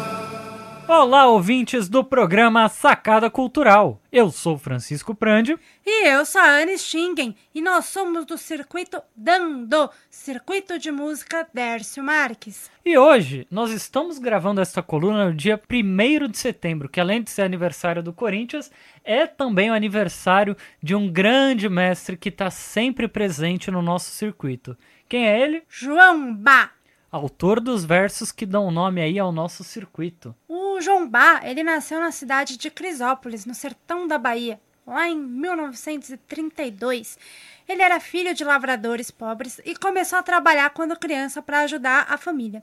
[0.94, 3.98] Olá, ouvintes do programa Sacada Cultural.
[4.12, 5.58] Eu sou Francisco Prandi.
[5.86, 11.48] E eu sou a Anne Stingen e nós somos do Circuito Dando, Circuito de Música
[11.52, 12.70] Dércio Marques.
[12.84, 17.30] E hoje nós estamos gravando esta coluna no dia 1 de setembro, que além de
[17.30, 18.70] ser aniversário do Corinthians,
[19.02, 24.76] é também o aniversário de um grande mestre que está sempre presente no nosso circuito.
[25.08, 25.62] Quem é ele?
[25.70, 26.70] João Bá.
[27.10, 30.34] autor dos versos que dão nome aí ao nosso circuito.
[30.72, 35.14] O João Bá, ele nasceu na cidade de Crisópolis, no sertão da Bahia, lá em
[35.14, 37.18] 1932.
[37.68, 42.16] Ele era filho de lavradores pobres e começou a trabalhar quando criança para ajudar a
[42.16, 42.62] família.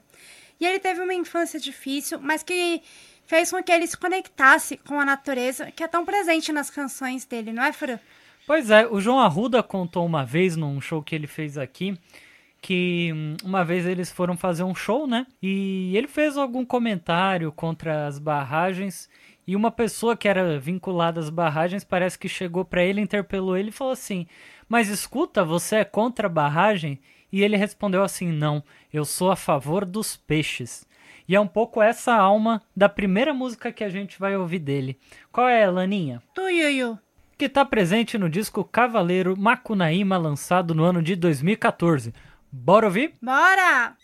[0.59, 2.81] E ele teve uma infância difícil, mas que
[3.27, 7.25] fez com que ele se conectasse com a natureza, que é tão presente nas canções
[7.25, 7.99] dele, não é, Fran?
[8.47, 11.95] Pois é, o João Arruda contou uma vez num show que ele fez aqui
[12.61, 15.25] que hum, uma vez eles foram fazer um show, né?
[15.41, 19.09] E ele fez algum comentário contra as barragens
[19.47, 23.69] e uma pessoa que era vinculada às barragens parece que chegou para ele, interpelou ele
[23.69, 24.27] e falou assim:
[24.67, 26.99] "Mas escuta, você é contra a barragem?"
[27.31, 28.63] E ele respondeu assim: "Não,
[28.93, 30.87] eu sou a favor dos peixes."
[31.27, 34.97] E é um pouco essa alma da primeira música que a gente vai ouvir dele.
[35.31, 36.23] Qual é, Laninha?
[36.33, 36.97] Tuiuiu.
[37.37, 42.13] Que está presente no disco Cavaleiro Macunaíma, lançado no ano de 2014.
[42.51, 43.13] Bora ouvir?
[43.21, 43.95] Bora!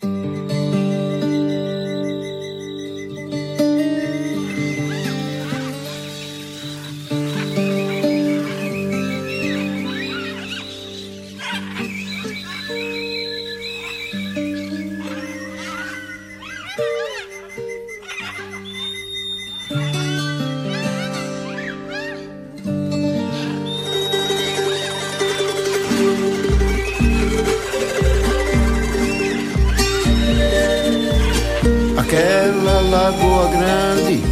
[33.06, 34.24] Lagoa grande,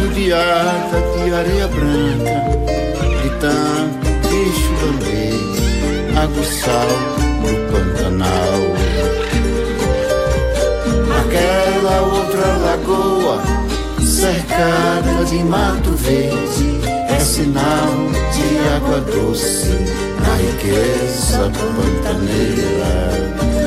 [0.00, 2.38] rodeada de areia branca,
[3.38, 5.38] tanto bicho lamber,
[6.20, 6.90] aguçal
[7.40, 8.60] no Pantanal.
[11.20, 13.38] Aquela outra lagoa,
[14.04, 17.92] cercada de mato verde, é sinal
[18.34, 19.70] de água doce
[20.20, 23.57] na riqueza pantaneira.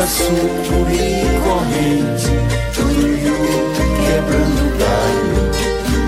[0.00, 2.32] Cobra sucuri corrente,
[2.74, 3.36] tuiu
[4.00, 5.40] quebrando galho,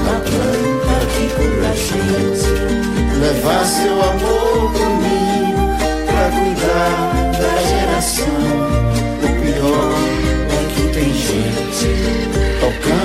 [0.04, 2.48] na planta que cura a gente.
[3.20, 6.96] Levar seu amor ninho, pra cuidar
[7.38, 8.40] da geração.
[9.22, 9.92] O pior
[10.50, 11.90] é que tem gente
[12.60, 13.01] tocando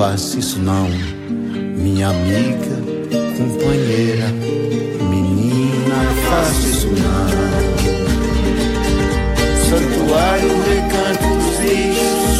[0.00, 0.88] faça isso não.
[1.28, 2.74] Minha amiga,
[3.36, 4.28] companheira,
[5.10, 5.96] menina,
[6.26, 7.28] faça isso não.
[9.68, 11.28] Santuário, recanto
[11.60, 12.38] bichos,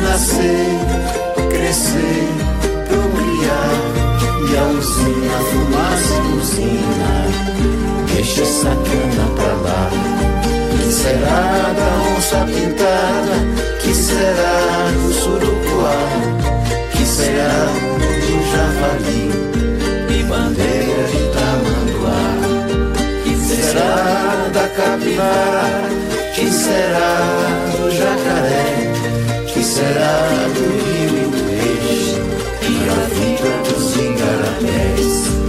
[0.00, 0.78] nascer,
[1.50, 2.28] crescer,
[2.86, 3.74] procriar.
[4.48, 7.10] E a usina, fumaça e usina,
[8.14, 9.90] deixa essa cana pra lá.
[10.88, 12.71] Será da onça?
[23.72, 25.88] Será da capivara?
[26.34, 27.16] Que será
[27.72, 28.92] do jacaré?
[29.46, 32.20] Que será do rio peixe?
[32.68, 35.41] E a vida dos igarapés?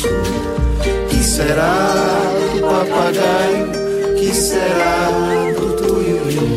[0.00, 0.22] Azul
[1.08, 1.92] Que será
[2.54, 3.70] do papagaio?
[4.18, 5.10] Que será
[5.54, 6.56] do tuiuiu?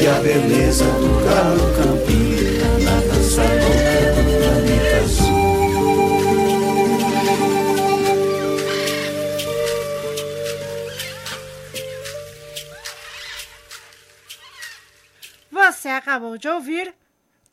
[0.00, 5.44] E a beleza do galo campina Na dança louca do planeta azul
[15.50, 16.94] Você acabou de ouvir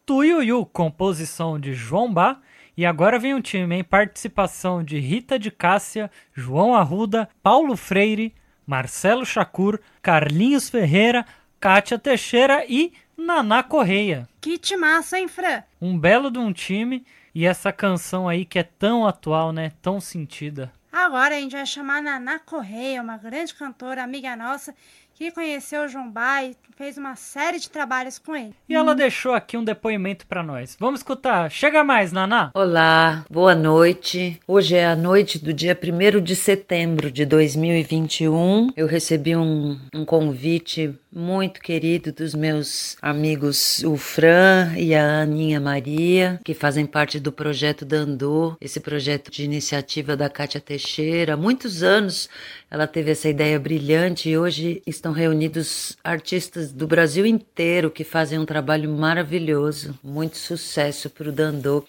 [0.06, 2.42] Tuiuiu, composição de João Bá.
[2.76, 8.34] E agora vem um time em participação de Rita de Cássia, João Arruda, Paulo Freire,
[8.66, 11.26] Marcelo Chacur, Carlinhos Ferreira,
[11.60, 14.28] Kátia Teixeira e Naná Correia.
[14.40, 15.64] Que timaço, hein, Fran?
[15.82, 19.72] Um belo de um time e essa canção aí que é tão atual, né?
[19.82, 20.72] Tão sentida.
[20.92, 24.76] Agora a gente vai chamar Naná Correia, uma grande cantora, amiga nossa,
[25.22, 26.12] que conheceu o João
[26.44, 28.56] e fez uma série de trabalhos com ele.
[28.68, 30.76] E ela deixou aqui um depoimento para nós.
[30.80, 31.52] Vamos escutar.
[31.52, 32.50] Chega mais, Naná.
[32.56, 34.40] Olá, boa noite.
[34.48, 38.72] Hoje é a noite do dia 1 de setembro de 2021.
[38.76, 45.60] Eu recebi um, um convite muito querido dos meus amigos, o Fran e a Aninha
[45.60, 51.34] Maria, que fazem parte do projeto Dandô, esse projeto de iniciativa da Kátia Teixeira.
[51.34, 52.30] Há muitos anos
[52.70, 58.40] ela teve essa ideia brilhante e hoje estão reunidos artistas do Brasil inteiro que fazem
[58.40, 60.00] um trabalho maravilhoso.
[60.02, 61.86] Muito sucesso para o Dandô.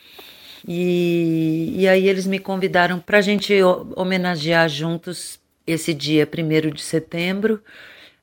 [0.67, 3.55] E, e aí eles me convidaram para a gente
[3.95, 7.63] homenagear juntos esse dia, 1 de setembro,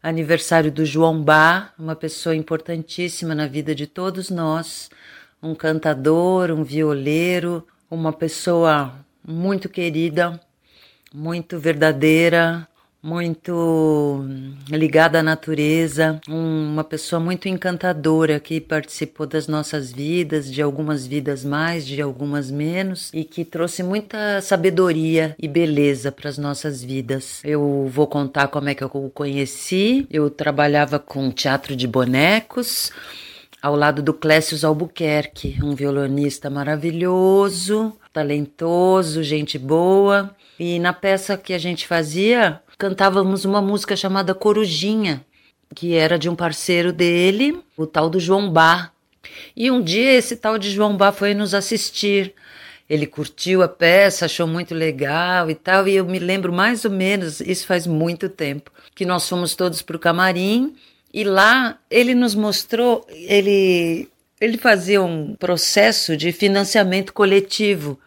[0.02, 4.90] aniversário do João Bá, uma pessoa importantíssima na vida de todos nós,
[5.44, 8.94] um cantador, um violeiro, uma pessoa
[9.26, 10.40] muito querida,
[11.14, 12.68] muito verdadeira,
[13.02, 14.26] muito
[14.70, 21.46] ligada à natureza, uma pessoa muito encantadora que participou das nossas vidas, de algumas vidas
[21.46, 27.42] mais, de algumas menos, e que trouxe muita sabedoria e beleza para as nossas vidas.
[27.44, 30.06] Eu vou contar como é que eu o conheci.
[30.10, 32.92] Eu trabalhava com teatro de bonecos
[33.62, 40.36] ao lado do Clécio Albuquerque, um violonista maravilhoso, talentoso, gente boa.
[40.60, 45.26] E na peça que a gente fazia, cantávamos uma música chamada Corujinha,
[45.76, 48.92] que era de um parceiro dele, o tal do João Bá.
[49.56, 52.34] E um dia esse tal de João Bá foi nos assistir.
[52.90, 56.92] Ele curtiu a peça, achou muito legal e tal, e eu me lembro mais ou
[56.92, 60.76] menos, isso faz muito tempo, que nós fomos todos para o camarim
[61.14, 64.10] e lá ele nos mostrou, ele,
[64.40, 68.00] ele fazia um processo de financiamento coletivo,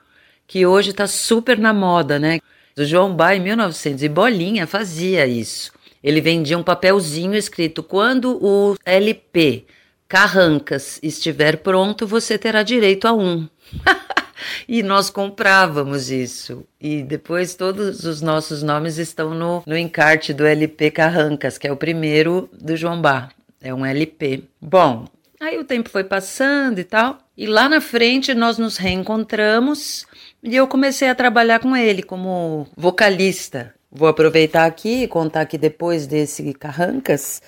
[0.47, 2.41] que hoje está super na moda, né?
[2.77, 5.73] O João Bá, em 1900, e Bolinha fazia isso.
[6.03, 9.65] Ele vendia um papelzinho escrito: quando o LP
[10.09, 13.49] Carrancas estiver pronto, você terá direito a um.
[14.69, 16.65] e nós comprávamos isso.
[16.81, 21.73] E depois todos os nossos nomes estão no, no encarte do LP Carrancas, que é
[21.73, 23.29] o primeiro do João Bá.
[23.61, 24.45] É um LP.
[24.61, 25.07] Bom,
[25.43, 27.19] aí o tempo foi passando e tal.
[27.37, 30.07] E lá na frente nós nos reencontramos
[30.43, 33.75] e eu comecei a trabalhar com ele como vocalista.
[33.91, 37.43] Vou aproveitar aqui e contar que depois desse Carrancas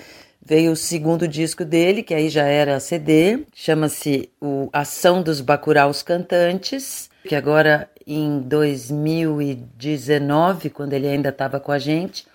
[0.44, 6.02] veio o segundo disco dele, que aí já era CD, chama-se o Ação dos Bacuraus
[6.02, 12.26] Cantantes, que agora em 2019, quando ele ainda estava com a gente,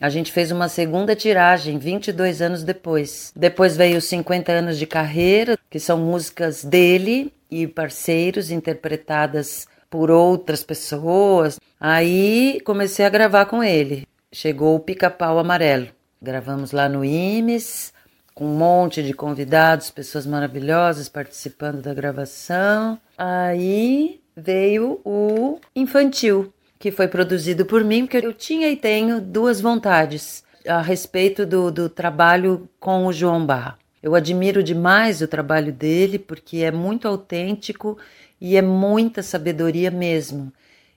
[0.00, 3.32] a gente fez uma segunda tiragem 22 anos depois.
[3.34, 10.62] Depois veio 50 anos de carreira, que são músicas dele e parceiros interpretadas por outras
[10.62, 11.58] pessoas.
[11.80, 14.06] Aí comecei a gravar com ele.
[14.30, 15.88] Chegou o Pica-Pau Amarelo.
[16.20, 17.92] Gravamos lá no IMES,
[18.34, 22.98] com um monte de convidados, pessoas maravilhosas participando da gravação.
[23.16, 29.60] Aí veio o Infantil, que foi produzido por mim, porque eu tinha e tenho duas
[29.60, 33.78] vontades a respeito do, do trabalho com o João Barra.
[34.02, 37.98] Eu admiro demais o trabalho dele porque é muito autêntico
[38.40, 40.52] e é muita sabedoria mesmo.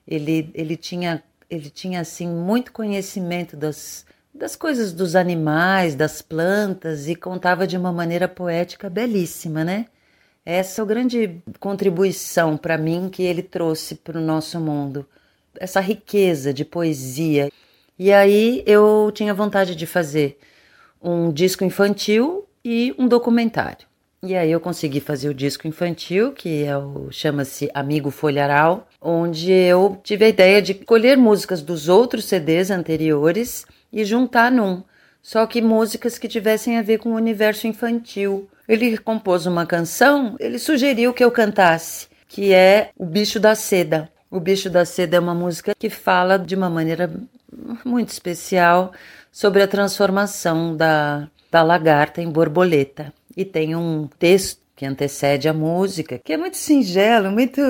[0.06, 1.22] Ele, ele tinha
[1.52, 7.76] ele tinha assim muito conhecimento das, das coisas dos animais, das plantas e contava de
[7.76, 9.84] uma maneira poética belíssima, né?
[10.46, 15.06] Essa é a grande contribuição para mim que ele trouxe para o nosso mundo,
[15.58, 17.50] essa riqueza de poesia.
[17.98, 20.38] E aí eu tinha vontade de fazer
[21.00, 23.86] um disco infantil e um documentário.
[24.24, 29.50] E aí eu consegui fazer o disco infantil, que é o chama-se Amigo Folharal, onde
[29.50, 34.84] eu tive a ideia de colher músicas dos outros CDs anteriores e juntar num,
[35.20, 38.48] só que músicas que tivessem a ver com o universo infantil.
[38.68, 44.08] Ele compôs uma canção, ele sugeriu que eu cantasse, que é O Bicho da Seda.
[44.32, 47.12] O Bicho da Seda é uma música que fala de uma maneira
[47.84, 48.90] muito especial
[49.30, 53.12] sobre a transformação da, da lagarta em borboleta.
[53.36, 57.62] E tem um texto que antecede a música, que é muito singelo, muito,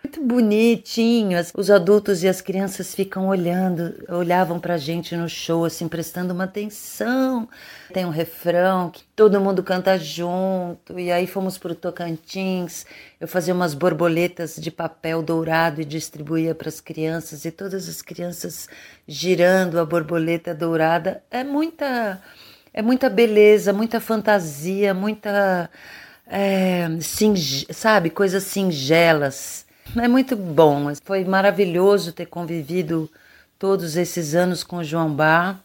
[0.00, 1.36] muito bonitinho.
[1.56, 6.44] Os adultos e as crianças ficam olhando, olhavam pra gente no show, assim, prestando uma
[6.44, 7.48] atenção.
[7.92, 12.86] Tem um refrão que todo mundo canta junto, e aí fomos pro Tocantins.
[13.20, 18.00] Eu fazia umas borboletas de papel dourado e distribuía para as crianças, e todas as
[18.00, 18.68] crianças
[19.04, 21.24] girando a borboleta dourada.
[21.28, 22.22] É muita
[22.74, 25.68] é muita beleza, muita fantasia, muita.
[26.34, 29.66] É, singe, sabe, coisas singelas.
[29.94, 30.90] É muito bom.
[31.04, 33.10] Foi maravilhoso ter convivido
[33.58, 35.62] todos esses anos com o João Bar.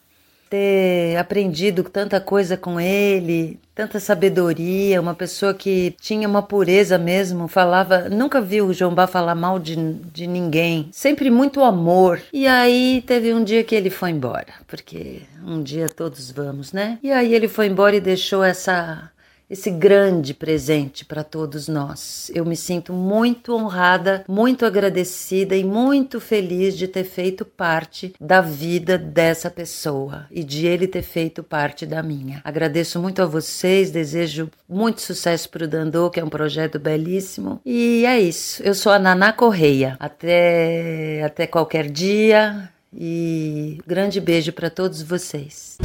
[0.50, 7.48] ter aprendido tanta coisa com ele, tanta sabedoria, uma pessoa que tinha uma pureza mesmo,
[7.48, 9.76] falava, nunca vi o João Bá falar mal de,
[10.14, 12.22] de ninguém, sempre muito amor.
[12.32, 16.98] E aí teve um dia que ele foi embora, porque um dia todos vamos, né?
[17.04, 19.12] E aí ele foi embora e deixou essa
[19.50, 22.30] esse grande presente para todos nós.
[22.34, 28.42] Eu me sinto muito honrada, muito agradecida e muito feliz de ter feito parte da
[28.42, 32.42] vida dessa pessoa e de ele ter feito parte da minha.
[32.44, 37.62] Agradeço muito a vocês, desejo muito sucesso para o Dandô, que é um projeto belíssimo.
[37.66, 38.62] E é isso.
[38.64, 39.96] Eu sou a Naná Correia.
[40.00, 45.78] Até até qualquer dia e grande beijo para todos vocês.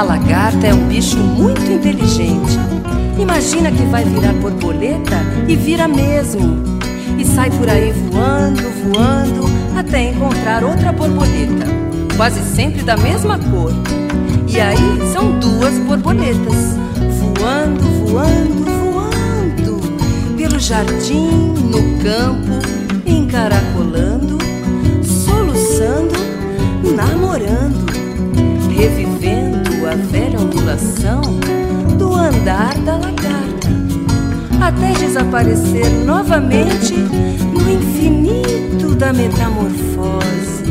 [0.00, 2.58] A lagarta é um bicho muito inteligente.
[3.18, 6.64] Imagina que vai virar borboleta e vira mesmo.
[7.18, 9.44] E sai por aí voando, voando,
[9.78, 11.66] até encontrar outra borboleta,
[12.16, 13.74] quase sempre da mesma cor.
[14.48, 16.78] E aí são duas borboletas,
[17.18, 22.66] voando, voando, voando, pelo jardim, no campo,
[23.04, 24.38] encaracolando,
[25.04, 26.14] soluçando,
[26.96, 27.84] namorando,
[28.74, 31.20] revivendo a velha ondulação
[31.98, 33.68] do andar da lagarta,
[34.60, 40.62] até desaparecer novamente no infinito da metamorfose.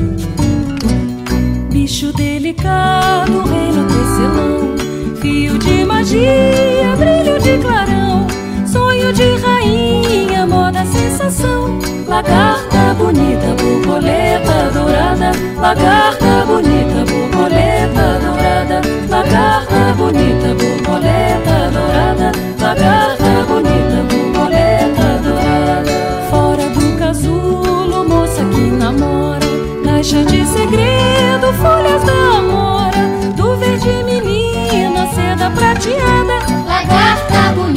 [1.70, 8.26] Bicho delicado, reino tecelão, fio de magia, brilho de clarão,
[8.66, 11.78] sonho de rainha, moda sensação.
[12.10, 15.32] Lagarta bonita, borboleta dourada,
[15.62, 25.92] lagarta bonita, borboleta dourada, lagarta bonita, borboleta dourada, lagarta bonita, borboleta dourada.
[26.32, 29.46] Fora do casulo, moça que namora,
[29.86, 33.04] caixa de segredo, folhas da amora,
[33.36, 37.69] do verde menina, seda prateada, lagarta bonita,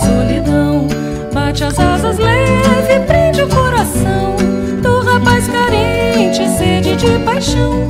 [0.00, 0.86] solidão?
[1.32, 4.36] Bate as asas leve, prende o coração
[4.82, 7.86] do rapaz carente, sede de paixão.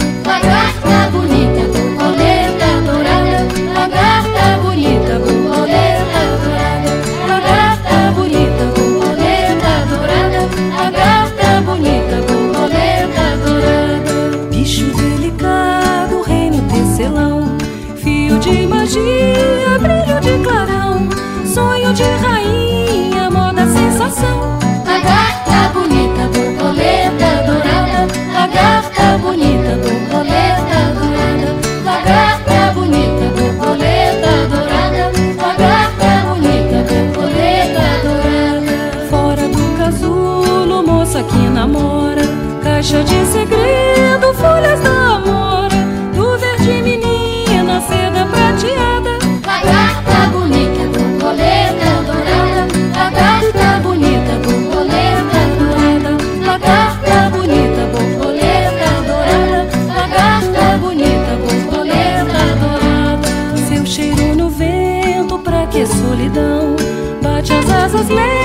[67.97, 68.36] Bate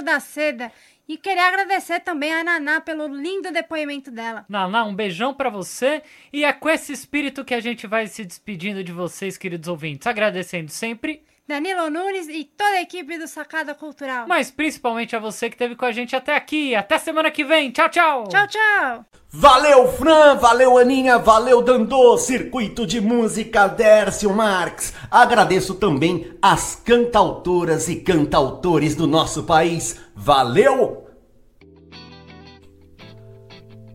[0.00, 0.70] Da Seda.
[1.08, 4.46] E queria agradecer também a Naná pelo lindo depoimento dela.
[4.48, 6.02] Naná, um beijão pra você.
[6.32, 10.06] E é com esse espírito que a gente vai se despedindo de vocês, queridos ouvintes.
[10.06, 14.26] Agradecendo sempre, Danilo Nunes e toda a equipe do Sacada Cultural.
[14.28, 16.74] mas principalmente a você que esteve com a gente até aqui.
[16.74, 17.70] Até semana que vem.
[17.72, 18.24] Tchau, tchau.
[18.28, 19.04] Tchau, tchau.
[19.28, 24.94] Valeu, Fran, valeu, Aninha, valeu, Dandô, Circuito de Música Dércio Marx.
[25.10, 29.98] Agradeço também as cantautoras e cantautores do nosso país.
[30.14, 31.08] Valeu!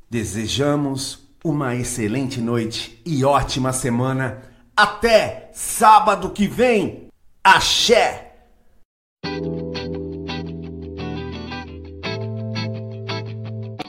[0.09, 4.41] Desejamos uma excelente noite e ótima semana.
[4.73, 7.09] Até sábado que vem.
[7.43, 8.35] Axé!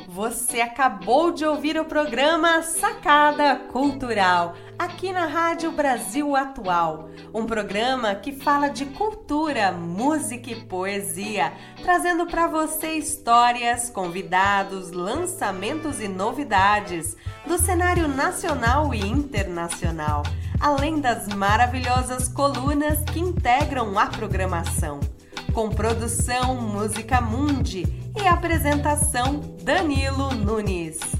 [0.08, 7.10] Você acabou de ouvir o programa Sacada Cultural, aqui na Rádio Brasil Atual.
[7.34, 11.52] Um programa que fala de cultura, música e poesia,
[11.82, 20.22] trazendo para você histórias, convidados, lançamentos e novidades do cenário nacional e internacional,
[20.60, 25.00] além das maravilhosas colunas que integram a programação
[25.52, 27.84] com produção Música Mundi
[28.16, 31.17] e apresentação Danilo Nunes.